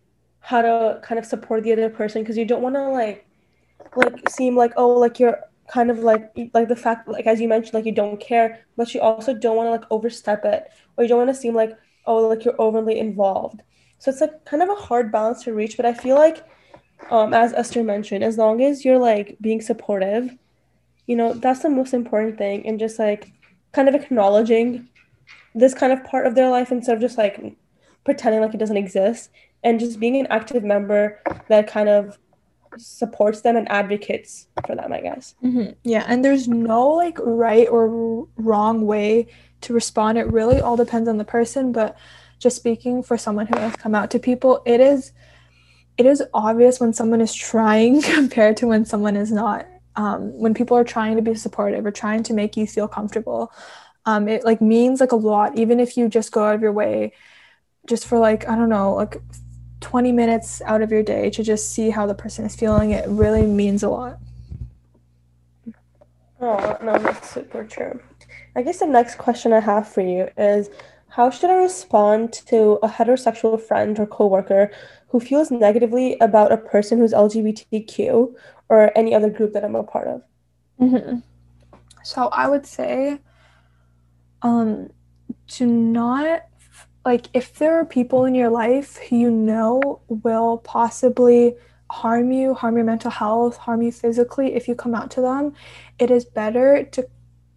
how 0.41 0.63
to 0.63 1.01
kind 1.03 1.19
of 1.19 1.25
support 1.27 1.63
the 1.63 1.73
other 1.73 1.91
person 1.91 2.23
because 2.23 2.37
you 2.37 2.45
don't 2.45 2.63
want 2.63 2.75
to 2.75 2.89
like 2.89 3.27
like 3.97 4.29
seem 4.29 4.57
like 4.57 4.73
oh 4.77 4.89
like 4.89 5.19
you're 5.19 5.39
kind 5.71 5.91
of 5.91 6.01
like 6.01 6.33
like 6.53 6.69
the 6.69 6.77
fact 6.77 7.07
like 7.07 7.27
as 7.27 7.41
you 7.41 7.49
mentioned 7.49 7.75
like 7.75 7.87
you 7.87 7.93
don't 7.93 8.21
care 8.21 8.61
but 8.77 8.93
you 8.93 9.01
also 9.01 9.33
don't 9.33 9.57
want 9.57 9.67
to 9.67 9.71
like 9.71 9.85
overstep 9.91 10.45
it 10.45 10.65
or 10.97 11.05
you 11.05 11.09
don't 11.09 11.19
want 11.19 11.31
to 11.31 11.35
seem 11.35 11.55
like 11.55 11.79
oh 12.07 12.27
like 12.29 12.45
you're 12.45 12.61
overly 12.61 12.99
involved. 12.99 13.63
So 13.99 14.11
it's 14.11 14.21
like 14.21 14.45
kind 14.47 14.63
of 14.63 14.71
a 14.71 14.75
hard 14.75 15.13
balance 15.13 15.45
to 15.45 15.53
reach 15.53 15.77
but 15.77 15.85
i 15.85 15.93
feel 15.93 16.17
like 16.17 16.43
um 17.11 17.35
as 17.35 17.53
esther 17.53 17.85
mentioned 17.85 18.25
as 18.25 18.39
long 18.39 18.63
as 18.63 18.83
you're 18.85 18.99
like 18.99 19.37
being 19.43 19.61
supportive 19.61 20.35
you 21.07 21.17
know 21.17 21.35
that's 21.35 21.61
the 21.61 21.69
most 21.69 21.93
important 21.93 22.39
thing 22.39 22.67
and 22.67 22.79
just 22.79 22.99
like 22.99 23.33
kind 23.73 23.89
of 23.89 23.95
acknowledging 23.95 24.89
this 25.55 25.75
kind 25.75 25.93
of 25.93 26.03
part 26.05 26.27
of 26.27 26.35
their 26.35 26.49
life 26.49 26.73
instead 26.73 26.95
of 26.95 27.01
just 27.01 27.19
like 27.19 27.57
pretending 28.05 28.41
like 28.41 28.55
it 28.55 28.59
doesn't 28.59 28.77
exist 28.77 29.31
and 29.63 29.79
just 29.79 30.01
being 30.01 30.17
an 30.17 30.27
active 30.31 30.65
member 30.65 31.21
that 31.49 31.67
kind 31.67 31.89
of 31.89 32.19
supports 32.77 33.41
them 33.41 33.57
and 33.57 33.71
advocates 33.71 34.47
for 34.67 34.75
them 34.77 34.93
i 34.93 35.01
guess. 35.01 35.35
Mm-hmm. 35.43 35.73
yeah 35.85 36.05
and 36.07 36.25
there's 36.25 36.49
no 36.49 36.89
like 36.91 37.19
right 37.21 37.69
or 37.69 38.27
wrong 38.37 38.87
way 38.87 39.27
to 39.63 39.75
respond. 39.75 40.17
It 40.17 40.33
really 40.33 40.61
all 40.61 40.77
depends 40.77 41.09
on 41.09 41.19
the 41.19 41.25
person 41.25 41.73
but 41.73 41.97
just 42.39 42.57
speaking 42.57 43.03
for 43.03 43.19
someone 43.19 43.47
who 43.47 43.59
has 43.59 43.77
come 43.77 43.95
out 43.95 44.11
to 44.13 44.19
people 44.19 44.63
it 44.65 44.81
is 44.81 45.13
it 45.99 46.07
is 46.07 46.23
obvious 46.33 46.81
when 46.81 46.95
someone 46.95 47.21
is 47.21 47.35
trying 47.35 48.01
compared 48.15 48.57
to 48.59 48.67
when 48.67 48.85
someone 48.85 49.17
is 49.17 49.31
not. 49.31 49.67
Um, 49.97 50.33
when 50.39 50.55
people 50.55 50.77
are 50.77 50.85
trying 50.85 51.17
to 51.17 51.23
be 51.23 51.35
supportive 51.35 51.85
or 51.85 51.91
trying 51.91 52.23
to 52.23 52.33
make 52.33 52.57
you 52.57 52.67
feel 52.67 52.89
comfortable 52.89 53.53
um, 54.07 54.29
it 54.29 54.45
like 54.45 54.61
means 54.61 55.01
like 55.01 55.13
a 55.13 55.17
lot 55.17 55.59
even 55.59 55.81
if 55.81 55.97
you 55.97 56.09
just 56.09 56.33
go 56.33 56.45
out 56.45 56.55
of 56.55 56.63
your 56.63 56.73
way 56.73 57.13
just 57.87 58.07
for 58.07 58.19
like 58.19 58.49
i 58.49 58.55
don't 58.55 58.69
know 58.69 58.95
like 58.95 59.21
20 59.81 60.13
minutes 60.13 60.63
out 60.63 60.83
of 60.83 60.91
your 60.91 61.03
day 61.03 61.31
to 61.31 61.43
just 61.43 61.73
see 61.73 61.91
how 61.91 62.07
the 62.07 62.15
person 62.15 62.45
is 62.45 62.55
feeling. 62.55 62.91
It 62.91 63.09
really 63.09 63.47
means 63.47 63.83
a 63.83 63.89
lot. 63.89 64.19
Oh 66.41 66.79
no 66.83 66.99
that's 66.99 67.31
super 67.31 67.65
true. 67.65 68.01
I 68.57 68.63
guess 68.63 68.79
the 68.79 68.87
next 68.87 69.17
question 69.17 69.53
i 69.53 69.61
have 69.61 69.89
for 69.89 70.01
you 70.01 70.29
is 70.37 70.71
how 71.09 71.29
should 71.29 71.51
i 71.51 71.55
respond 71.55 72.33
to 72.33 72.79
a 72.83 72.89
heterosexual 72.89 73.61
friend 73.61 73.99
or 73.99 74.07
coworker 74.07 74.71
who 75.09 75.21
feels 75.21 75.51
negatively 75.51 76.17
about 76.21 76.53
a 76.53 76.57
person 76.57 76.99
who's 76.99 77.13
lgbtq 77.13 78.35
or 78.69 78.97
any 78.97 79.15
other 79.15 79.29
group 79.29 79.53
that 79.53 79.65
i'm 79.65 79.75
a 79.77 79.83
part 79.83 80.09
of? 80.09 80.23
Mm-hmm. 80.81 81.19
so 82.03 82.29
i 82.29 82.49
would 82.49 82.65
say 82.67 83.21
um 84.43 84.89
to 85.49 85.67
not 85.67 86.47
like 87.05 87.27
if 87.33 87.55
there 87.55 87.79
are 87.79 87.85
people 87.85 88.25
in 88.25 88.35
your 88.35 88.51
life 88.51 88.97
who 88.97 89.17
you 89.17 89.31
know 89.31 90.01
will 90.09 90.59
possibly 90.59 91.55
harm 91.91 92.31
you, 92.31 92.55
harm 92.55 92.77
your 92.77 92.85
mental 92.85 93.11
health, 93.11 93.57
harm 93.57 93.83
you 93.83 93.91
physically 93.91 94.55
if 94.55 94.69
you 94.69 94.75
come 94.75 94.95
out 94.95 95.11
to 95.13 95.21
them, 95.21 95.55
it 95.99 96.11
is 96.11 96.25
better 96.25 96.85
to 96.85 97.09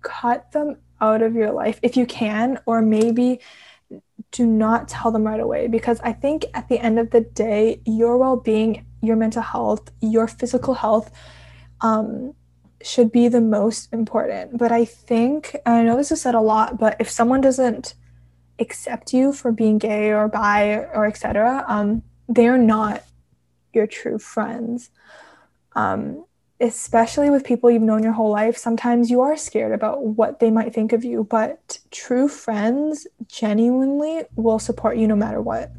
cut 0.02 0.52
them 0.52 0.78
out 1.02 1.22
of 1.22 1.36
your 1.36 1.52
life 1.52 1.80
if 1.82 1.98
you 1.98 2.06
can, 2.06 2.60
or 2.66 2.82
maybe 2.82 3.39
do 4.32 4.46
not 4.46 4.88
tell 4.88 5.12
them 5.12 5.24
right 5.24 5.39
away 5.39 5.68
because 5.68 6.00
I 6.02 6.14
think 6.14 6.46
at 6.54 6.68
the 6.70 6.80
end 6.80 6.98
of 6.98 7.12
the 7.12 7.22
day, 7.22 7.82
your 7.86 8.18
well 8.18 8.38
being, 8.38 8.86
your 9.02 9.16
mental 9.16 9.41
health, 9.41 9.91
your 10.02 10.28
physical 10.28 10.74
health 10.74 11.12
um, 11.82 12.34
should 12.82 13.12
be 13.12 13.28
the 13.28 13.41
most 13.41 13.94
important. 13.94 14.58
But 14.58 14.72
I 14.72 14.86
think, 14.86 15.56
I 15.66 15.84
know 15.84 15.98
this 15.98 16.12
is 16.12 16.22
said 16.22 16.36
a 16.36 16.41
lot, 16.41 16.80
but 16.80 16.96
if 17.00 17.10
someone 17.10 17.41
doesn't 17.41 17.94
accept 18.60 19.14
you 19.14 19.34
for 19.34 19.51
being 19.51 19.78
gay 19.78 20.12
or 20.12 20.28
bi 20.28 20.76
or 20.76 21.06
etc., 21.06 21.66
um, 21.68 22.04
they're 22.28 22.58
not 22.58 23.04
your 23.74 23.88
true 23.88 24.20
friends. 24.20 24.89
Um, 25.76 26.26
especially 26.60 27.30
with 27.30 27.43
people 27.43 27.70
you've 27.70 27.82
known 27.82 28.04
your 28.04 28.14
whole 28.14 28.32
life, 28.32 28.56
sometimes 28.56 29.10
you 29.10 29.20
are 29.22 29.36
scared 29.36 29.74
about 29.74 30.04
what 30.06 30.39
they 30.39 30.49
might 30.49 30.74
think 30.74 30.93
of 30.93 31.04
you, 31.04 31.26
but 31.30 31.80
true 31.91 32.30
friends 32.30 33.06
genuinely 33.28 34.24
will 34.36 34.60
support 34.60 34.97
you 34.97 35.08
no 35.08 35.16
matter 35.16 35.41
what. 35.41 35.72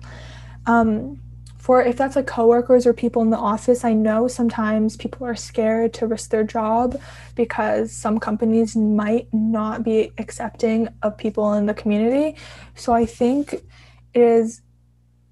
Um, 0.67 1.21
for 1.65 1.83
if 1.83 1.97
that's 1.97 2.15
like 2.15 2.27
coworkers 2.27 2.87
or 2.87 2.93
people 2.93 3.23
in 3.23 3.31
the 3.31 3.39
office, 3.39 3.87
I 3.87 3.95
know 3.95 4.29
sometimes 4.29 4.99
people 4.99 5.27
are 5.27 5.35
scared 5.35 5.95
to 5.95 6.07
risk 6.07 6.29
their 6.29 6.45
job 6.45 7.01
because 7.37 7.91
some 7.91 8.21
companies 8.21 8.77
might 8.77 9.33
not 9.33 9.83
be 9.83 10.13
accepting 10.19 10.89
of 11.03 11.17
people 11.17 11.55
in 11.55 11.65
the 11.65 11.73
community. 11.73 12.37
So 12.75 12.93
I 12.93 13.07
think 13.07 13.55
it 13.55 14.21
is, 14.21 14.61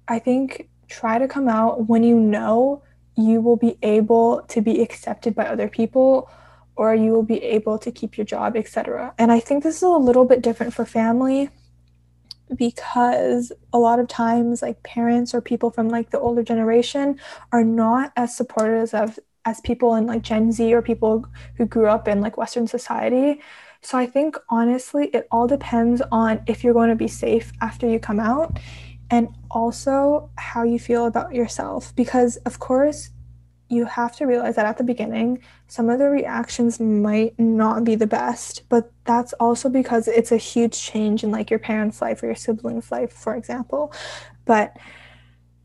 I 0.07 0.17
think 0.17 0.69
try 0.87 1.19
to 1.19 1.27
come 1.27 1.47
out 1.47 1.87
when 1.87 2.01
you 2.01 2.19
know 2.19 2.81
you 3.15 3.39
will 3.39 3.57
be 3.57 3.77
able 3.83 4.41
to 4.47 4.59
be 4.59 4.81
accepted 4.81 5.35
by 5.35 5.45
other 5.45 5.67
people 5.67 6.31
or 6.75 6.95
you 6.95 7.11
will 7.11 7.21
be 7.21 7.43
able 7.43 7.77
to 7.77 7.91
keep 7.91 8.17
your 8.17 8.25
job, 8.25 8.57
etc. 8.57 9.13
And 9.19 9.31
I 9.31 9.39
think 9.39 9.61
this 9.61 9.75
is 9.75 9.83
a 9.83 9.89
little 9.89 10.25
bit 10.25 10.41
different 10.41 10.73
for 10.73 10.83
family 10.83 11.51
because 12.55 13.51
a 13.71 13.79
lot 13.79 13.99
of 13.99 14.07
times 14.07 14.61
like 14.61 14.81
parents 14.83 15.33
or 15.33 15.41
people 15.41 15.71
from 15.71 15.89
like 15.89 16.09
the 16.09 16.19
older 16.19 16.43
generation 16.43 17.19
are 17.51 17.63
not 17.63 18.11
as 18.15 18.35
supportive 18.35 18.93
of 18.93 19.19
as 19.45 19.59
people 19.61 19.95
in 19.95 20.05
like 20.05 20.21
Gen 20.21 20.51
Z 20.51 20.73
or 20.73 20.81
people 20.81 21.25
who 21.57 21.65
grew 21.65 21.87
up 21.87 22.07
in 22.07 22.21
like 22.21 22.37
Western 22.37 22.67
society. 22.67 23.41
So 23.81 23.97
I 23.97 24.05
think 24.05 24.37
honestly, 24.49 25.07
it 25.07 25.27
all 25.31 25.47
depends 25.47 26.01
on 26.11 26.41
if 26.47 26.63
you're 26.63 26.73
going 26.73 26.89
to 26.89 26.95
be 26.95 27.09
safe 27.09 27.51
after 27.61 27.87
you 27.87 27.99
come 27.99 28.19
out 28.19 28.57
and 29.09 29.27
also 29.51 30.29
how 30.37 30.63
you 30.63 30.79
feel 30.79 31.05
about 31.05 31.33
yourself. 31.33 31.93
Because, 31.95 32.37
of 32.37 32.59
course, 32.59 33.09
you 33.73 33.85
have 33.85 34.15
to 34.17 34.25
realize 34.25 34.55
that 34.55 34.65
at 34.65 34.77
the 34.77 34.83
beginning, 34.83 35.41
some 35.67 35.89
of 35.89 35.99
the 35.99 36.09
reactions 36.09 36.79
might 36.79 37.37
not 37.39 37.83
be 37.83 37.95
the 37.95 38.07
best, 38.07 38.63
but 38.69 38.91
that's 39.05 39.33
also 39.33 39.69
because 39.69 40.07
it's 40.07 40.31
a 40.31 40.37
huge 40.37 40.79
change 40.79 41.23
in 41.23 41.31
like 41.31 41.49
your 41.49 41.59
parents' 41.59 42.01
life 42.01 42.21
or 42.23 42.27
your 42.27 42.35
siblings' 42.35 42.91
life, 42.91 43.11
for 43.11 43.35
example. 43.35 43.93
But 44.45 44.77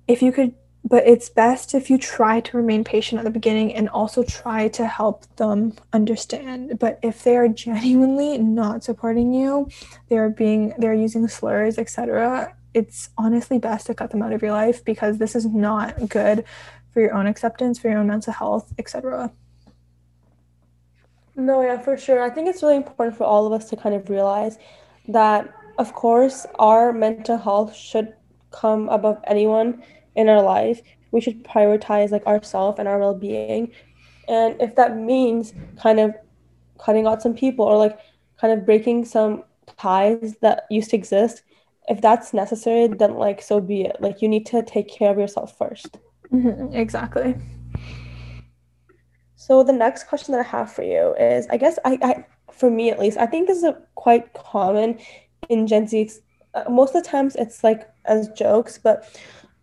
if 0.07 0.23
you 0.23 0.33
could, 0.33 0.55
but 0.85 1.07
it's 1.07 1.29
best 1.29 1.75
if 1.75 1.91
you 1.91 1.99
try 1.99 2.41
to 2.41 2.57
remain 2.57 2.83
patient 2.83 3.19
at 3.19 3.25
the 3.25 3.31
beginning 3.31 3.75
and 3.75 3.89
also 3.91 4.23
try 4.23 4.69
to 4.69 4.87
help 4.87 5.27
them 5.37 5.75
understand. 5.93 6.79
But 6.79 6.99
if 7.03 7.23
they 7.25 7.37
are 7.37 7.49
genuinely 7.49 8.39
not 8.39 8.85
supporting 8.85 9.35
you, 9.35 9.69
they're 10.09 10.31
being, 10.31 10.73
they're 10.79 10.95
using 10.95 11.29
slurs, 11.29 11.79
etc., 11.79 12.55
it's 12.75 13.11
honestly 13.19 13.59
best 13.59 13.87
to 13.87 13.95
cut 13.95 14.11
them 14.11 14.23
out 14.23 14.33
of 14.33 14.43
your 14.43 14.53
life 14.53 14.85
because 14.85 15.19
this 15.19 15.35
is 15.35 15.47
not 15.47 16.09
good 16.09 16.45
for 16.99 17.03
your 17.03 17.15
own 17.15 17.29
acceptance, 17.29 17.79
for 17.79 17.89
your 17.89 17.99
own 17.99 18.09
mental 18.09 18.33
health, 18.33 18.75
etc. 18.77 19.31
No, 21.37 21.63
yeah, 21.63 21.79
for 21.79 21.97
sure. 21.97 22.21
I 22.21 22.29
think 22.29 22.49
it's 22.49 22.61
really 22.61 22.75
important 22.75 23.17
for 23.17 23.23
all 23.23 23.47
of 23.47 23.53
us 23.53 23.71
to 23.71 23.77
kind 23.77 23.95
of 23.95 24.11
realize 24.11 24.59
that, 25.07 25.49
of 25.79 25.93
course, 25.93 26.45
our 26.59 26.93
mental 26.93 27.39
health 27.39 27.73
should 27.73 28.15
come 28.51 28.89
above 28.89 29.23
anyone 29.29 29.81
in 30.17 30.29
our 30.29 30.43
life. 30.43 30.83
We 31.13 31.21
should 31.21 31.45
prioritize 31.45 32.11
like 32.11 32.27
ourselves 32.27 32.81
and 32.81 32.89
our 32.89 32.99
well-being. 32.99 33.71
And 34.27 34.61
if 34.61 34.75
that 34.75 34.97
means 34.97 35.55
kind 35.81 36.01
of 36.01 36.17
cutting 36.81 37.07
out 37.07 37.23
some 37.23 37.35
people 37.35 37.65
or 37.65 37.77
like 37.77 37.97
kind 38.41 38.53
of 38.53 38.67
breaking 38.67 39.05
some 39.05 39.45
ties 39.77 40.35
that 40.41 40.65
used 40.69 40.91
to 40.91 40.97
exist, 40.97 41.45
if 41.89 42.01
that's 42.01 42.35
necessary, 42.35 42.89
then 42.89 43.15
like 43.15 43.41
so 43.41 43.61
be 43.61 43.83
it. 43.83 43.99
Like 44.01 44.21
you 44.21 44.29
need 44.29 44.47
to 44.47 44.65
take 44.65 44.89
care 44.89 45.13
of 45.13 45.17
yourself 45.17 45.57
1st 45.57 46.01
mm-hmm, 46.33 46.75
exactly. 46.75 47.35
So 49.37 49.63
the 49.63 49.73
next 49.73 50.05
question 50.09 50.33
that 50.33 50.45
I 50.45 50.49
have 50.49 50.71
for 50.73 50.83
you 50.83 51.15
is, 51.15 51.47
I 51.49 51.57
guess 51.57 51.79
I, 51.85 51.99
I 52.03 52.25
for 52.53 52.71
me 52.71 52.91
at 52.91 52.99
least, 52.99 53.19
I 53.19 53.27
think 53.27 53.47
this 53.47 53.59
is 53.59 53.65
a 53.65 53.81
quite 53.95 54.35
common 54.35 54.99
in 55.49 55.67
Gen 55.67 55.87
Z. 55.87 56.11
Uh, 56.55 56.65
most 56.69 56.95
of 56.95 57.03
the 57.03 57.09
times 57.09 57.37
it's 57.37 57.63
like 57.63 57.89
as 58.05 58.29
jokes, 58.31 58.79
but 58.79 59.09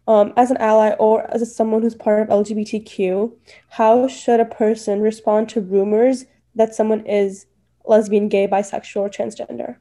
um, 0.07 0.33
as 0.37 0.51
an 0.51 0.57
ally 0.57 0.91
or 0.93 1.29
as 1.33 1.41
a, 1.41 1.45
someone 1.45 1.81
who's 1.81 1.95
part 1.95 2.21
of 2.21 2.45
LGBTQ, 2.45 3.33
how 3.69 4.07
should 4.07 4.39
a 4.39 4.45
person 4.45 5.01
respond 5.01 5.49
to 5.49 5.61
rumors 5.61 6.25
that 6.55 6.73
someone 6.73 7.05
is 7.05 7.47
lesbian, 7.85 8.29
gay, 8.29 8.47
bisexual, 8.47 9.01
or 9.01 9.09
transgender? 9.09 9.77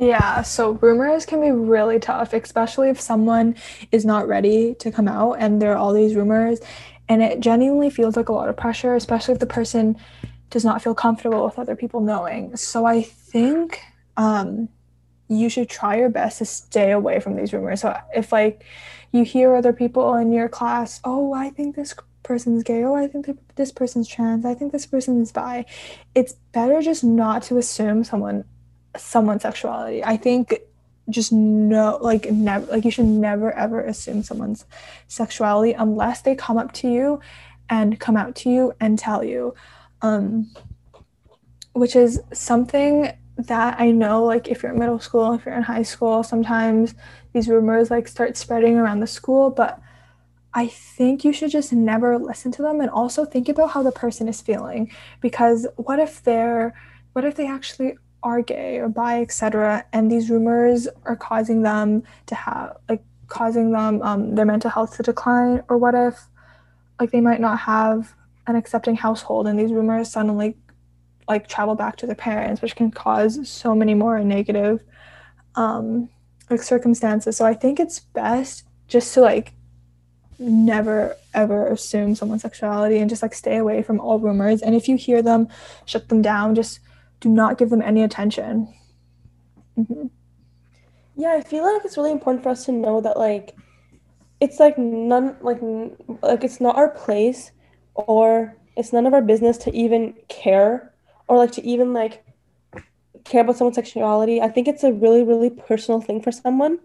Yeah, 0.00 0.40
so 0.40 0.72
rumors 0.80 1.26
can 1.26 1.42
be 1.42 1.50
really 1.50 1.98
tough, 1.98 2.32
especially 2.32 2.88
if 2.88 2.98
someone 2.98 3.54
is 3.92 4.06
not 4.06 4.26
ready 4.26 4.74
to 4.76 4.90
come 4.90 5.06
out 5.06 5.34
and 5.34 5.60
there 5.60 5.72
are 5.72 5.76
all 5.76 5.92
these 5.92 6.14
rumors. 6.14 6.58
And 7.06 7.22
it 7.22 7.40
genuinely 7.40 7.90
feels 7.90 8.16
like 8.16 8.30
a 8.30 8.32
lot 8.32 8.48
of 8.48 8.56
pressure, 8.56 8.94
especially 8.94 9.34
if 9.34 9.40
the 9.40 9.46
person 9.46 9.98
does 10.48 10.64
not 10.64 10.82
feel 10.82 10.94
comfortable 10.94 11.44
with 11.44 11.58
other 11.58 11.76
people 11.76 12.00
knowing. 12.00 12.56
So 12.56 12.86
I 12.86 13.02
think 13.02 13.82
um, 14.16 14.70
you 15.28 15.50
should 15.50 15.68
try 15.68 15.98
your 15.98 16.08
best 16.08 16.38
to 16.38 16.46
stay 16.46 16.92
away 16.92 17.20
from 17.20 17.36
these 17.36 17.52
rumors. 17.52 17.82
So 17.82 17.94
if 18.14 18.32
like 18.32 18.64
you 19.12 19.22
hear 19.22 19.54
other 19.54 19.74
people 19.74 20.14
in 20.14 20.32
your 20.32 20.48
class, 20.48 21.02
oh, 21.04 21.34
I 21.34 21.50
think 21.50 21.76
this 21.76 21.94
person's 22.22 22.62
gay, 22.62 22.84
oh, 22.84 22.94
I 22.94 23.06
think 23.06 23.38
this 23.56 23.70
person's 23.70 24.08
trans, 24.08 24.46
I 24.46 24.54
think 24.54 24.72
this 24.72 24.86
person 24.86 25.20
is 25.20 25.30
bi, 25.30 25.66
it's 26.14 26.32
better 26.52 26.80
just 26.80 27.04
not 27.04 27.42
to 27.44 27.58
assume 27.58 28.02
someone 28.02 28.44
someone's 28.96 29.42
sexuality. 29.42 30.04
I 30.04 30.16
think 30.16 30.54
just 31.08 31.32
no 31.32 31.98
like 32.00 32.30
never 32.30 32.66
like 32.66 32.84
you 32.84 32.90
should 32.90 33.04
never 33.04 33.52
ever 33.52 33.80
assume 33.80 34.22
someone's 34.22 34.64
sexuality 35.08 35.72
unless 35.72 36.22
they 36.22 36.36
come 36.36 36.56
up 36.56 36.72
to 36.72 36.88
you 36.88 37.20
and 37.68 37.98
come 37.98 38.16
out 38.16 38.36
to 38.36 38.48
you 38.48 38.72
and 38.80 38.96
tell 38.96 39.24
you 39.24 39.52
um 40.02 40.48
which 41.72 41.96
is 41.96 42.20
something 42.32 43.12
that 43.36 43.80
I 43.80 43.90
know 43.90 44.24
like 44.24 44.48
if 44.48 44.62
you're 44.62 44.72
in 44.72 44.78
middle 44.78 45.00
school, 45.00 45.32
if 45.32 45.46
you're 45.46 45.54
in 45.54 45.62
high 45.62 45.82
school, 45.82 46.22
sometimes 46.22 46.94
these 47.32 47.48
rumors 47.48 47.90
like 47.90 48.08
start 48.08 48.36
spreading 48.36 48.76
around 48.76 49.00
the 49.00 49.06
school, 49.06 49.50
but 49.50 49.80
I 50.52 50.66
think 50.66 51.24
you 51.24 51.32
should 51.32 51.50
just 51.50 51.72
never 51.72 52.18
listen 52.18 52.50
to 52.52 52.62
them 52.62 52.80
and 52.80 52.90
also 52.90 53.24
think 53.24 53.48
about 53.48 53.70
how 53.70 53.82
the 53.82 53.92
person 53.92 54.28
is 54.28 54.40
feeling 54.40 54.90
because 55.20 55.66
what 55.76 55.98
if 55.98 56.22
they're 56.22 56.74
what 57.12 57.24
if 57.24 57.36
they 57.36 57.46
actually 57.46 57.96
are 58.22 58.42
gay 58.42 58.78
or 58.78 58.88
bi, 58.88 59.20
etc. 59.22 59.84
And 59.92 60.10
these 60.10 60.30
rumors 60.30 60.88
are 61.04 61.16
causing 61.16 61.62
them 61.62 62.02
to 62.26 62.34
have 62.34 62.76
like 62.88 63.02
causing 63.28 63.72
them 63.72 64.02
um, 64.02 64.34
their 64.34 64.44
mental 64.44 64.70
health 64.70 64.96
to 64.96 65.02
decline. 65.02 65.62
Or 65.68 65.78
what 65.78 65.94
if 65.94 66.26
like 66.98 67.10
they 67.10 67.20
might 67.20 67.40
not 67.40 67.60
have 67.60 68.14
an 68.46 68.56
accepting 68.56 68.96
household 68.96 69.46
and 69.46 69.58
these 69.58 69.72
rumors 69.72 70.10
suddenly 70.10 70.56
like 71.28 71.48
travel 71.48 71.74
back 71.74 71.96
to 71.96 72.06
their 72.06 72.14
parents, 72.14 72.60
which 72.60 72.76
can 72.76 72.90
cause 72.90 73.48
so 73.48 73.74
many 73.74 73.94
more 73.94 74.18
negative 74.20 74.82
um, 75.54 76.08
like 76.50 76.62
circumstances. 76.62 77.36
So 77.36 77.46
I 77.46 77.54
think 77.54 77.78
it's 77.80 78.00
best 78.00 78.64
just 78.88 79.14
to 79.14 79.20
like 79.20 79.52
never 80.38 81.16
ever 81.34 81.68
assume 81.68 82.14
someone's 82.14 82.42
sexuality 82.42 82.98
and 82.98 83.08
just 83.08 83.22
like 83.22 83.34
stay 83.34 83.56
away 83.56 83.82
from 83.82 84.00
all 84.00 84.18
rumors. 84.18 84.62
And 84.62 84.74
if 84.74 84.88
you 84.88 84.96
hear 84.96 85.22
them, 85.22 85.48
shut 85.84 86.08
them 86.08 86.22
down. 86.22 86.54
Just 86.54 86.80
do 87.20 87.28
not 87.28 87.58
give 87.58 87.70
them 87.70 87.82
any 87.82 88.02
attention. 88.02 88.72
Mm-hmm. 89.78 90.06
Yeah, 91.16 91.34
I 91.34 91.42
feel 91.42 91.62
like 91.62 91.84
it's 91.84 91.96
really 91.96 92.12
important 92.12 92.42
for 92.42 92.48
us 92.48 92.64
to 92.64 92.72
know 92.72 93.00
that 93.00 93.18
like 93.18 93.54
it's 94.40 94.58
like 94.58 94.78
none 94.78 95.36
like 95.42 95.60
like 96.22 96.44
it's 96.44 96.60
not 96.60 96.76
our 96.76 96.88
place 96.88 97.52
or 97.94 98.56
it's 98.76 98.92
none 98.92 99.06
of 99.06 99.12
our 99.12 99.20
business 99.20 99.58
to 99.58 99.74
even 99.76 100.14
care 100.28 100.94
or 101.28 101.36
like 101.36 101.52
to 101.52 101.62
even 101.66 101.92
like 101.92 102.24
care 103.24 103.42
about 103.42 103.56
someone's 103.56 103.76
sexuality. 103.76 104.40
I 104.40 104.48
think 104.48 104.66
it's 104.66 104.82
a 104.82 104.92
really 104.92 105.22
really 105.22 105.50
personal 105.50 106.00
thing 106.00 106.22
for 106.22 106.32
someone 106.32 106.78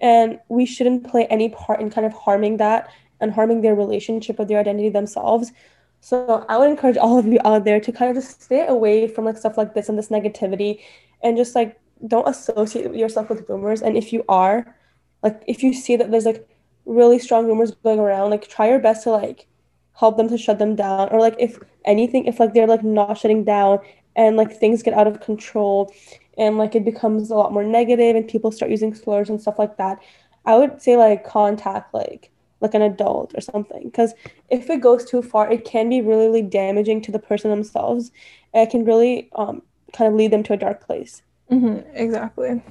and 0.00 0.38
we 0.48 0.64
shouldn't 0.64 1.08
play 1.08 1.26
any 1.26 1.50
part 1.50 1.80
in 1.80 1.90
kind 1.90 2.06
of 2.06 2.12
harming 2.12 2.56
that 2.58 2.88
and 3.20 3.32
harming 3.32 3.60
their 3.60 3.74
relationship 3.74 4.38
or 4.38 4.44
their 4.44 4.60
identity 4.60 4.88
themselves 4.88 5.52
so 6.00 6.44
I 6.48 6.56
would 6.56 6.70
encourage 6.70 6.96
all 6.96 7.18
of 7.18 7.26
you 7.26 7.38
out 7.44 7.64
there 7.64 7.80
to 7.80 7.92
kind 7.92 8.10
of 8.10 8.22
just 8.22 8.42
stay 8.42 8.66
away 8.66 9.08
from 9.08 9.24
like 9.24 9.36
stuff 9.36 9.58
like 9.58 9.74
this 9.74 9.88
and 9.88 9.98
this 9.98 10.08
negativity 10.08 10.80
and 11.22 11.36
just 11.36 11.54
like 11.54 11.80
don't 12.06 12.28
associate 12.28 12.94
yourself 12.94 13.28
with 13.28 13.48
rumors. 13.48 13.82
And 13.82 13.96
if 13.96 14.12
you 14.12 14.24
are, 14.28 14.76
like 15.22 15.42
if 15.46 15.62
you 15.62 15.74
see 15.74 15.96
that 15.96 16.10
there's 16.10 16.26
like 16.26 16.48
really 16.86 17.18
strong 17.18 17.46
rumors 17.46 17.72
going 17.82 17.98
around, 17.98 18.30
like 18.30 18.48
try 18.48 18.68
your 18.68 18.78
best 18.78 19.04
to 19.04 19.10
like 19.10 19.46
help 19.94 20.16
them 20.16 20.28
to 20.28 20.38
shut 20.38 20.58
them 20.58 20.76
down. 20.76 21.08
Or 21.10 21.20
like 21.20 21.34
if 21.38 21.58
anything, 21.84 22.26
if 22.26 22.38
like 22.38 22.54
they're 22.54 22.66
like 22.66 22.84
not 22.84 23.18
shutting 23.18 23.44
down 23.44 23.80
and 24.14 24.36
like 24.36 24.52
things 24.52 24.82
get 24.82 24.94
out 24.94 25.06
of 25.08 25.20
control 25.20 25.92
and 26.36 26.56
like 26.56 26.76
it 26.76 26.84
becomes 26.84 27.30
a 27.30 27.34
lot 27.34 27.52
more 27.52 27.64
negative 27.64 28.14
and 28.14 28.28
people 28.28 28.52
start 28.52 28.70
using 28.70 28.94
slurs 28.94 29.28
and 29.28 29.40
stuff 29.40 29.58
like 29.58 29.76
that, 29.78 29.98
I 30.46 30.56
would 30.56 30.80
say 30.80 30.96
like 30.96 31.24
contact 31.24 31.92
like 31.92 32.30
like 32.60 32.74
an 32.74 32.82
adult 32.82 33.34
or 33.36 33.40
something. 33.40 33.84
Because 33.84 34.14
if 34.48 34.68
it 34.70 34.80
goes 34.80 35.04
too 35.04 35.22
far 35.22 35.50
it 35.50 35.64
can 35.64 35.88
be 35.88 36.00
really, 36.00 36.26
really 36.26 36.42
damaging 36.42 37.00
to 37.02 37.12
the 37.12 37.18
person 37.18 37.50
themselves. 37.50 38.10
It 38.54 38.70
can 38.70 38.84
really 38.84 39.28
um, 39.34 39.62
kind 39.92 40.08
of 40.08 40.14
lead 40.14 40.32
them 40.32 40.42
to 40.44 40.54
a 40.54 40.56
dark 40.56 40.84
place. 40.86 41.22
Mm-hmm, 41.50 41.96
exactly. 41.96 42.62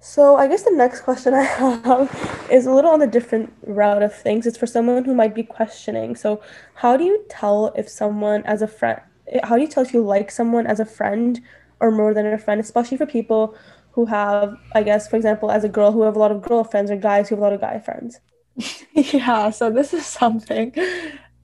So 0.00 0.36
i 0.36 0.46
guess 0.46 0.64
the 0.64 0.70
next 0.70 1.00
question 1.00 1.32
i 1.32 1.42
have 1.84 2.46
is 2.50 2.66
a 2.66 2.70
little 2.70 2.90
on 2.90 3.00
the 3.00 3.06
different 3.06 3.52
route 3.66 4.02
of 4.02 4.14
things. 4.14 4.46
It's 4.46 4.58
for 4.58 4.66
someone 4.66 5.04
who 5.04 5.14
might 5.14 5.34
be 5.34 5.42
questioning. 5.42 6.14
So 6.14 6.42
how 6.74 6.96
do 6.98 7.04
you 7.04 7.24
tell 7.30 7.72
if 7.74 7.88
someone 7.88 8.44
as 8.44 8.60
a 8.60 8.68
friend 8.68 9.00
how 9.42 9.56
do 9.56 9.62
you 9.62 9.68
tell 9.68 9.82
if 9.82 9.94
you 9.94 10.02
like 10.02 10.30
someone 10.30 10.66
as 10.66 10.80
a 10.80 10.84
friend 10.84 11.40
or 11.80 11.90
more 11.90 12.14
than 12.14 12.26
a 12.26 12.38
friend 12.38 12.60
especially 12.60 12.96
for 12.96 13.06
people 13.06 13.56
who 13.94 14.06
have, 14.06 14.56
I 14.74 14.82
guess, 14.82 15.08
for 15.08 15.16
example, 15.16 15.50
as 15.50 15.64
a 15.64 15.68
girl 15.68 15.92
who 15.92 16.02
have 16.02 16.16
a 16.16 16.18
lot 16.18 16.32
of 16.32 16.42
girlfriends 16.42 16.90
or 16.90 16.96
guys 16.96 17.28
who 17.28 17.36
have 17.36 17.42
a 17.42 17.44
lot 17.44 17.52
of 17.52 17.60
guy 17.60 17.78
friends. 17.78 18.20
yeah, 18.92 19.50
so 19.50 19.70
this 19.70 19.94
is 19.94 20.06
something 20.06 20.72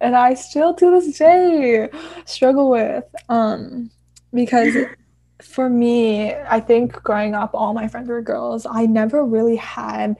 and 0.01 0.17
I 0.17 0.35
still 0.35 0.75
to 0.75 0.91
this 0.91 1.19
day 1.19 1.89
struggle 2.25 2.71
with. 2.71 3.05
Um 3.29 3.91
because 4.33 4.75
for 5.43 5.69
me, 5.69 6.33
I 6.33 6.61
think 6.61 6.93
growing 6.93 7.35
up 7.35 7.51
all 7.55 7.75
my 7.75 7.89
friends 7.89 8.09
were 8.09 8.23
girls. 8.23 8.67
I 8.67 8.87
never 8.87 9.25
really 9.25 9.57
had 9.57 10.17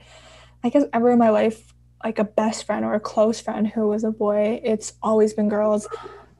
I 0.63 0.69
guess 0.69 0.83
ever 0.93 1.11
in 1.11 1.19
my 1.19 1.29
life 1.29 1.73
like 2.03 2.19
a 2.19 2.23
best 2.23 2.65
friend 2.65 2.85
or 2.85 2.93
a 2.93 2.99
close 2.99 3.41
friend 3.41 3.67
who 3.67 3.87
was 3.87 4.03
a 4.03 4.11
boy. 4.11 4.61
It's 4.63 4.93
always 5.01 5.33
been 5.33 5.49
girls. 5.49 5.87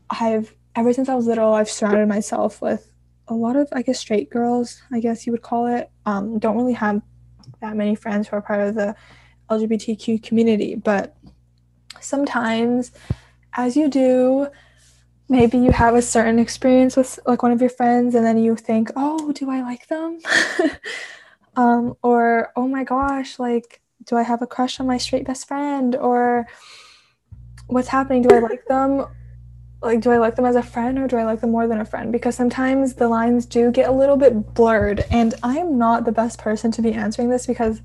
I've 0.10 0.54
ever 0.76 0.94
since 0.94 1.10
I 1.10 1.16
was 1.16 1.28
little, 1.28 1.54
I've 1.54 1.70
surrounded 1.70 2.08
myself 2.08 2.62
with 2.62 2.91
a 3.32 3.34
lot 3.34 3.56
of 3.56 3.70
I 3.72 3.82
guess 3.82 3.98
straight 3.98 4.30
girls, 4.30 4.84
I 4.92 5.00
guess 5.00 5.26
you 5.26 5.32
would 5.32 5.42
call 5.42 5.66
it, 5.68 5.90
um, 6.06 6.38
don't 6.38 6.58
really 6.58 6.74
have 6.74 7.02
that 7.62 7.78
many 7.78 7.96
friends 7.96 8.28
who 8.28 8.36
are 8.36 8.42
part 8.42 8.60
of 8.60 8.76
the 8.76 8.94
LGBTQ 9.50 10.22
community. 10.22 10.76
But 10.76 11.16
sometimes, 12.02 12.92
as 13.54 13.78
you 13.78 13.88
do, 13.88 14.48
maybe 15.30 15.58
you 15.58 15.72
have 15.72 15.96
a 15.96 16.02
certain 16.02 16.40
experience 16.40 16.98
with 16.98 17.20
like 17.26 17.42
one 17.42 17.54
of 17.54 17.62
your 17.62 17.70
friends, 17.70 18.16
and 18.16 18.26
then 18.26 18.38
you 18.38 18.56
think, 18.58 18.92
"Oh, 18.98 19.32
do 19.32 19.50
I 19.50 19.62
like 19.62 19.88
them?" 19.88 20.20
um, 21.56 21.96
or 22.04 22.52
"Oh 22.58 22.68
my 22.68 22.84
gosh, 22.84 23.40
like, 23.40 23.82
do 24.06 24.18
I 24.18 24.24
have 24.24 24.42
a 24.42 24.48
crush 24.48 24.80
on 24.82 24.88
my 24.88 24.98
straight 24.98 25.26
best 25.26 25.48
friend?" 25.48 25.96
Or 25.96 26.48
what's 27.68 27.88
happening? 27.88 28.24
Do 28.24 28.36
I 28.36 28.40
like 28.40 28.66
them? 28.66 29.06
like 29.82 30.02
do 30.02 30.12
I 30.12 30.18
like 30.18 30.36
them 30.36 30.46
as 30.46 30.56
a 30.56 30.62
friend 30.62 31.00
or 31.00 31.08
do 31.08 31.18
I 31.18 31.24
like 31.24 31.42
them 31.42 31.52
more 31.52 31.68
than 31.68 31.80
a 31.80 31.86
friend? 31.86 32.12
Because 32.12 32.36
sometimes 32.36 32.94
the 32.94 33.08
lines 33.08 33.46
do 33.46 33.72
get 33.72 33.90
a 33.90 33.92
little 33.92 34.16
bit 34.16 34.54
blurred 34.54 35.06
and 35.10 35.34
I'm 35.42 35.78
not 35.78 36.06
the 36.06 36.12
best 36.12 36.38
person 36.38 36.72
to 36.74 36.82
be 36.82 36.94
answering 36.94 37.30
this 37.30 37.48
because 37.48 37.82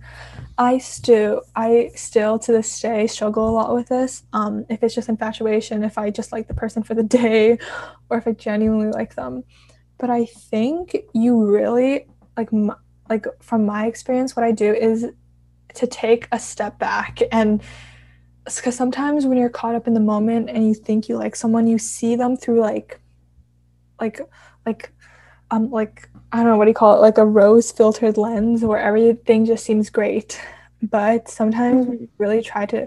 I 0.59 0.78
still 0.78 1.42
I 1.55 1.90
still 1.94 2.38
to 2.40 2.53
this 2.53 2.80
day 2.80 3.07
struggle 3.07 3.49
a 3.49 3.53
lot 3.53 3.74
with 3.74 3.88
this. 3.88 4.24
Um 4.34 4.66
if 4.68 4.82
it's 4.82 4.94
just 4.94 5.09
infatuation, 5.09 5.82
if 5.84 5.97
I 5.97 6.11
just 6.11 6.32
like 6.32 6.49
the 6.49 6.55
person 6.55 6.82
for 6.82 6.94
the 6.94 7.03
day 7.03 7.59
or 8.11 8.18
if 8.18 8.26
I 8.26 8.32
genuinely 8.32 8.90
like 8.90 9.14
them. 9.14 9.44
But 9.99 10.11
I 10.11 10.26
think 10.26 10.97
you 11.14 11.47
really 11.47 12.07
like 12.36 12.51
like 13.09 13.26
from 13.40 13.64
my 13.64 13.86
experience 13.86 14.36
what 14.36 14.44
I 14.44 14.53
do 14.53 14.74
is 14.74 15.07
to 15.74 15.86
take 15.86 16.28
a 16.32 16.38
step 16.38 16.78
back 16.78 17.20
and 17.32 17.62
because 18.55 18.76
sometimes 18.76 19.26
when 19.26 19.38
you're 19.38 19.49
caught 19.49 19.74
up 19.74 19.86
in 19.86 19.94
the 19.94 20.01
moment 20.01 20.49
and 20.49 20.66
you 20.66 20.74
think 20.74 21.09
you 21.09 21.16
like 21.16 21.34
someone 21.34 21.66
you 21.66 21.78
see 21.78 22.14
them 22.14 22.36
through 22.36 22.61
like 22.61 23.01
like 24.01 24.20
like 24.64 24.92
um 25.51 25.70
like 25.70 26.09
i 26.32 26.38
don't 26.38 26.47
know 26.47 26.57
what 26.57 26.66
do 26.66 26.70
you 26.70 26.74
call 26.74 26.97
it? 26.97 27.01
Like 27.01 27.18
a 27.18 27.26
rose 27.26 27.72
filtered 27.72 28.16
lens 28.16 28.62
where 28.62 28.78
everything 28.78 29.47
just 29.47 29.64
seems 29.64 29.90
great. 29.90 30.40
But 30.82 31.28
sometimes 31.28 31.86
mm-hmm. 31.86 32.05
really 32.18 32.42
try 32.42 32.66
to 32.66 32.86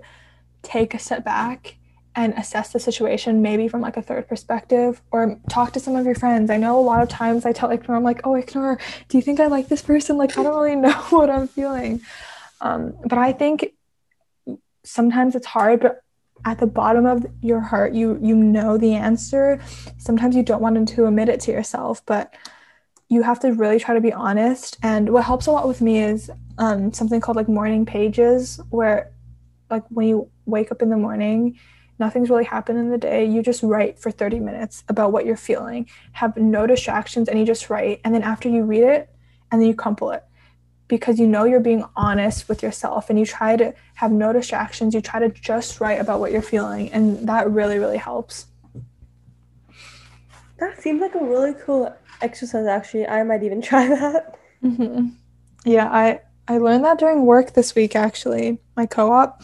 take 0.62 0.94
a 0.94 1.00
step 1.00 1.26
back 1.26 1.78
and 2.16 2.34
assess 2.34 2.72
the 2.72 2.80
situation 2.80 3.42
maybe 3.42 3.68
from 3.68 3.82
like 3.82 3.98
a 3.98 4.02
third 4.02 4.28
perspective 4.28 5.02
or 5.12 5.40
talk 5.50 5.74
to 5.74 5.80
some 5.80 5.96
of 5.96 6.06
your 6.06 6.16
friends. 6.16 6.50
I 6.50 6.58
know 6.58 6.80
a 6.80 6.82
lot 6.82 7.02
of 7.02 7.10
times 7.10 7.46
i 7.46 7.52
tell 7.52 7.70
Iknur 7.70 7.96
i'm 7.96 8.04
like 8.04 8.22
oh 8.26 8.32
Iknur 8.32 8.80
do 9.08 9.18
you 9.18 9.22
think 9.22 9.40
i 9.40 9.48
like 9.48 9.68
this 9.68 9.82
person? 9.82 10.18
Like 10.18 10.38
i 10.38 10.44
don't 10.44 10.56
really 10.56 10.76
know 10.88 11.02
what 11.10 11.30
i'm 11.30 11.48
feeling. 11.48 12.02
Um, 12.62 12.94
but 13.06 13.18
i 13.18 13.32
think 13.32 13.74
sometimes 14.84 15.36
it's 15.36 15.48
hard, 15.48 15.80
but 15.80 16.02
at 16.46 16.60
the 16.60 16.68
bottom 16.68 17.06
of 17.06 17.26
your 17.42 17.60
heart, 17.60 17.94
you 17.94 18.18
you 18.22 18.36
know 18.36 18.78
the 18.78 18.94
answer. 18.94 19.60
Sometimes 19.98 20.36
you 20.36 20.44
don't 20.44 20.62
want 20.62 20.88
to 20.88 21.06
admit 21.06 21.30
it 21.30 21.40
to 21.42 21.52
yourself, 21.52 22.06
but 22.06 22.34
you 23.10 23.24
have 23.24 23.40
to 23.40 23.52
really 23.54 23.80
try 23.80 23.94
to 23.96 24.02
be 24.02 24.14
honest. 24.14 24.78
And 24.84 25.10
what 25.10 25.24
helps 25.26 25.48
a 25.48 25.52
lot 25.52 25.68
with 25.68 25.82
me 25.82 26.02
is 26.02 26.32
um, 26.58 26.94
something 26.94 27.20
called 27.20 27.36
like 27.36 27.50
morning 27.50 27.86
pages, 27.86 28.60
where 28.70 29.12
like 29.70 29.84
when 29.90 30.08
you 30.08 30.30
wake 30.46 30.72
up 30.72 30.82
in 30.82 30.90
the 30.90 30.98
morning, 30.98 31.60
nothing's 32.00 32.30
really 32.30 32.46
happened 32.46 32.80
in 32.80 32.90
the 32.90 32.98
day. 32.98 33.26
You 33.26 33.42
just 33.42 33.64
write 33.64 34.00
for 34.00 34.12
30 34.12 34.40
minutes 34.40 34.84
about 34.88 35.12
what 35.12 35.26
you're 35.26 35.36
feeling, 35.38 35.90
have 36.14 36.38
no 36.38 36.68
distractions, 36.68 37.28
and 37.28 37.38
you 37.38 37.46
just 37.46 37.70
write. 37.70 38.00
And 38.06 38.14
then 38.14 38.24
after 38.24 38.48
you 38.48 38.64
read 38.64 38.84
it, 38.84 39.10
and 39.52 39.60
then 39.60 39.68
you 39.68 39.74
crumple 39.74 40.12
it 40.12 40.24
because 40.90 41.20
you 41.20 41.28
know 41.28 41.46
you're 41.46 41.60
being 41.62 41.86
honest 41.96 42.50
with 42.50 42.62
yourself 42.62 43.10
and 43.10 43.18
you 43.18 43.26
try 43.26 43.56
to 43.56 43.74
have 43.94 44.12
no 44.12 44.34
distractions. 44.34 44.94
You 44.94 45.02
try 45.02 45.20
to 45.20 45.30
just 45.30 45.80
write 45.80 46.02
about 46.02 46.20
what 46.20 46.34
you're 46.34 46.42
feeling, 46.42 46.92
and 46.92 47.30
that 47.30 47.50
really, 47.50 47.78
really 47.78 47.98
helps. 47.98 48.48
That 50.58 50.82
seems 50.82 51.00
like 51.00 51.16
a 51.16 51.24
really 51.24 51.54
cool 51.64 51.96
exercise, 52.22 52.66
actually. 52.66 53.08
I 53.08 53.24
might 53.24 53.44
even 53.44 53.62
try 53.70 53.88
that. 53.88 54.38
Mm-hmm. 54.64 55.10
Yeah, 55.64 55.90
I, 55.90 56.20
I 56.48 56.58
learned 56.58 56.84
that 56.84 57.00
during 57.00 57.26
work 57.26 57.54
this 57.54 57.76
week, 57.76 57.96
actually. 57.96 58.58
My 58.76 58.88
co 58.88 59.12
op, 59.12 59.44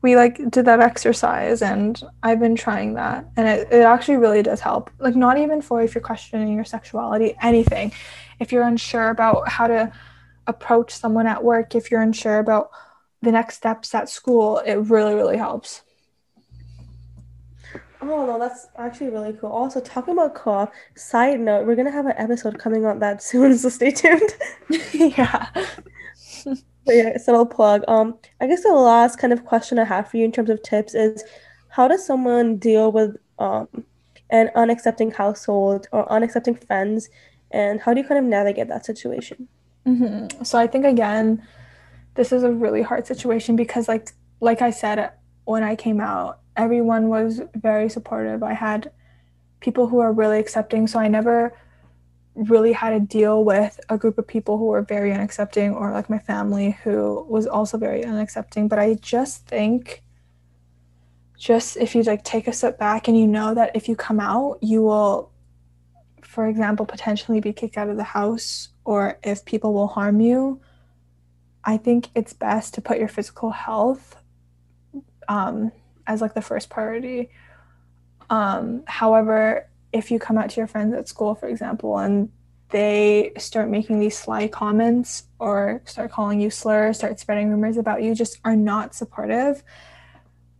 we 0.00 0.14
like 0.14 0.48
did 0.48 0.64
that 0.66 0.78
exercise, 0.78 1.60
and 1.60 2.00
I've 2.22 2.38
been 2.38 2.54
trying 2.54 2.94
that, 2.94 3.28
and 3.36 3.48
it, 3.48 3.68
it 3.72 3.82
actually 3.82 4.18
really 4.18 4.44
does 4.44 4.60
help. 4.60 4.90
Like, 5.00 5.16
not 5.16 5.38
even 5.38 5.60
for 5.60 5.82
if 5.82 5.92
you're 5.92 6.02
questioning 6.02 6.54
your 6.54 6.64
sexuality, 6.64 7.34
anything. 7.42 7.92
If 8.38 8.52
you're 8.52 8.62
unsure 8.62 9.10
about 9.10 9.48
how 9.48 9.66
to 9.66 9.92
approach 10.46 10.92
someone 10.92 11.26
at 11.26 11.42
work 11.42 11.74
if 11.74 11.90
you're 11.90 12.02
unsure 12.02 12.38
about 12.38 12.70
the 13.22 13.32
next 13.32 13.56
steps 13.56 13.94
at 13.94 14.08
school 14.08 14.58
it 14.58 14.74
really 14.74 15.14
really 15.14 15.36
helps. 15.36 15.82
Oh 18.02 18.26
no 18.26 18.38
that's 18.38 18.66
actually 18.76 19.10
really 19.10 19.32
cool. 19.32 19.50
Also 19.50 19.80
talking 19.80 20.12
about 20.12 20.34
co-op 20.34 20.72
side 20.94 21.40
note 21.40 21.66
we're 21.66 21.76
gonna 21.76 21.90
have 21.90 22.06
an 22.06 22.14
episode 22.16 22.58
coming 22.58 22.84
out 22.84 23.00
that 23.00 23.22
soon 23.30 23.56
so 23.56 23.68
stay 23.68 23.90
tuned. 23.90 24.34
Yeah. 24.92 25.48
But 26.86 26.96
yeah 26.96 27.08
it's 27.08 27.28
a 27.28 27.30
little 27.30 27.46
plug. 27.46 27.82
Um 27.88 28.18
i 28.40 28.46
guess 28.46 28.62
the 28.62 28.72
last 28.72 29.18
kind 29.18 29.32
of 29.32 29.44
question 29.44 29.78
i 29.78 29.84
have 29.84 30.08
for 30.10 30.18
you 30.18 30.24
in 30.24 30.32
terms 30.32 30.50
of 30.50 30.62
tips 30.62 30.94
is 30.94 31.24
how 31.68 31.88
does 31.88 32.04
someone 32.06 32.56
deal 32.58 32.92
with 32.92 33.16
um 33.38 33.68
an 34.30 34.50
unaccepting 34.56 35.14
household 35.14 35.86
or 35.92 36.06
unaccepting 36.08 36.62
friends 36.66 37.08
and 37.50 37.80
how 37.80 37.94
do 37.94 38.00
you 38.00 38.06
kind 38.06 38.18
of 38.18 38.24
navigate 38.24 38.68
that 38.68 38.84
situation 38.84 39.48
Mm-hmm. 39.86 40.42
So 40.44 40.58
I 40.58 40.66
think 40.66 40.84
again, 40.84 41.46
this 42.14 42.32
is 42.32 42.42
a 42.42 42.50
really 42.50 42.82
hard 42.82 43.06
situation 43.06 43.56
because 43.56 43.88
like 43.88 44.10
like 44.40 44.62
I 44.62 44.70
said 44.70 45.12
when 45.44 45.62
I 45.62 45.76
came 45.76 46.00
out, 46.00 46.40
everyone 46.56 47.08
was 47.08 47.42
very 47.54 47.88
supportive. 47.88 48.42
I 48.42 48.54
had 48.54 48.92
people 49.60 49.88
who 49.88 49.98
are 50.00 50.12
really 50.12 50.38
accepting, 50.38 50.86
so 50.86 50.98
I 50.98 51.08
never 51.08 51.56
really 52.34 52.72
had 52.72 52.90
to 52.90 53.00
deal 53.00 53.44
with 53.44 53.78
a 53.88 53.96
group 53.96 54.18
of 54.18 54.26
people 54.26 54.58
who 54.58 54.66
were 54.66 54.82
very 54.82 55.10
unaccepting 55.10 55.74
or 55.74 55.92
like 55.92 56.10
my 56.10 56.18
family 56.18 56.72
who 56.82 57.24
was 57.28 57.46
also 57.46 57.78
very 57.78 58.02
unaccepting, 58.02 58.68
but 58.68 58.78
I 58.78 58.94
just 58.94 59.46
think 59.46 60.02
just 61.38 61.76
if 61.76 61.94
you 61.94 62.02
like 62.02 62.24
take 62.24 62.48
a 62.48 62.52
step 62.52 62.78
back 62.78 63.06
and 63.06 63.18
you 63.18 63.26
know 63.26 63.54
that 63.54 63.70
if 63.74 63.88
you 63.88 63.94
come 63.94 64.18
out, 64.18 64.58
you 64.62 64.82
will 64.82 65.30
for 66.34 66.48
example 66.48 66.84
potentially 66.84 67.38
be 67.40 67.52
kicked 67.52 67.78
out 67.78 67.88
of 67.88 67.96
the 67.96 68.02
house 68.02 68.70
or 68.84 69.18
if 69.22 69.44
people 69.44 69.72
will 69.72 69.86
harm 69.86 70.20
you, 70.20 70.60
I 71.62 71.76
think 71.76 72.08
it's 72.16 72.32
best 72.32 72.74
to 72.74 72.80
put 72.80 72.98
your 72.98 73.06
physical 73.06 73.50
health 73.50 74.16
um, 75.28 75.70
as 76.08 76.20
like 76.20 76.34
the 76.34 76.42
first 76.42 76.68
priority. 76.68 77.30
Um, 78.28 78.82
however, 78.86 79.68
if 79.92 80.10
you 80.10 80.18
come 80.18 80.36
out 80.36 80.50
to 80.50 80.60
your 80.60 80.66
friends 80.66 80.92
at 80.92 81.06
school, 81.06 81.36
for 81.36 81.48
example, 81.48 81.96
and 81.98 82.30
they 82.70 83.32
start 83.38 83.68
making 83.70 84.00
these 84.00 84.18
sly 84.18 84.48
comments 84.48 85.24
or 85.38 85.82
start 85.84 86.10
calling 86.10 86.40
you 86.40 86.50
slurs, 86.50 86.98
start 86.98 87.20
spreading 87.20 87.48
rumors 87.48 87.76
about 87.76 88.02
you, 88.02 88.12
just 88.12 88.40
are 88.44 88.56
not 88.56 88.92
supportive. 88.92 89.62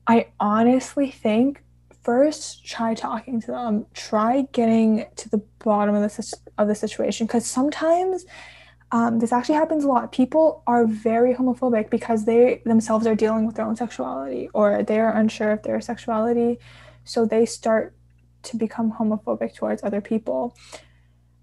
I 0.07 0.29
honestly 0.39 1.11
think 1.11 1.64
first 2.05 2.65
try 2.65 2.95
talking 2.95 3.41
to 3.41 3.47
them. 3.49 3.87
Try 3.95 4.43
getting 4.53 5.07
to 5.17 5.29
the 5.29 5.43
bottom 5.65 5.95
of 5.95 6.03
the 6.03 6.37
of 6.59 6.69
the 6.69 6.75
situation 6.75 7.27
because 7.27 7.47
sometimes 7.47 8.25
um, 8.93 9.19
this 9.19 9.33
actually 9.33 9.57
happens 9.57 9.85
a 9.85 9.89
lot. 9.89 10.13
People 10.13 10.63
are 10.67 10.87
very 10.87 11.35
homophobic 11.35 11.91
because 11.91 12.27
they 12.27 12.63
themselves 12.65 13.07
are 13.07 13.17
dealing 13.17 13.47
with 13.47 13.57
their 13.57 13.67
own 13.67 13.75
sexuality 13.75 14.49
or 14.55 14.83
they 14.83 15.01
are 15.01 15.17
unsure 15.17 15.51
of 15.51 15.63
their 15.63 15.81
sexuality. 15.81 16.59
So 17.05 17.27
they 17.27 17.47
start 17.47 17.95
to 18.45 18.57
become 18.57 18.93
homophobic 18.93 19.55
towards 19.55 19.83
other 19.83 20.01
people. 20.01 20.57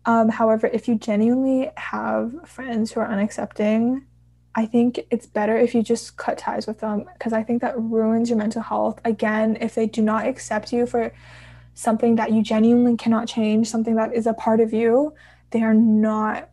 Um, 0.05 0.29
however, 0.29 0.67
if 0.67 0.87
you 0.87 0.95
genuinely 0.95 1.71
have 1.75 2.47
friends 2.47 2.91
who 2.91 3.01
are 3.01 3.07
unaccepting, 3.07 4.03
I 4.53 4.65
think 4.65 4.99
it's 5.09 5.25
better 5.25 5.57
if 5.57 5.73
you 5.73 5.81
just 5.81 6.17
cut 6.17 6.37
ties 6.37 6.67
with 6.67 6.79
them 6.79 7.05
because 7.13 7.31
I 7.31 7.43
think 7.43 7.61
that 7.61 7.79
ruins 7.79 8.29
your 8.29 8.37
mental 8.37 8.61
health. 8.61 8.99
Again, 9.05 9.57
if 9.61 9.75
they 9.75 9.85
do 9.85 10.01
not 10.01 10.27
accept 10.27 10.73
you 10.73 10.85
for 10.85 11.13
something 11.73 12.15
that 12.17 12.31
you 12.31 12.43
genuinely 12.43 12.97
cannot 12.97 13.27
change, 13.27 13.69
something 13.69 13.95
that 13.95 14.13
is 14.13 14.27
a 14.27 14.33
part 14.33 14.59
of 14.59 14.73
you, 14.73 15.13
they 15.51 15.61
are 15.61 15.73
not 15.73 16.49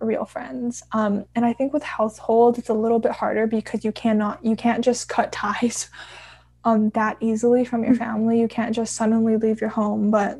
real 0.00 0.24
friends. 0.24 0.82
Um, 0.92 1.26
and 1.34 1.44
I 1.44 1.52
think 1.52 1.72
with 1.72 1.82
households, 1.82 2.58
it's 2.58 2.70
a 2.70 2.74
little 2.74 2.98
bit 2.98 3.12
harder 3.12 3.46
because 3.46 3.84
you 3.84 3.92
cannot, 3.92 4.44
you 4.44 4.56
can't 4.56 4.84
just 4.84 5.08
cut 5.08 5.30
ties 5.30 5.90
um, 6.64 6.90
that 6.90 7.16
easily 7.20 7.64
from 7.64 7.84
your 7.84 7.92
mm-hmm. 7.92 8.04
family. 8.04 8.40
You 8.40 8.48
can't 8.48 8.74
just 8.74 8.94
suddenly 8.96 9.36
leave 9.36 9.60
your 9.60 9.70
home. 9.70 10.10
But 10.10 10.38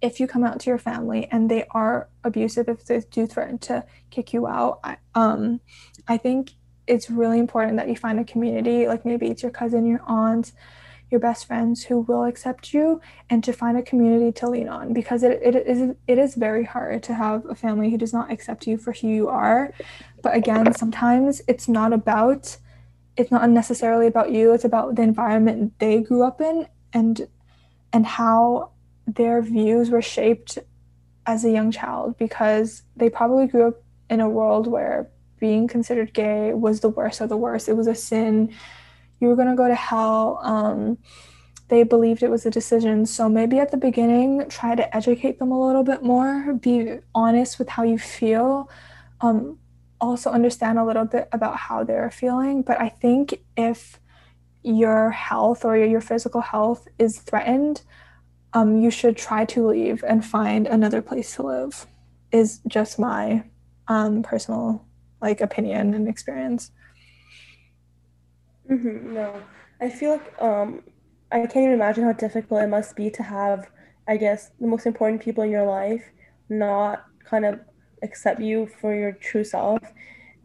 if 0.00 0.20
you 0.20 0.26
come 0.26 0.44
out 0.44 0.60
to 0.60 0.70
your 0.70 0.78
family 0.78 1.28
and 1.30 1.50
they 1.50 1.64
are 1.70 2.08
abusive, 2.24 2.68
if 2.68 2.84
they 2.84 3.00
do 3.10 3.26
threaten 3.26 3.58
to 3.58 3.84
kick 4.10 4.32
you 4.32 4.46
out, 4.46 4.80
I, 4.84 4.96
um, 5.14 5.60
I 6.06 6.16
think 6.16 6.52
it's 6.86 7.10
really 7.10 7.38
important 7.38 7.76
that 7.76 7.88
you 7.88 7.96
find 7.96 8.18
a 8.18 8.24
community, 8.24 8.86
like 8.86 9.04
maybe 9.04 9.26
it's 9.26 9.42
your 9.42 9.52
cousin, 9.52 9.86
your 9.86 10.02
aunt, 10.06 10.52
your 11.10 11.20
best 11.20 11.46
friends 11.46 11.84
who 11.84 12.00
will 12.00 12.24
accept 12.24 12.72
you 12.74 13.00
and 13.30 13.42
to 13.44 13.52
find 13.52 13.78
a 13.78 13.82
community 13.82 14.30
to 14.32 14.48
lean 14.48 14.68
on 14.68 14.92
because 14.92 15.22
it, 15.22 15.40
it 15.42 15.54
is 15.66 15.94
it 16.06 16.18
is 16.18 16.34
very 16.34 16.64
hard 16.64 17.02
to 17.02 17.14
have 17.14 17.46
a 17.46 17.54
family 17.54 17.90
who 17.90 17.96
does 17.96 18.12
not 18.12 18.30
accept 18.30 18.66
you 18.66 18.76
for 18.76 18.92
who 18.92 19.08
you 19.08 19.28
are. 19.28 19.72
But 20.22 20.36
again 20.36 20.74
sometimes 20.74 21.40
it's 21.48 21.66
not 21.66 21.92
about 21.92 22.58
it's 23.16 23.30
not 23.30 23.48
necessarily 23.48 24.06
about 24.06 24.32
you 24.32 24.52
it's 24.52 24.64
about 24.64 24.96
the 24.96 25.02
environment 25.02 25.72
they 25.78 26.00
grew 26.00 26.22
up 26.22 26.40
in 26.40 26.66
and 26.92 27.26
and 27.92 28.04
how 28.04 28.70
their 29.14 29.42
views 29.42 29.90
were 29.90 30.02
shaped 30.02 30.58
as 31.26 31.44
a 31.44 31.50
young 31.50 31.70
child 31.70 32.16
because 32.18 32.82
they 32.96 33.10
probably 33.10 33.46
grew 33.46 33.68
up 33.68 33.82
in 34.08 34.20
a 34.20 34.28
world 34.28 34.66
where 34.66 35.10
being 35.40 35.68
considered 35.68 36.12
gay 36.12 36.52
was 36.54 36.80
the 36.80 36.88
worst 36.88 37.20
of 37.20 37.28
the 37.28 37.36
worst 37.36 37.68
it 37.68 37.76
was 37.76 37.86
a 37.86 37.94
sin 37.94 38.52
you 39.20 39.28
were 39.28 39.36
going 39.36 39.48
to 39.48 39.54
go 39.54 39.68
to 39.68 39.74
hell. 39.74 40.40
Um, 40.42 40.98
they 41.68 41.82
believed 41.82 42.22
it 42.22 42.30
was 42.30 42.46
a 42.46 42.50
decision. 42.50 43.04
So 43.06 43.28
maybe 43.28 43.58
at 43.58 43.70
the 43.70 43.76
beginning, 43.76 44.48
try 44.48 44.74
to 44.74 44.96
educate 44.96 45.38
them 45.38 45.52
a 45.52 45.66
little 45.66 45.84
bit 45.84 46.02
more, 46.02 46.54
be 46.54 46.98
honest 47.14 47.58
with 47.58 47.68
how 47.68 47.82
you 47.82 47.98
feel. 47.98 48.70
Um, 49.20 49.58
also 50.00 50.30
understand 50.30 50.78
a 50.78 50.84
little 50.84 51.04
bit 51.04 51.28
about 51.32 51.56
how 51.56 51.84
they're 51.84 52.10
feeling. 52.10 52.62
But 52.62 52.80
I 52.80 52.88
think 52.88 53.40
if 53.56 54.00
your 54.62 55.10
health 55.10 55.64
or 55.64 55.76
your 55.76 56.00
physical 56.00 56.40
health 56.40 56.88
is 56.98 57.18
threatened, 57.18 57.82
um, 58.52 58.78
you 58.78 58.90
should 58.90 59.16
try 59.16 59.44
to 59.46 59.66
leave 59.66 60.04
and 60.06 60.24
find 60.24 60.66
another 60.66 61.02
place 61.02 61.34
to 61.36 61.42
live. 61.42 61.86
Is 62.30 62.60
just 62.68 62.98
my 62.98 63.44
um, 63.88 64.22
personal 64.22 64.84
like 65.20 65.40
opinion 65.40 65.94
and 65.94 66.08
experience. 66.08 66.70
Mm-hmm, 68.70 69.14
no, 69.14 69.42
I 69.80 69.88
feel 69.88 70.12
like 70.12 70.42
um, 70.42 70.82
I 71.32 71.38
can't 71.40 71.56
even 71.56 71.72
imagine 71.72 72.04
how 72.04 72.12
difficult 72.12 72.62
it 72.62 72.68
must 72.68 72.96
be 72.96 73.10
to 73.10 73.22
have, 73.22 73.70
I 74.06 74.16
guess, 74.16 74.50
the 74.60 74.66
most 74.66 74.86
important 74.86 75.22
people 75.22 75.42
in 75.44 75.50
your 75.50 75.64
life 75.64 76.04
not 76.48 77.04
kind 77.24 77.44
of 77.44 77.60
accept 78.02 78.40
you 78.40 78.66
for 78.80 78.94
your 78.94 79.12
true 79.12 79.44
self. 79.44 79.80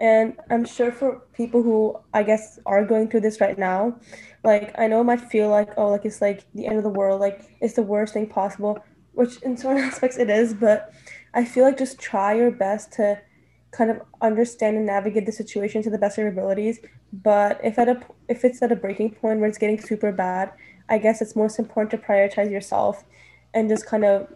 And 0.03 0.35
I'm 0.49 0.65
sure 0.65 0.91
for 0.91 1.21
people 1.31 1.63
who 1.63 1.97
I 2.13 2.23
guess 2.23 2.59
are 2.65 2.83
going 2.83 3.09
through 3.09 3.21
this 3.21 3.39
right 3.39 3.57
now, 3.57 3.95
like 4.43 4.77
I 4.77 4.87
know 4.87 4.99
it 4.99 5.05
might 5.05 5.21
feel 5.21 5.47
like 5.47 5.69
oh 5.77 5.87
like 5.87 6.03
it's 6.03 6.21
like 6.21 6.43
the 6.53 6.67
end 6.67 6.75
of 6.75 6.83
the 6.83 6.89
world, 6.89 7.21
like 7.21 7.39
it's 7.61 7.75
the 7.75 7.83
worst 7.83 8.13
thing 8.13 8.27
possible, 8.27 8.83
which 9.13 9.41
in 9.43 9.55
certain 9.55 9.81
aspects 9.89 10.17
it 10.17 10.29
is, 10.29 10.53
but 10.53 10.91
I 11.33 11.45
feel 11.45 11.63
like 11.63 11.77
just 11.77 11.99
try 11.99 12.33
your 12.33 12.51
best 12.51 12.91
to 12.93 13.21
kind 13.71 13.89
of 13.89 14.01
understand 14.21 14.75
and 14.75 14.85
navigate 14.85 15.25
the 15.25 15.31
situation 15.31 15.81
to 15.83 15.89
the 15.89 15.97
best 15.97 16.17
of 16.17 16.23
your 16.23 16.33
abilities. 16.33 16.79
But 17.13 17.61
if 17.63 17.79
at 17.79 17.87
a 17.87 18.01
if 18.27 18.43
it's 18.43 18.61
at 18.61 18.73
a 18.73 18.75
breaking 18.75 19.11
point 19.11 19.39
where 19.39 19.47
it's 19.47 19.57
getting 19.57 19.79
super 19.79 20.11
bad, 20.11 20.51
I 20.89 20.97
guess 20.97 21.21
it's 21.21 21.33
most 21.33 21.59
important 21.59 21.91
to 21.91 22.05
prioritize 22.05 22.51
yourself 22.51 23.05
and 23.53 23.69
just 23.69 23.85
kind 23.85 24.03
of 24.03 24.27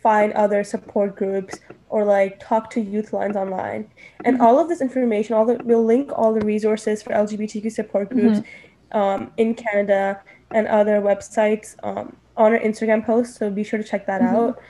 find 0.00 0.32
other 0.34 0.62
support 0.62 1.16
groups 1.16 1.58
or 1.88 2.04
like 2.04 2.40
talk 2.40 2.70
to 2.70 2.80
youth 2.80 3.12
lines 3.12 3.36
online. 3.36 3.90
And 4.24 4.36
mm-hmm. 4.36 4.46
all 4.46 4.58
of 4.58 4.68
this 4.68 4.80
information, 4.80 5.34
all 5.34 5.46
the 5.46 5.60
we'll 5.64 5.84
link 5.84 6.10
all 6.14 6.34
the 6.34 6.44
resources 6.44 7.02
for 7.02 7.10
LGBTQ 7.10 7.70
support 7.70 8.10
groups 8.10 8.40
mm-hmm. 8.40 8.98
um, 8.98 9.32
in 9.36 9.54
Canada 9.54 10.20
and 10.50 10.66
other 10.66 11.00
websites 11.00 11.76
um, 11.82 12.16
on 12.36 12.52
our 12.52 12.58
Instagram 12.58 13.04
post. 13.04 13.36
So 13.36 13.50
be 13.50 13.64
sure 13.64 13.78
to 13.78 13.84
check 13.84 14.06
that 14.06 14.20
mm-hmm. 14.20 14.36
out. 14.36 14.60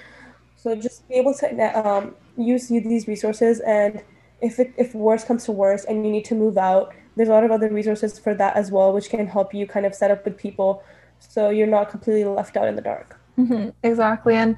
So 0.56 0.74
just 0.74 1.08
be 1.08 1.14
able 1.14 1.34
to 1.34 1.88
um, 1.88 2.14
use 2.36 2.68
these 2.68 3.06
resources 3.06 3.60
and 3.60 4.02
if 4.40 4.58
it 4.58 4.72
if 4.76 4.94
worse 4.94 5.24
comes 5.24 5.44
to 5.44 5.52
worse 5.52 5.84
and 5.84 6.04
you 6.04 6.12
need 6.12 6.24
to 6.26 6.34
move 6.34 6.58
out, 6.58 6.94
there's 7.16 7.28
a 7.28 7.32
lot 7.32 7.44
of 7.44 7.50
other 7.50 7.68
resources 7.70 8.18
for 8.18 8.34
that 8.34 8.56
as 8.56 8.70
well, 8.70 8.92
which 8.92 9.08
can 9.08 9.26
help 9.26 9.54
you 9.54 9.66
kind 9.66 9.86
of 9.86 9.94
set 9.94 10.10
up 10.10 10.24
with 10.24 10.36
people 10.36 10.82
so 11.18 11.50
you're 11.50 11.66
not 11.66 11.90
completely 11.90 12.24
left 12.24 12.56
out 12.56 12.68
in 12.68 12.76
the 12.76 12.82
dark. 12.82 13.18
Mm-hmm, 13.38 13.70
exactly, 13.82 14.34
and 14.34 14.56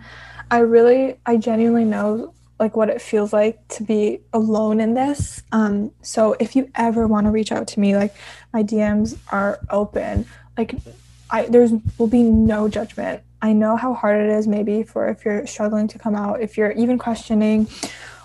I 0.50 0.58
really, 0.58 1.18
I 1.26 1.36
genuinely 1.36 1.84
know 1.84 2.32
like 2.58 2.76
what 2.76 2.88
it 2.88 3.00
feels 3.00 3.32
like 3.32 3.66
to 3.68 3.82
be 3.82 4.20
alone 4.32 4.80
in 4.80 4.94
this. 4.94 5.42
Um, 5.52 5.92
so 6.02 6.36
if 6.40 6.56
you 6.56 6.70
ever 6.74 7.06
want 7.06 7.26
to 7.26 7.30
reach 7.30 7.52
out 7.52 7.68
to 7.68 7.80
me, 7.80 7.96
like 7.96 8.14
my 8.52 8.62
DMs 8.62 9.16
are 9.30 9.60
open. 9.70 10.26
Like 10.56 10.74
I 11.30 11.46
there's 11.46 11.72
will 11.98 12.08
be 12.08 12.22
no 12.22 12.68
judgment. 12.68 13.22
I 13.40 13.52
know 13.52 13.76
how 13.76 13.94
hard 13.94 14.20
it 14.20 14.30
is 14.30 14.48
maybe 14.48 14.82
for 14.82 15.08
if 15.08 15.24
you're 15.24 15.46
struggling 15.46 15.86
to 15.88 15.98
come 15.98 16.16
out, 16.16 16.40
if 16.40 16.56
you're 16.56 16.72
even 16.72 16.98
questioning 16.98 17.68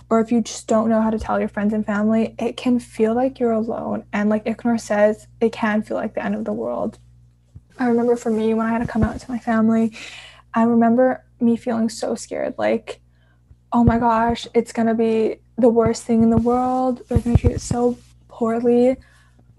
or 0.09 0.19
if 0.19 0.31
you 0.31 0.41
just 0.41 0.67
don't 0.67 0.89
know 0.89 1.01
how 1.01 1.11
to 1.11 1.19
tell 1.19 1.39
your 1.39 1.49
friends 1.49 1.73
and 1.73 1.85
family, 1.85 2.35
it 2.39 2.57
can 2.57 2.79
feel 2.79 3.13
like 3.13 3.39
you're 3.39 3.51
alone. 3.51 4.05
And 4.11 4.29
like 4.29 4.45
Iknur 4.45 4.79
says, 4.79 5.27
it 5.39 5.51
can 5.51 5.83
feel 5.83 5.97
like 5.97 6.15
the 6.15 6.25
end 6.25 6.35
of 6.35 6.45
the 6.45 6.53
world. 6.53 6.97
I 7.79 7.87
remember 7.87 8.15
for 8.15 8.29
me, 8.29 8.53
when 8.53 8.65
I 8.65 8.71
had 8.71 8.79
to 8.79 8.87
come 8.87 9.03
out 9.03 9.19
to 9.19 9.31
my 9.31 9.39
family, 9.39 9.95
I 10.53 10.63
remember 10.63 11.23
me 11.39 11.55
feeling 11.55 11.89
so 11.89 12.15
scared 12.15 12.55
like, 12.57 13.01
oh 13.73 13.83
my 13.83 13.97
gosh, 13.97 14.47
it's 14.53 14.71
gonna 14.71 14.93
be 14.93 15.37
the 15.57 15.69
worst 15.69 16.03
thing 16.03 16.23
in 16.23 16.29
the 16.29 16.37
world. 16.37 17.01
They're 17.09 17.17
gonna 17.17 17.35
treat 17.35 17.53
it 17.53 17.61
so 17.61 17.97
poorly. 18.27 18.97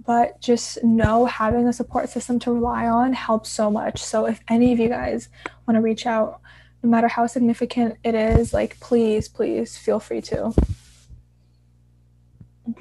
But 0.07 0.41
just 0.41 0.85
know 0.85 1.25
having 1.25 1.67
a 1.67 1.73
support 1.73 2.11
system 2.11 2.39
to 2.41 2.53
rely 2.53 2.87
on 2.87 3.15
helps 3.15 3.49
so 3.49 3.71
much. 3.71 4.03
So 4.03 4.27
if 4.27 4.41
any 4.49 4.73
of 4.73 4.79
you 4.79 4.89
guys 4.89 5.29
want 5.67 5.77
to 5.77 5.81
reach 5.81 6.07
out 6.07 6.41
no 6.83 6.91
matter 6.91 7.09
how 7.09 7.27
significant 7.27 7.97
it 8.05 8.15
is, 8.15 8.53
like 8.53 8.79
please, 8.81 9.29
please 9.29 9.79
feel 9.79 9.99
free 9.99 10.21
to. 10.23 10.53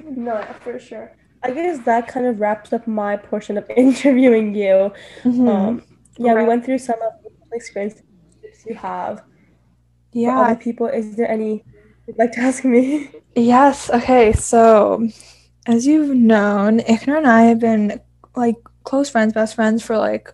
No, 0.02 0.46
for 0.60 0.78
sure. 0.78 1.16
I 1.42 1.50
guess 1.50 1.78
that 1.84 2.08
kind 2.08 2.26
of 2.26 2.40
wraps 2.40 2.72
up 2.72 2.86
my 2.86 3.16
portion 3.16 3.56
of 3.56 3.68
interviewing 3.76 4.54
you. 4.54 4.92
Mm-hmm. 5.22 5.48
Um, 5.48 5.82
yeah, 6.18 6.32
right. 6.32 6.42
we 6.42 6.48
went 6.48 6.64
through 6.64 6.78
some 6.78 7.00
of 7.02 7.12
the 7.22 7.56
experiences 7.56 8.02
you 8.66 8.74
have. 8.74 9.22
Yeah. 10.14 10.40
Other 10.40 10.56
people, 10.56 10.86
is 10.86 11.16
there 11.16 11.28
any 11.30 11.64
you'd 12.06 12.18
like 12.18 12.32
to 12.32 12.40
ask 12.40 12.64
me? 12.64 13.10
Yes. 13.36 13.90
Okay. 13.90 14.32
So, 14.32 15.08
as 15.66 15.88
you've 15.88 16.14
known, 16.16 16.78
Iknur 16.78 17.18
and 17.18 17.26
I 17.26 17.42
have 17.50 17.58
been 17.58 18.00
like 18.36 18.54
close 18.84 19.10
friends, 19.10 19.32
best 19.32 19.56
friends 19.56 19.82
for 19.82 19.98
like 19.98 20.32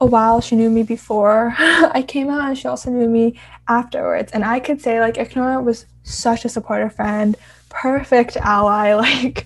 a 0.00 0.06
while. 0.06 0.40
She 0.40 0.54
knew 0.54 0.70
me 0.70 0.84
before 0.84 1.52
I 1.58 2.04
came 2.06 2.30
out, 2.30 2.48
and 2.48 2.56
she 2.56 2.68
also 2.68 2.90
knew 2.92 3.08
me 3.08 3.40
afterwards. 3.66 4.30
And 4.30 4.44
I 4.44 4.60
could 4.60 4.80
say 4.80 5.00
like 5.00 5.16
Iknur 5.16 5.64
was 5.64 5.86
such 6.04 6.44
a 6.44 6.48
supportive 6.48 6.94
friend, 6.94 7.36
perfect 7.68 8.36
ally, 8.36 8.94
like 9.06 9.44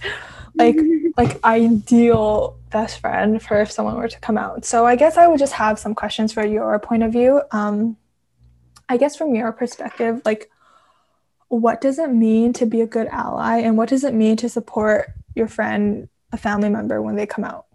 like 0.56 0.76
like 1.16 1.42
ideal 1.42 2.58
best 2.68 3.00
friend 3.00 3.42
for 3.42 3.62
if 3.62 3.72
someone 3.72 3.96
were 3.96 4.08
to 4.08 4.20
come 4.20 4.36
out. 4.36 4.66
So 4.66 4.84
I 4.84 4.94
guess 4.94 5.16
I 5.16 5.26
would 5.26 5.38
just 5.38 5.54
have 5.54 5.78
some 5.78 5.94
questions 5.94 6.34
for 6.34 6.44
your 6.44 6.78
point 6.80 7.02
of 7.02 7.12
view. 7.12 7.40
Um, 7.50 7.96
I 8.90 8.96
guess 8.96 9.14
from 9.14 9.36
your 9.36 9.52
perspective, 9.52 10.20
like 10.24 10.50
what 11.46 11.80
does 11.80 12.00
it 12.00 12.10
mean 12.10 12.52
to 12.54 12.66
be 12.66 12.80
a 12.80 12.86
good 12.86 13.06
ally, 13.06 13.58
and 13.58 13.76
what 13.76 13.88
does 13.88 14.02
it 14.02 14.14
mean 14.14 14.36
to 14.38 14.48
support 14.48 15.12
your 15.36 15.46
friend, 15.46 16.08
a 16.32 16.36
family 16.36 16.68
member 16.68 17.00
when 17.00 17.14
they 17.14 17.24
come 17.24 17.44
out? 17.44 17.66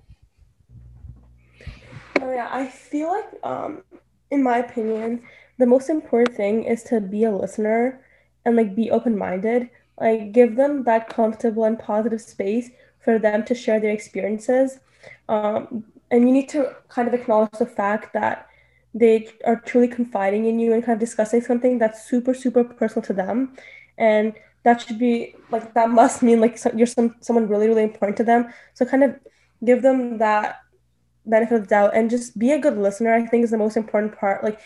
Oh 2.22 2.34
yeah, 2.34 2.49
I 2.51 2.68
feel 2.68 3.07
like 3.07 3.30
um 3.43 3.84
in 4.30 4.43
my 4.43 4.57
opinion, 4.57 5.24
the 5.57 5.66
most 5.66 5.89
important 5.89 6.36
thing 6.36 6.66
is 6.66 6.84
to 6.84 6.99
be 6.99 7.24
a 7.24 7.32
listener 7.32 8.01
and 8.43 8.57
like 8.57 8.76
be 8.76 8.91
open-minded. 8.91 9.70
Like 9.97 10.34
give 10.34 10.57
them 10.57 10.84
that 10.84 11.07
comfortable 11.07 11.63
and 11.63 11.80
positive 11.80 12.20
space 12.20 12.72
for 12.99 13.18
them 13.20 13.45
to 13.45 13.55
share 13.55 13.80
their 13.80 13.91
experiences. 13.91 14.80
Um 15.30 15.86
and 16.11 16.28
you 16.28 16.34
need 16.34 16.49
to 16.49 16.76
kind 16.89 17.07
of 17.07 17.13
acknowledge 17.13 17.57
the 17.57 17.66
fact 17.66 18.11
that 18.11 18.49
they 18.96 19.28
are 19.46 19.58
truly 19.58 19.89
confiding 19.89 20.46
in 20.46 20.58
you 20.58 20.74
and 20.74 20.84
kind 20.84 20.96
of 20.96 21.00
discussing 21.00 21.41
something 21.41 21.78
that's 21.78 22.10
super 22.10 22.34
super 22.34 22.64
personal 22.64 23.06
to 23.06 23.14
them. 23.14 23.54
And 23.98 24.34
that 24.64 24.82
should 24.82 24.98
be 24.98 25.36
like 25.52 25.74
that 25.74 25.89
must 25.89 26.24
mean 26.24 26.39
like 26.39 26.58
you're 26.74 26.88
some 26.88 27.16
someone 27.20 27.48
really 27.48 27.68
really 27.68 27.84
important 27.84 28.18
to 28.18 28.24
them. 28.24 28.52
So 28.74 28.86
kind 28.86 29.04
of 29.04 29.20
give 29.64 29.82
them 29.82 30.18
that 30.20 30.62
benefit 31.26 31.56
of 31.56 31.62
the 31.64 31.68
doubt 31.68 31.91
and 31.93 32.10
just 32.10 32.38
be 32.38 32.52
a 32.52 32.60
good 32.60 32.78
listener 32.78 33.14
i 33.14 33.26
think 33.26 33.43
is 33.43 33.52
the 33.52 33.58
most 33.58 33.78
important 33.78 34.18
part. 34.18 34.43
Like 34.43 34.60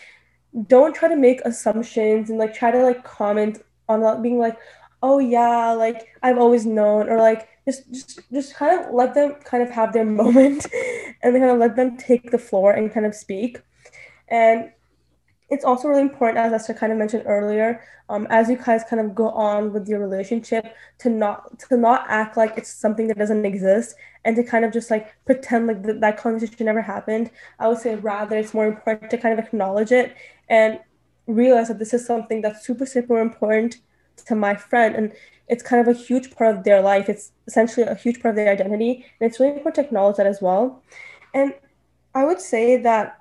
don't 0.66 0.94
try 0.94 1.08
to 1.08 1.16
make 1.16 1.40
assumptions 1.42 2.30
and 2.30 2.38
like 2.38 2.54
try 2.54 2.70
to 2.70 2.82
like 2.82 3.04
comment 3.04 3.62
on 3.88 4.00
that 4.02 4.22
being 4.22 4.38
like 4.38 4.58
oh 5.02 5.18
yeah 5.18 5.72
like 5.72 6.08
i've 6.22 6.38
always 6.38 6.66
known 6.66 7.08
or 7.08 7.18
like 7.18 7.48
just 7.66 7.90
just 7.92 8.20
just 8.32 8.54
kind 8.54 8.80
of 8.80 8.92
let 8.92 9.14
them 9.14 9.34
kind 9.44 9.62
of 9.62 9.70
have 9.70 9.92
their 9.92 10.04
moment 10.22 10.66
and 11.22 11.34
kind 11.34 11.50
of 11.50 11.58
let 11.58 11.76
them 11.76 11.96
take 11.96 12.30
the 12.30 12.38
floor 12.38 12.72
and 12.72 12.92
kind 12.92 13.06
of 13.06 13.14
speak 13.14 13.60
and 14.30 14.72
it's 15.50 15.64
also 15.64 15.88
really 15.88 16.02
important, 16.02 16.38
as 16.38 16.52
Esther 16.52 16.74
kind 16.74 16.92
of 16.92 16.98
mentioned 16.98 17.24
earlier, 17.26 17.82
um, 18.08 18.26
as 18.30 18.48
you 18.48 18.56
guys 18.56 18.84
kind 18.88 19.00
of 19.04 19.14
go 19.14 19.30
on 19.30 19.72
with 19.72 19.88
your 19.88 20.00
relationship, 20.00 20.74
to 20.98 21.10
not 21.10 21.58
to 21.60 21.76
not 21.76 22.06
act 22.08 22.36
like 22.36 22.56
it's 22.56 22.72
something 22.72 23.08
that 23.08 23.18
doesn't 23.18 23.44
exist, 23.44 23.96
and 24.24 24.36
to 24.36 24.44
kind 24.44 24.64
of 24.64 24.72
just 24.72 24.90
like 24.90 25.14
pretend 25.26 25.66
like 25.66 25.82
th- 25.82 26.00
that 26.00 26.16
conversation 26.18 26.66
never 26.66 26.82
happened. 26.82 27.30
I 27.58 27.68
would 27.68 27.78
say 27.78 27.96
rather 27.96 28.36
it's 28.36 28.54
more 28.54 28.66
important 28.66 29.10
to 29.10 29.18
kind 29.18 29.38
of 29.38 29.44
acknowledge 29.44 29.92
it 29.92 30.14
and 30.48 30.78
realize 31.26 31.68
that 31.68 31.78
this 31.78 31.94
is 31.94 32.06
something 32.06 32.42
that's 32.42 32.64
super 32.64 32.86
super 32.86 33.20
important 33.20 33.78
to 34.26 34.34
my 34.36 34.54
friend, 34.54 34.94
and 34.94 35.12
it's 35.48 35.62
kind 35.64 35.80
of 35.86 35.88
a 35.88 35.98
huge 35.98 36.30
part 36.36 36.56
of 36.56 36.64
their 36.64 36.80
life. 36.80 37.08
It's 37.08 37.32
essentially 37.48 37.86
a 37.86 37.96
huge 37.96 38.20
part 38.22 38.32
of 38.32 38.36
their 38.36 38.52
identity, 38.52 39.04
and 39.18 39.28
it's 39.28 39.40
really 39.40 39.54
important 39.54 39.76
to 39.76 39.82
acknowledge 39.82 40.16
that 40.16 40.26
as 40.26 40.40
well. 40.40 40.82
And 41.34 41.54
I 42.14 42.24
would 42.24 42.40
say 42.40 42.76
that 42.76 43.19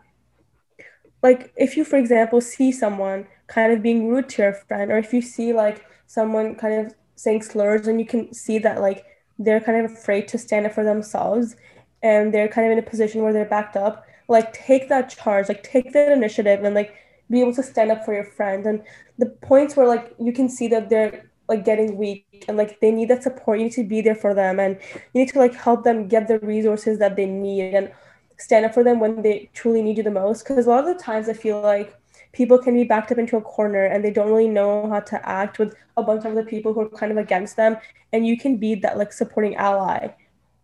like 1.22 1.54
if 1.56 1.76
you 1.78 1.84
for 1.84 1.98
example 1.98 2.42
see 2.42 2.72
someone 2.72 3.28
kind 3.48 3.72
of 3.72 3.82
being 3.82 4.08
rude 4.08 4.30
to 4.30 4.42
your 4.42 4.54
friend 4.54 4.92
or 4.92 4.98
if 4.98 5.14
you 5.14 5.22
see 5.22 5.54
like 5.54 5.86
someone 6.08 6.56
kind 6.56 6.86
of 6.86 6.94
saying 7.16 7.42
slurs 7.42 7.88
and 7.88 8.00
you 8.00 8.06
can 8.06 8.34
see 8.34 8.58
that 8.58 8.82
like 8.82 9.06
they're 9.38 9.60
kind 9.60 9.84
of 9.84 9.92
afraid 9.92 10.28
to 10.28 10.38
stand 10.38 10.66
up 10.66 10.74
for 10.74 10.84
themselves 10.84 11.56
and 12.02 12.34
they're 12.34 12.48
kind 12.48 12.68
of 12.68 12.72
in 12.72 12.80
a 12.80 12.90
position 12.90 13.22
where 13.22 13.34
they're 13.34 13.46
backed 13.46 13.76
up 13.76 14.06
like 14.28 14.54
take 14.54 14.90
that 14.90 15.10
charge 15.10 15.50
like 15.50 15.64
take 15.64 15.92
that 15.94 16.12
initiative 16.12 16.64
and 16.64 16.76
like 16.76 16.96
be 17.30 17.42
able 17.42 17.54
to 17.54 17.64
stand 17.64 17.92
up 17.92 18.04
for 18.04 18.14
your 18.14 18.24
friend. 18.24 18.66
And 18.66 18.82
the 19.18 19.28
points 19.28 19.76
where 19.76 19.88
like 19.88 20.14
you 20.20 20.34
can 20.34 20.50
see 20.50 20.68
that 20.70 20.90
they're 20.90 21.30
like 21.48 21.66
getting 21.66 21.98
weak 21.98 22.46
and 22.48 22.58
like 22.58 22.80
they 22.80 22.92
need 22.92 23.10
that 23.10 23.24
support 23.24 23.58
you 23.58 23.66
need 23.66 23.74
to 23.74 23.84
be 23.84 24.02
there 24.02 24.16
for 24.16 24.36
them 24.36 24.60
and 24.60 24.78
you 25.14 25.22
need 25.22 25.30
to 25.30 25.40
like 25.40 25.54
help 25.56 25.84
them 25.84 26.08
get 26.08 26.28
the 26.28 26.38
resources 26.40 27.00
that 27.00 27.16
they 27.16 27.26
need 27.26 27.74
and 27.74 27.92
stand 28.40 28.66
up 28.66 28.74
for 28.74 28.84
them 28.84 29.00
when 29.00 29.22
they 29.22 29.50
truly 29.54 29.82
need 29.82 29.98
you 29.98 30.04
the 30.04 30.12
most. 30.12 30.44
Because 30.44 30.66
a 30.66 30.70
lot 30.70 30.88
of 30.88 30.98
the 30.98 31.04
times 31.04 31.30
I 31.30 31.34
feel 31.34 31.62
like 31.62 31.96
people 32.32 32.58
can 32.58 32.74
be 32.74 32.84
backed 32.84 33.12
up 33.12 33.18
into 33.18 33.38
a 33.38 33.42
corner 33.42 33.86
and 33.86 34.04
they 34.04 34.12
don't 34.12 34.30
really 34.30 34.50
know 34.50 34.90
how 34.90 35.00
to 35.00 35.30
act 35.30 35.60
with 35.60 35.76
a 35.98 36.04
bunch 36.04 36.26
of 36.26 36.32
other 36.32 36.44
people 36.44 36.74
who 36.74 36.82
are 36.82 36.90
kind 36.90 37.12
of 37.12 37.18
against 37.18 37.56
them. 37.56 37.78
And 38.14 38.26
you 38.26 38.38
can 38.38 38.58
be 38.58 38.76
that 38.76 38.98
like 38.98 39.14
supporting 39.14 39.56
ally 39.56 40.10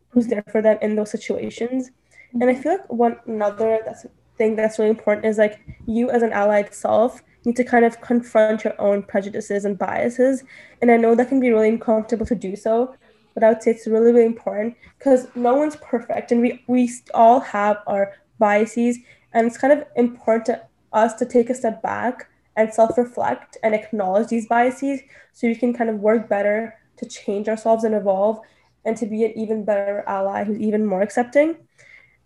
who's 0.09 0.27
there 0.27 0.43
for 0.51 0.61
them 0.61 0.77
in 0.81 0.95
those 0.95 1.11
situations. 1.11 1.89
Mm-hmm. 1.89 2.41
And 2.41 2.49
I 2.49 2.55
feel 2.55 2.71
like 2.73 2.91
one 2.91 3.17
another 3.25 3.79
that's 3.85 4.05
thing 4.37 4.55
that's 4.55 4.79
really 4.79 4.89
important 4.89 5.25
is 5.25 5.37
like 5.37 5.61
you 5.85 6.09
as 6.09 6.21
an 6.21 6.33
ally 6.33 6.59
itself 6.59 7.23
need 7.45 7.55
to 7.55 7.63
kind 7.63 7.85
of 7.85 8.01
confront 8.01 8.63
your 8.63 8.79
own 8.81 9.03
prejudices 9.03 9.65
and 9.65 9.77
biases. 9.77 10.43
And 10.81 10.91
I 10.91 10.97
know 10.97 11.15
that 11.15 11.29
can 11.29 11.39
be 11.39 11.51
really 11.51 11.69
uncomfortable 11.69 12.25
to 12.25 12.35
do 12.35 12.55
so, 12.55 12.95
but 13.35 13.43
I 13.43 13.49
would 13.49 13.61
say 13.61 13.71
it's 13.71 13.85
really, 13.85 14.11
really 14.11 14.25
important 14.25 14.75
because 14.97 15.27
no 15.35 15.53
one's 15.53 15.75
perfect 15.75 16.31
and 16.31 16.41
we, 16.41 16.63
we 16.67 16.89
all 17.13 17.41
have 17.41 17.77
our 17.85 18.13
biases. 18.39 18.97
And 19.33 19.45
it's 19.45 19.57
kind 19.57 19.73
of 19.73 19.85
important 19.97 20.45
to 20.45 20.61
us 20.93 21.13
to 21.15 21.25
take 21.25 21.49
a 21.49 21.53
step 21.53 21.83
back 21.83 22.29
and 22.55 22.73
self 22.73 22.97
reflect 22.97 23.57
and 23.61 23.75
acknowledge 23.75 24.29
these 24.29 24.47
biases 24.47 25.01
so 25.33 25.47
we 25.47 25.55
can 25.55 25.73
kind 25.73 25.89
of 25.89 25.99
work 25.99 26.29
better 26.29 26.75
to 26.97 27.05
change 27.05 27.49
ourselves 27.49 27.83
and 27.83 27.93
evolve 27.93 28.39
and 28.85 28.95
to 28.95 29.05
be 29.05 29.25
an 29.25 29.37
even 29.37 29.65
better 29.65 30.03
ally 30.07 30.45
who's 30.45 30.59
even 30.59 30.85
more 30.85 31.01
accepting. 31.01 31.57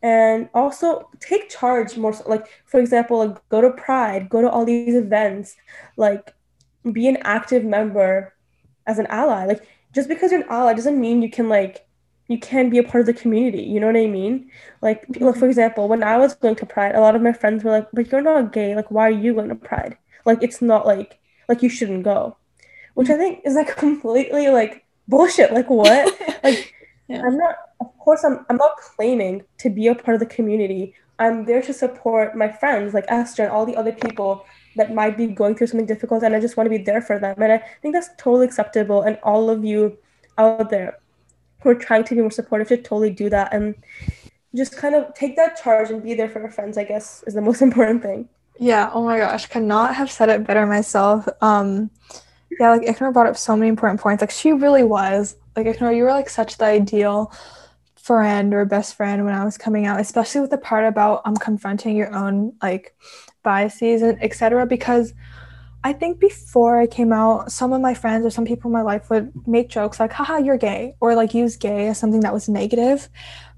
And 0.03 0.47
also 0.53 1.09
take 1.19 1.49
charge 1.49 1.97
more, 1.97 2.13
so, 2.13 2.23
like, 2.29 2.47
for 2.65 2.79
example, 2.79 3.17
like 3.17 3.49
go 3.49 3.61
to 3.61 3.71
Pride, 3.71 4.29
go 4.29 4.41
to 4.41 4.49
all 4.49 4.63
these 4.63 4.95
events, 4.95 5.55
like 5.97 6.33
be 6.93 7.07
an 7.07 7.17
active 7.23 7.65
member 7.65 8.33
as 8.85 8.99
an 8.99 9.07
ally. 9.07 9.45
Like, 9.45 9.67
just 9.93 10.07
because 10.07 10.31
you're 10.31 10.41
an 10.41 10.47
ally 10.49 10.73
doesn't 10.73 10.99
mean 10.99 11.21
you 11.21 11.29
can 11.29 11.49
like 11.49 11.87
you 12.29 12.37
can 12.37 12.69
be 12.69 12.77
a 12.77 12.83
part 12.83 13.01
of 13.01 13.07
the 13.07 13.13
community. 13.13 13.63
You 13.63 13.79
know 13.79 13.87
what 13.87 13.97
I 13.97 14.05
mean? 14.05 14.51
Like, 14.81 15.05
mm-hmm. 15.07 15.37
for 15.37 15.47
example, 15.47 15.87
when 15.87 16.03
I 16.03 16.17
was 16.17 16.35
going 16.35 16.55
to 16.57 16.65
Pride, 16.65 16.93
a 16.93 17.01
lot 17.01 17.15
of 17.15 17.23
my 17.23 17.33
friends 17.33 17.63
were 17.63 17.71
like, 17.71 17.87
"But 17.91 18.11
you're 18.11 18.21
not 18.21 18.53
gay. 18.53 18.75
Like, 18.75 18.91
why 18.91 19.07
are 19.07 19.11
you 19.11 19.33
going 19.33 19.49
to 19.49 19.55
Pride? 19.55 19.97
Like, 20.25 20.43
it's 20.43 20.61
not 20.61 20.85
like 20.85 21.19
like 21.49 21.63
you 21.63 21.69
shouldn't 21.69 22.03
go," 22.03 22.37
which 22.93 23.09
I 23.09 23.17
think 23.17 23.41
is 23.45 23.55
like 23.55 23.75
completely 23.85 24.47
like 24.49 24.85
bullshit. 25.07 25.51
Like, 25.51 25.69
what? 25.69 26.15
like, 26.43 26.73
yeah. 27.07 27.23
I'm 27.25 27.37
not. 27.37 27.55
Of 27.81 27.97
course, 27.97 28.23
I'm. 28.23 28.45
I'm 28.49 28.57
not 28.57 28.77
claiming 28.77 29.43
to 29.57 29.69
be 29.69 29.87
a 29.87 29.95
part 29.95 30.13
of 30.13 30.19
the 30.19 30.35
community. 30.35 30.93
I'm 31.17 31.45
there 31.45 31.61
to 31.63 31.73
support 31.73 32.37
my 32.37 32.49
friends, 32.49 32.93
like 32.93 33.05
Esther 33.09 33.43
and 33.43 33.51
all 33.51 33.65
the 33.65 33.75
other 33.75 33.91
people 33.91 34.45
that 34.75 34.93
might 34.93 35.17
be 35.17 35.27
going 35.27 35.55
through 35.55 35.67
something 35.67 35.85
difficult 35.85 36.23
and 36.23 36.35
I 36.35 36.39
just 36.39 36.57
want 36.57 36.65
to 36.65 36.77
be 36.77 36.83
there 36.83 37.01
for 37.01 37.19
them. 37.19 37.41
And 37.41 37.51
I 37.51 37.63
think 37.81 37.93
that's 37.93 38.09
totally 38.17 38.45
acceptable. 38.45 39.01
And 39.01 39.17
all 39.23 39.49
of 39.49 39.65
you 39.65 39.97
out 40.37 40.69
there 40.69 40.99
who 41.61 41.69
are 41.69 41.75
trying 41.75 42.03
to 42.05 42.15
be 42.15 42.21
more 42.21 42.31
supportive 42.31 42.67
should 42.67 42.85
totally 42.85 43.11
do 43.11 43.29
that 43.29 43.53
and 43.53 43.75
just 44.55 44.77
kind 44.77 44.95
of 44.95 45.13
take 45.13 45.35
that 45.35 45.61
charge 45.61 45.89
and 45.89 46.01
be 46.03 46.13
there 46.13 46.29
for 46.29 46.39
your 46.39 46.49
friends, 46.49 46.77
I 46.77 46.83
guess, 46.83 47.23
is 47.27 47.33
the 47.33 47.41
most 47.49 47.61
important 47.61 48.01
thing. 48.01 48.29
Yeah, 48.57 48.89
oh 48.93 49.03
my 49.03 49.17
gosh, 49.17 49.45
could 49.45 49.63
not 49.63 49.95
have 49.95 50.11
said 50.11 50.29
it 50.29 50.45
better 50.45 50.65
myself. 50.65 51.27
Um 51.41 51.89
yeah, 52.59 52.71
like 52.71 52.81
Iknur 52.81 53.13
brought 53.13 53.27
up 53.27 53.37
so 53.37 53.55
many 53.55 53.69
important 53.69 54.01
points. 54.01 54.21
Like 54.21 54.31
she 54.31 54.51
really 54.51 54.83
was. 54.83 55.35
Like 55.55 55.65
Iknur, 55.65 55.95
you 55.95 56.03
were 56.03 56.09
like 56.09 56.29
such 56.29 56.57
the 56.57 56.65
ideal 56.65 57.31
friend 58.09 58.55
or 58.55 58.65
best 58.65 58.95
friend 58.95 59.23
when 59.23 59.35
I 59.35 59.45
was 59.45 59.55
coming 59.55 59.85
out, 59.85 59.99
especially 59.99 60.41
with 60.41 60.49
the 60.49 60.57
part 60.57 60.85
about 60.85 61.21
um 61.25 61.35
confronting 61.37 61.95
your 61.95 62.11
own 62.21 62.53
like 62.59 62.95
biases 63.43 64.01
and 64.01 64.17
etc. 64.23 64.65
Because 64.65 65.13
I 65.83 65.93
think 65.93 66.19
before 66.19 66.79
I 66.79 66.87
came 66.87 67.13
out, 67.13 67.51
some 67.51 67.71
of 67.71 67.81
my 67.81 67.93
friends 67.93 68.25
or 68.25 68.31
some 68.31 68.45
people 68.45 68.69
in 68.69 68.73
my 68.73 68.81
life 68.81 69.11
would 69.11 69.31
make 69.47 69.69
jokes 69.69 69.99
like, 69.99 70.11
haha, 70.11 70.37
you're 70.37 70.57
gay, 70.57 70.95
or 70.99 71.13
like 71.13 71.35
use 71.35 71.55
gay 71.55 71.87
as 71.89 71.99
something 71.99 72.21
that 72.21 72.33
was 72.33 72.49
negative. 72.49 73.09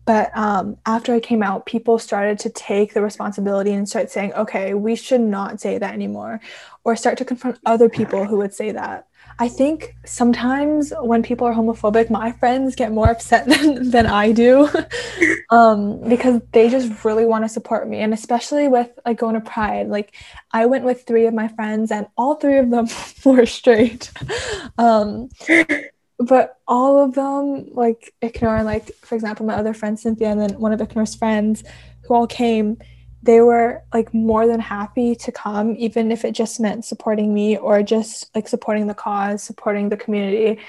But 0.03 0.35
um, 0.35 0.75
after 0.85 1.13
I 1.13 1.21
came 1.21 1.41
out, 1.41 1.65
people 1.65 1.97
started 1.97 2.37
to 2.39 2.49
take 2.49 2.93
the 2.93 3.01
responsibility 3.01 3.71
and 3.71 3.87
start 3.87 4.11
saying, 4.11 4.33
okay, 4.33 4.73
we 4.73 4.97
should 4.97 5.21
not 5.21 5.61
say 5.61 5.77
that 5.77 5.93
anymore, 5.93 6.41
or 6.83 6.97
start 6.97 7.17
to 7.19 7.25
confront 7.25 7.57
other 7.65 7.87
people 7.87 8.25
who 8.25 8.37
would 8.39 8.53
say 8.53 8.71
that. 8.73 9.07
I 9.41 9.47
think 9.49 9.95
sometimes 10.05 10.93
when 11.01 11.23
people 11.23 11.47
are 11.47 11.53
homophobic, 11.53 12.11
my 12.11 12.31
friends 12.31 12.75
get 12.75 12.91
more 12.91 13.09
upset 13.09 13.47
than, 13.47 13.89
than 13.89 14.05
I 14.05 14.33
do 14.33 14.69
um, 15.49 16.07
because 16.07 16.41
they 16.51 16.69
just 16.69 17.03
really 17.03 17.25
want 17.25 17.43
to 17.43 17.49
support 17.49 17.89
me. 17.89 18.01
And 18.01 18.13
especially 18.13 18.67
with 18.67 18.91
like 19.03 19.17
going 19.17 19.33
to 19.33 19.41
Pride, 19.41 19.87
like 19.87 20.13
I 20.51 20.67
went 20.67 20.85
with 20.85 21.07
three 21.07 21.25
of 21.25 21.33
my 21.33 21.47
friends 21.47 21.89
and 21.89 22.05
all 22.19 22.35
three 22.35 22.59
of 22.59 22.69
them 22.69 22.87
were 23.25 23.47
straight. 23.47 24.11
um, 24.77 25.29
but 26.19 26.59
all 26.67 27.03
of 27.03 27.15
them, 27.15 27.73
like 27.73 28.13
Iknur, 28.21 28.63
like 28.63 28.91
for 28.97 29.15
example, 29.15 29.47
my 29.47 29.55
other 29.55 29.73
friend 29.73 29.99
Cynthia, 29.99 30.29
and 30.29 30.39
then 30.39 30.59
one 30.59 30.71
of 30.71 30.79
Iknur's 30.79 31.15
friends 31.15 31.63
who 32.03 32.13
all 32.13 32.27
came, 32.27 32.77
they 33.23 33.41
were 33.41 33.83
like 33.93 34.13
more 34.13 34.47
than 34.47 34.59
happy 34.59 35.15
to 35.15 35.31
come 35.31 35.75
even 35.77 36.11
if 36.11 36.25
it 36.25 36.31
just 36.31 36.59
meant 36.59 36.83
supporting 36.85 37.33
me 37.33 37.57
or 37.57 37.83
just 37.83 38.33
like 38.35 38.47
supporting 38.47 38.87
the 38.87 38.93
cause 38.93 39.43
supporting 39.43 39.89
the 39.89 39.97
community. 39.97 40.59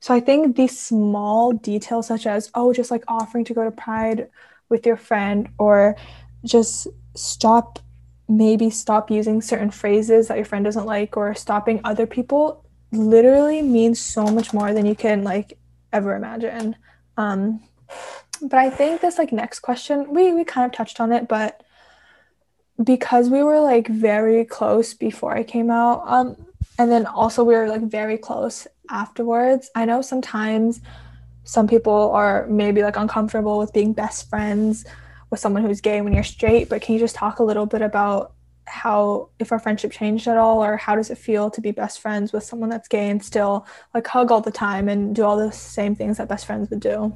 So 0.00 0.14
i 0.14 0.20
think 0.20 0.56
these 0.56 0.78
small 0.78 1.52
details 1.52 2.06
such 2.06 2.26
as 2.26 2.50
oh 2.54 2.72
just 2.72 2.90
like 2.90 3.04
offering 3.06 3.44
to 3.44 3.54
go 3.54 3.64
to 3.64 3.70
pride 3.70 4.28
with 4.70 4.86
your 4.86 4.96
friend 4.96 5.48
or 5.58 5.96
just 6.44 6.86
stop 7.14 7.78
maybe 8.28 8.70
stop 8.70 9.10
using 9.10 9.42
certain 9.42 9.70
phrases 9.70 10.28
that 10.28 10.36
your 10.36 10.46
friend 10.46 10.64
doesn't 10.64 10.86
like 10.86 11.16
or 11.16 11.34
stopping 11.34 11.80
other 11.84 12.06
people 12.06 12.64
literally 12.92 13.60
means 13.60 14.00
so 14.00 14.24
much 14.24 14.52
more 14.54 14.72
than 14.72 14.86
you 14.86 14.94
can 14.94 15.22
like 15.22 15.58
ever 15.92 16.14
imagine. 16.14 16.76
Um 17.16 17.60
but 18.42 18.58
i 18.58 18.70
think 18.70 19.00
this 19.00 19.18
like 19.18 19.32
next 19.32 19.60
question 19.60 20.14
we 20.14 20.32
we 20.32 20.44
kind 20.44 20.64
of 20.64 20.72
touched 20.72 21.00
on 21.00 21.12
it 21.12 21.28
but 21.28 21.62
because 22.82 23.28
we 23.28 23.42
were 23.42 23.60
like 23.60 23.88
very 23.88 24.44
close 24.44 24.94
before 24.94 25.36
I 25.36 25.42
came 25.42 25.70
out, 25.70 26.02
um, 26.06 26.36
and 26.78 26.90
then 26.90 27.06
also 27.06 27.44
we 27.44 27.54
were 27.54 27.68
like 27.68 27.82
very 27.82 28.16
close 28.16 28.66
afterwards. 28.88 29.70
I 29.74 29.84
know 29.84 30.02
sometimes 30.02 30.80
some 31.44 31.66
people 31.66 32.10
are 32.12 32.46
maybe 32.46 32.82
like 32.82 32.96
uncomfortable 32.96 33.58
with 33.58 33.72
being 33.72 33.92
best 33.92 34.28
friends 34.28 34.84
with 35.30 35.40
someone 35.40 35.62
who's 35.62 35.80
gay 35.80 36.00
when 36.00 36.12
you're 36.12 36.22
straight, 36.22 36.68
but 36.68 36.82
can 36.82 36.94
you 36.94 37.00
just 37.00 37.14
talk 37.14 37.38
a 37.38 37.44
little 37.44 37.66
bit 37.66 37.82
about 37.82 38.32
how 38.66 39.28
if 39.38 39.50
our 39.52 39.58
friendship 39.58 39.90
changed 39.90 40.28
at 40.28 40.36
all 40.36 40.62
or 40.62 40.76
how 40.76 40.94
does 40.94 41.10
it 41.10 41.18
feel 41.18 41.50
to 41.50 41.60
be 41.60 41.72
best 41.72 42.00
friends 42.00 42.32
with 42.32 42.44
someone 42.44 42.70
that's 42.70 42.88
gay 42.88 43.10
and 43.10 43.22
still 43.22 43.66
like 43.94 44.06
hug 44.06 44.30
all 44.30 44.40
the 44.40 44.50
time 44.50 44.88
and 44.88 45.14
do 45.14 45.24
all 45.24 45.36
the 45.36 45.50
same 45.50 45.94
things 45.94 46.18
that 46.18 46.28
best 46.28 46.46
friends 46.46 46.70
would 46.70 46.80
do? 46.80 47.12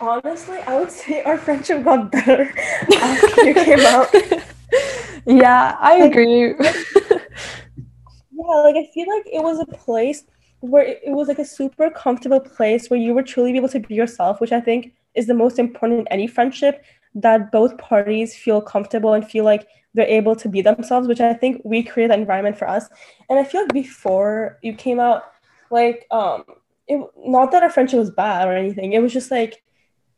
Honestly, 0.00 0.58
I 0.58 0.78
would 0.78 0.92
say 0.92 1.22
our 1.24 1.36
friendship 1.38 1.82
got 1.84 2.12
better 2.12 2.52
after 3.00 3.44
you 3.44 3.54
came 3.54 3.80
out. 3.80 4.08
yeah, 5.26 5.76
I 5.80 6.00
like, 6.00 6.12
agree. 6.12 6.54
yeah, 6.58 8.54
like 8.62 8.76
I 8.76 8.88
feel 8.94 9.08
like 9.08 9.26
it 9.26 9.42
was 9.42 9.58
a 9.58 9.66
place 9.66 10.24
where 10.60 10.84
it, 10.84 11.00
it 11.04 11.10
was 11.10 11.28
like 11.28 11.38
a 11.38 11.44
super 11.44 11.90
comfortable 11.90 12.40
place 12.40 12.88
where 12.88 13.00
you 13.00 13.12
were 13.12 13.22
truly 13.22 13.56
able 13.56 13.68
to 13.70 13.80
be 13.80 13.94
yourself, 13.94 14.40
which 14.40 14.52
I 14.52 14.60
think 14.60 14.92
is 15.14 15.26
the 15.26 15.34
most 15.34 15.58
important 15.58 16.00
in 16.00 16.08
any 16.08 16.28
friendship 16.28 16.84
that 17.14 17.50
both 17.50 17.76
parties 17.78 18.36
feel 18.36 18.60
comfortable 18.60 19.14
and 19.14 19.28
feel 19.28 19.44
like 19.44 19.66
they're 19.94 20.06
able 20.06 20.36
to 20.36 20.48
be 20.48 20.62
themselves, 20.62 21.08
which 21.08 21.20
I 21.20 21.34
think 21.34 21.60
we 21.64 21.82
create 21.82 22.08
that 22.08 22.18
environment 22.20 22.56
for 22.56 22.68
us. 22.68 22.88
And 23.28 23.38
I 23.38 23.44
feel 23.44 23.62
like 23.62 23.72
before 23.72 24.58
you 24.62 24.74
came 24.74 25.00
out, 25.00 25.24
like 25.70 26.06
um 26.10 26.44
it 26.86 27.04
not 27.16 27.50
that 27.50 27.62
our 27.62 27.70
friendship 27.70 27.98
was 27.98 28.10
bad 28.10 28.46
or 28.46 28.52
anything. 28.52 28.92
It 28.92 29.02
was 29.02 29.12
just 29.12 29.30
like 29.30 29.62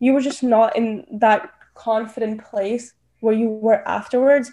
you 0.00 0.12
were 0.12 0.20
just 0.20 0.42
not 0.42 0.76
in 0.76 1.06
that 1.12 1.50
confident 1.74 2.42
place 2.44 2.94
where 3.20 3.34
you 3.34 3.48
were 3.48 3.86
afterwards. 3.86 4.50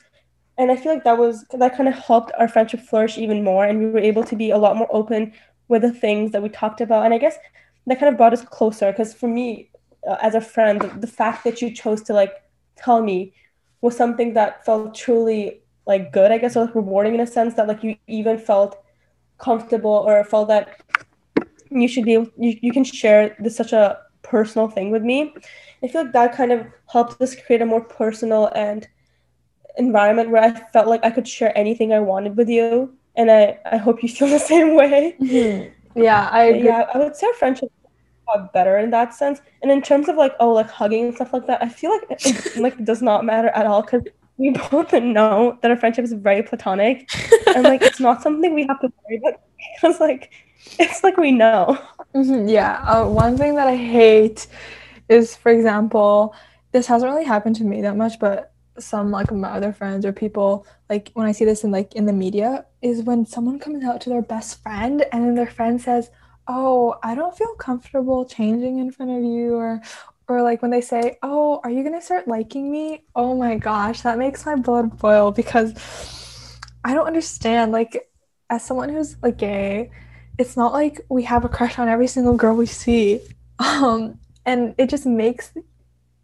And 0.58 0.72
I 0.72 0.76
feel 0.76 0.94
like 0.94 1.04
that 1.04 1.18
was 1.18 1.46
that 1.52 1.76
kind 1.76 1.90
of 1.90 1.96
helped 1.96 2.32
our 2.38 2.48
friendship 2.48 2.82
flourish 2.82 3.18
even 3.18 3.44
more 3.44 3.66
and 3.66 3.80
we 3.80 3.88
were 3.88 4.00
able 4.00 4.24
to 4.26 4.36
be 4.36 4.52
a 4.52 4.58
lot 4.58 4.76
more 4.76 4.88
open 4.92 5.34
with 5.68 5.82
the 5.82 5.92
things 5.92 6.32
that 6.32 6.44
we 6.44 6.50
talked 6.50 6.82
about. 6.82 7.06
And 7.06 7.14
I 7.14 7.18
guess 7.18 7.38
that 7.86 8.00
kind 8.00 8.12
of 8.12 8.18
brought 8.18 8.34
us 8.34 8.44
closer 8.44 8.92
because 8.92 9.14
for 9.14 9.28
me, 9.28 9.70
uh, 10.08 10.18
as 10.22 10.36
a 10.36 10.42
friend, 10.42 10.82
the 11.02 11.08
fact 11.08 11.44
that 11.44 11.62
you 11.62 11.74
chose 11.74 12.02
to 12.04 12.14
like 12.14 12.34
tell 12.76 13.02
me 13.02 13.34
was 13.82 13.96
something 13.96 14.34
that 14.34 14.66
felt 14.66 14.96
truly 14.96 15.62
like 15.86 16.12
good, 16.12 16.32
I 16.32 16.38
guess, 16.38 16.56
or 16.56 16.66
like 16.66 16.76
rewarding 16.76 17.14
in 17.14 17.20
a 17.22 17.28
sense 17.28 17.54
that 17.56 17.68
like 17.68 17.84
you 17.84 17.96
even 18.08 18.38
felt 18.38 18.84
comfortable 19.38 20.04
or 20.08 20.24
felt 20.24 20.48
that 20.50 20.82
you 21.70 21.88
should 21.88 22.06
be 22.06 22.14
able, 22.14 22.30
you, 22.38 22.58
you 22.62 22.72
can 22.72 22.84
share 22.84 23.36
this 23.40 23.56
such 23.56 23.74
a 23.74 24.00
personal 24.30 24.68
thing 24.68 24.92
with 24.92 25.04
me. 25.04 25.34
I 25.84 25.88
feel 25.88 26.04
like 26.04 26.14
that 26.14 26.36
kind 26.36 26.52
of 26.52 26.66
helped 26.92 27.22
us 27.22 27.36
create 27.36 27.62
a 27.62 27.66
more 27.66 27.82
personal 27.82 28.48
and 28.56 28.88
environment 29.78 30.30
where 30.30 30.44
I 30.44 30.52
felt 30.72 30.88
like 30.88 31.04
I 31.04 31.12
could 31.12 31.28
share 31.28 31.56
anything 31.58 31.94
I 31.94 32.00
wanted 32.00 32.36
with 32.36 32.50
you. 32.50 32.96
And 33.16 33.32
I, 33.32 33.60
I 33.66 33.78
hope 33.78 34.04
you 34.04 34.10
feel 34.18 34.28
the 34.28 34.40
same 34.40 34.76
way. 34.76 35.16
Mm-hmm. 35.20 36.02
Yeah, 36.02 36.30
I 36.32 36.44
agree. 36.44 36.66
yeah, 36.66 36.86
I 36.94 37.00
would 37.00 37.16
say 37.16 37.28
our 37.28 37.34
friendship 37.34 37.72
got 38.28 38.54
better 38.54 38.78
in 38.78 38.92
that 38.92 39.14
sense. 39.14 39.42
And 39.62 39.72
in 39.72 39.82
terms 39.82 40.10
of 40.10 40.16
like 40.16 40.34
oh 40.40 40.54
like 40.54 40.70
hugging 40.70 41.06
and 41.06 41.16
stuff 41.16 41.34
like 41.34 41.48
that, 41.48 41.64
I 41.64 41.70
feel 41.70 41.92
like 41.92 42.04
it, 42.10 42.58
like 42.58 42.84
does 42.86 43.02
not 43.02 43.26
matter 43.26 43.50
at 43.50 43.66
all 43.66 43.82
because 43.82 44.04
we 44.38 44.52
both 44.52 44.94
know 44.94 45.58
that 45.62 45.72
our 45.72 45.78
friendship 45.78 46.06
is 46.06 46.14
very 46.14 46.44
platonic, 46.44 47.10
and 47.56 47.64
like 47.64 47.82
it's 47.82 48.00
not 48.00 48.22
something 48.22 48.54
we 48.54 48.68
have 48.68 48.80
to 48.82 48.92
worry 49.04 49.18
about 49.18 49.42
because 49.76 50.00
like 50.00 50.32
it's 50.80 51.04
like 51.04 51.18
we 51.18 51.32
know. 51.32 51.78
Mm-hmm, 52.18 52.48
yeah. 52.50 52.82
Uh, 52.84 53.08
one 53.08 53.38
thing 53.38 53.56
that 53.56 53.68
I 53.68 53.76
hate 53.76 54.48
is, 55.08 55.36
for 55.36 55.52
example, 55.52 56.34
this 56.72 56.88
hasn't 56.88 57.12
really 57.12 57.26
happened 57.26 57.56
to 57.58 57.64
me 57.64 57.82
that 57.82 57.96
much, 57.98 58.20
but 58.20 58.54
some 58.80 59.12
like 59.12 59.32
my 59.32 59.50
other 59.50 59.74
friends 59.74 60.06
or 60.06 60.14
people 60.14 60.66
like 60.90 61.12
when 61.16 61.26
I 61.28 61.32
see 61.32 61.46
this 61.46 61.64
in 61.64 61.72
like 61.72 61.96
in 61.96 62.06
the 62.06 62.14
media 62.14 62.66
is 62.84 63.02
when 63.04 63.26
someone 63.26 63.58
comes 63.60 63.84
out 63.84 64.02
to 64.02 64.10
their 64.10 64.22
best 64.22 64.62
friend 64.62 65.04
and 65.12 65.24
then 65.26 65.36
their 65.36 65.48
friend 65.48 65.82
says, 65.82 66.10
"Oh, 66.48 66.96
I 67.04 67.16
don't 67.16 67.38
feel 67.38 67.54
comfortable 67.56 68.26
changing 68.26 68.80
in 68.80 68.92
front 68.92 69.12
of 69.12 69.24
you," 69.24 69.56
or 69.56 69.82
or 70.28 70.42
like 70.42 70.62
when 70.64 70.72
they 70.72 70.82
say, 70.82 71.20
"Oh, 71.24 71.62
are 71.64 71.72
you 71.72 71.84
gonna 71.84 72.02
start 72.02 72.28
liking 72.28 72.72
me?" 72.72 73.06
Oh 73.16 73.36
my 73.36 73.58
gosh, 73.58 74.02
that 74.02 74.18
makes 74.20 74.46
my 74.46 74.56
blood 74.56 74.98
boil 75.00 75.32
because 75.32 75.74
I 76.84 76.94
don't 76.94 77.08
understand. 77.08 77.72
Like, 77.72 78.10
as 78.50 78.64
someone 78.66 78.90
who's 78.90 79.18
like 79.22 79.38
gay, 79.38 79.92
it's 80.38 80.56
not 80.56 80.74
like 80.74 81.02
we 81.10 81.24
have 81.24 81.46
a 81.46 81.50
crush 81.50 81.80
on 81.80 81.88
every 81.88 82.08
single 82.08 82.36
girl 82.36 82.56
we 82.56 82.66
see. 82.66 83.20
Um, 83.60 84.20
and 84.46 84.76
it 84.78 84.90
just 84.90 85.06
makes 85.06 85.52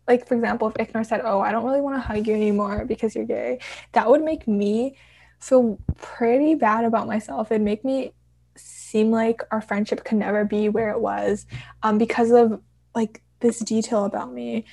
like 0.07 0.27
for 0.27 0.35
example, 0.35 0.67
if 0.67 0.73
Iknur 0.75 1.05
said, 1.05 1.21
"Oh, 1.23 1.39
I 1.39 1.51
don't 1.51 1.65
really 1.65 1.81
want 1.81 1.95
to 1.95 2.01
hug 2.01 2.27
you 2.27 2.35
anymore 2.35 2.85
because 2.85 3.15
you're 3.15 3.25
gay," 3.25 3.59
that 3.93 4.09
would 4.09 4.21
make 4.21 4.47
me 4.47 4.97
feel 5.39 5.77
pretty 5.97 6.55
bad 6.55 6.85
about 6.85 7.07
myself. 7.07 7.51
It'd 7.51 7.61
make 7.61 7.85
me 7.85 8.13
seem 8.55 9.11
like 9.11 9.41
our 9.51 9.61
friendship 9.61 10.03
could 10.03 10.17
never 10.17 10.45
be 10.45 10.69
where 10.69 10.89
it 10.91 10.99
was 10.99 11.45
um, 11.81 11.97
because 11.97 12.31
of 12.31 12.61
like 12.93 13.21
this 13.39 13.59
detail 13.59 14.05
about 14.05 14.31
me. 14.31 14.65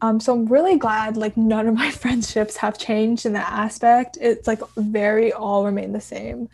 Um, 0.00 0.20
so 0.20 0.32
I'm 0.34 0.46
really 0.46 0.76
glad 0.76 1.16
like 1.16 1.36
none 1.36 1.66
of 1.66 1.74
my 1.74 1.90
friendships 2.02 2.56
have 2.58 2.78
changed 2.78 3.26
in 3.26 3.32
that 3.32 3.50
aspect. 3.50 4.18
It's 4.20 4.46
like 4.46 4.60
very 4.76 5.32
all 5.32 5.64
remain 5.64 5.92
the 5.92 6.00
same. 6.00 6.48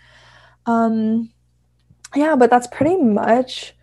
Um, 0.66 1.30
yeah, 2.14 2.36
but 2.36 2.50
that's 2.50 2.66
pretty 2.66 2.96
much 2.96 3.74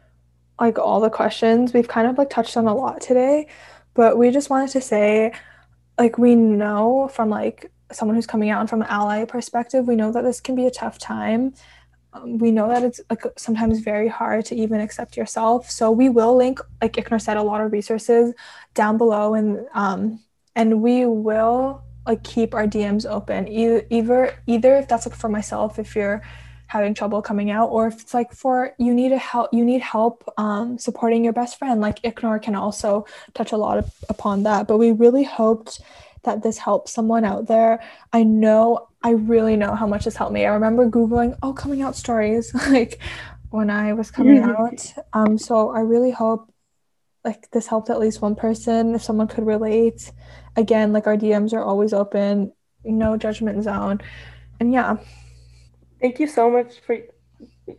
like 0.59 0.77
all 0.77 0.99
the 0.99 1.09
questions. 1.09 1.73
We've 1.73 1.87
kind 1.87 2.07
of 2.07 2.17
like 2.17 2.29
touched 2.29 2.57
on 2.57 2.67
a 2.67 2.75
lot 2.75 3.01
today, 3.01 3.47
but 3.93 4.17
we 4.17 4.31
just 4.31 4.49
wanted 4.49 4.71
to 4.71 4.81
say 4.81 5.33
like 5.97 6.17
we 6.17 6.35
know 6.35 7.09
from 7.13 7.29
like 7.29 7.71
someone 7.91 8.15
who's 8.15 8.27
coming 8.27 8.49
out 8.49 8.61
and 8.61 8.69
from 8.69 8.81
an 8.81 8.87
ally 8.89 9.25
perspective, 9.25 9.87
we 9.87 9.95
know 9.95 10.11
that 10.11 10.23
this 10.23 10.39
can 10.39 10.55
be 10.55 10.65
a 10.65 10.71
tough 10.71 10.97
time. 10.97 11.53
Um, 12.13 12.37
we 12.37 12.51
know 12.51 12.67
that 12.69 12.83
it's 12.83 13.01
like 13.09 13.23
sometimes 13.37 13.79
very 13.79 14.07
hard 14.07 14.45
to 14.45 14.55
even 14.55 14.79
accept 14.79 15.17
yourself. 15.17 15.69
So 15.69 15.91
we 15.91 16.09
will 16.09 16.35
link, 16.35 16.59
like 16.81 16.93
Iknur 16.93 17.21
said, 17.21 17.37
a 17.37 17.43
lot 17.43 17.61
of 17.61 17.71
resources 17.71 18.33
down 18.73 18.97
below, 18.97 19.35
and 19.35 19.67
um, 19.73 20.19
and 20.55 20.81
we 20.81 21.05
will 21.05 21.83
like 22.07 22.23
keep 22.23 22.53
our 22.55 22.65
DMs 22.65 23.09
open. 23.09 23.47
Either 23.47 23.85
either 23.89 24.33
either 24.47 24.75
if 24.77 24.87
that's 24.87 25.05
like 25.05 25.15
for 25.15 25.29
myself, 25.29 25.77
if 25.77 25.95
you're 25.95 26.23
having 26.69 26.93
trouble 26.93 27.19
coming 27.19 27.49
out 27.49 27.65
or 27.69 27.87
if 27.87 27.99
it's 27.99 28.13
like 28.13 28.31
for 28.31 28.75
you 28.77 28.93
need 28.93 29.11
a 29.11 29.17
help 29.17 29.51
you 29.51 29.65
need 29.65 29.81
help 29.81 30.23
um, 30.37 30.77
supporting 30.77 31.23
your 31.23 31.33
best 31.33 31.57
friend 31.57 31.81
like 31.81 31.99
Iknur 32.03 32.39
can 32.39 32.53
also 32.53 33.07
touch 33.33 33.51
a 33.51 33.57
lot 33.57 33.79
of, 33.79 33.91
upon 34.07 34.43
that. 34.43 34.67
But 34.67 34.77
we 34.77 34.91
really 34.91 35.23
hoped 35.23 35.81
that 36.23 36.43
this 36.43 36.59
helps 36.59 36.91
someone 36.91 37.25
out 37.25 37.47
there. 37.47 37.81
I 38.13 38.23
know 38.23 38.87
i 39.01 39.11
really 39.11 39.55
know 39.55 39.73
how 39.73 39.87
much 39.87 40.05
this 40.05 40.15
helped 40.15 40.33
me. 40.33 40.45
I 40.45 40.53
remember 40.53 40.87
googling 40.87 41.35
oh 41.41 41.53
coming 41.53 41.81
out 41.81 41.95
stories 41.95 42.53
like 42.69 43.01
when 43.49 43.71
i 43.71 43.93
was 43.93 44.11
coming 44.11 44.41
mm-hmm. 44.43 44.63
out. 44.63 44.93
Um 45.13 45.39
so 45.39 45.71
i 45.71 45.79
really 45.79 46.11
hope 46.11 46.53
like 47.25 47.49
this 47.49 47.65
helped 47.65 47.89
at 47.89 47.99
least 47.99 48.21
one 48.21 48.35
person. 48.35 48.93
If 48.93 49.01
someone 49.01 49.27
could 49.27 49.47
relate 49.47 50.11
again 50.55 50.93
like 50.93 51.07
our 51.07 51.17
dms 51.17 51.51
are 51.53 51.63
always 51.63 51.93
open 51.93 52.53
no 52.83 53.17
judgment 53.17 53.63
zone. 53.63 54.01
And 54.59 54.71
yeah 54.71 54.97
thank 56.01 56.19
you 56.19 56.27
so 56.27 56.49
much 56.49 56.79
for 56.85 56.97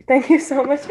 thank 0.07 0.29
you 0.29 0.39
so 0.39 0.63
much 0.63 0.81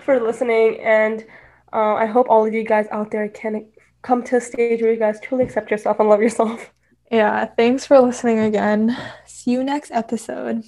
for 0.00 0.20
listening 0.20 0.80
and 0.80 1.24
uh, 1.72 1.94
i 1.94 2.06
hope 2.06 2.26
all 2.28 2.46
of 2.46 2.52
you 2.54 2.64
guys 2.64 2.86
out 2.90 3.10
there 3.10 3.28
can 3.28 3.66
come 4.02 4.22
to 4.22 4.36
a 4.36 4.40
stage 4.40 4.80
where 4.82 4.92
you 4.92 4.98
guys 4.98 5.18
truly 5.20 5.44
accept 5.44 5.70
yourself 5.70 5.98
and 5.98 6.08
love 6.08 6.22
yourself. 6.22 6.72
Yeah 7.10 7.46
thanks 7.46 7.86
for 7.86 8.00
listening 8.00 8.38
again. 8.38 8.96
See 9.26 9.52
you 9.52 9.62
next 9.64 9.90
episode 9.90 10.64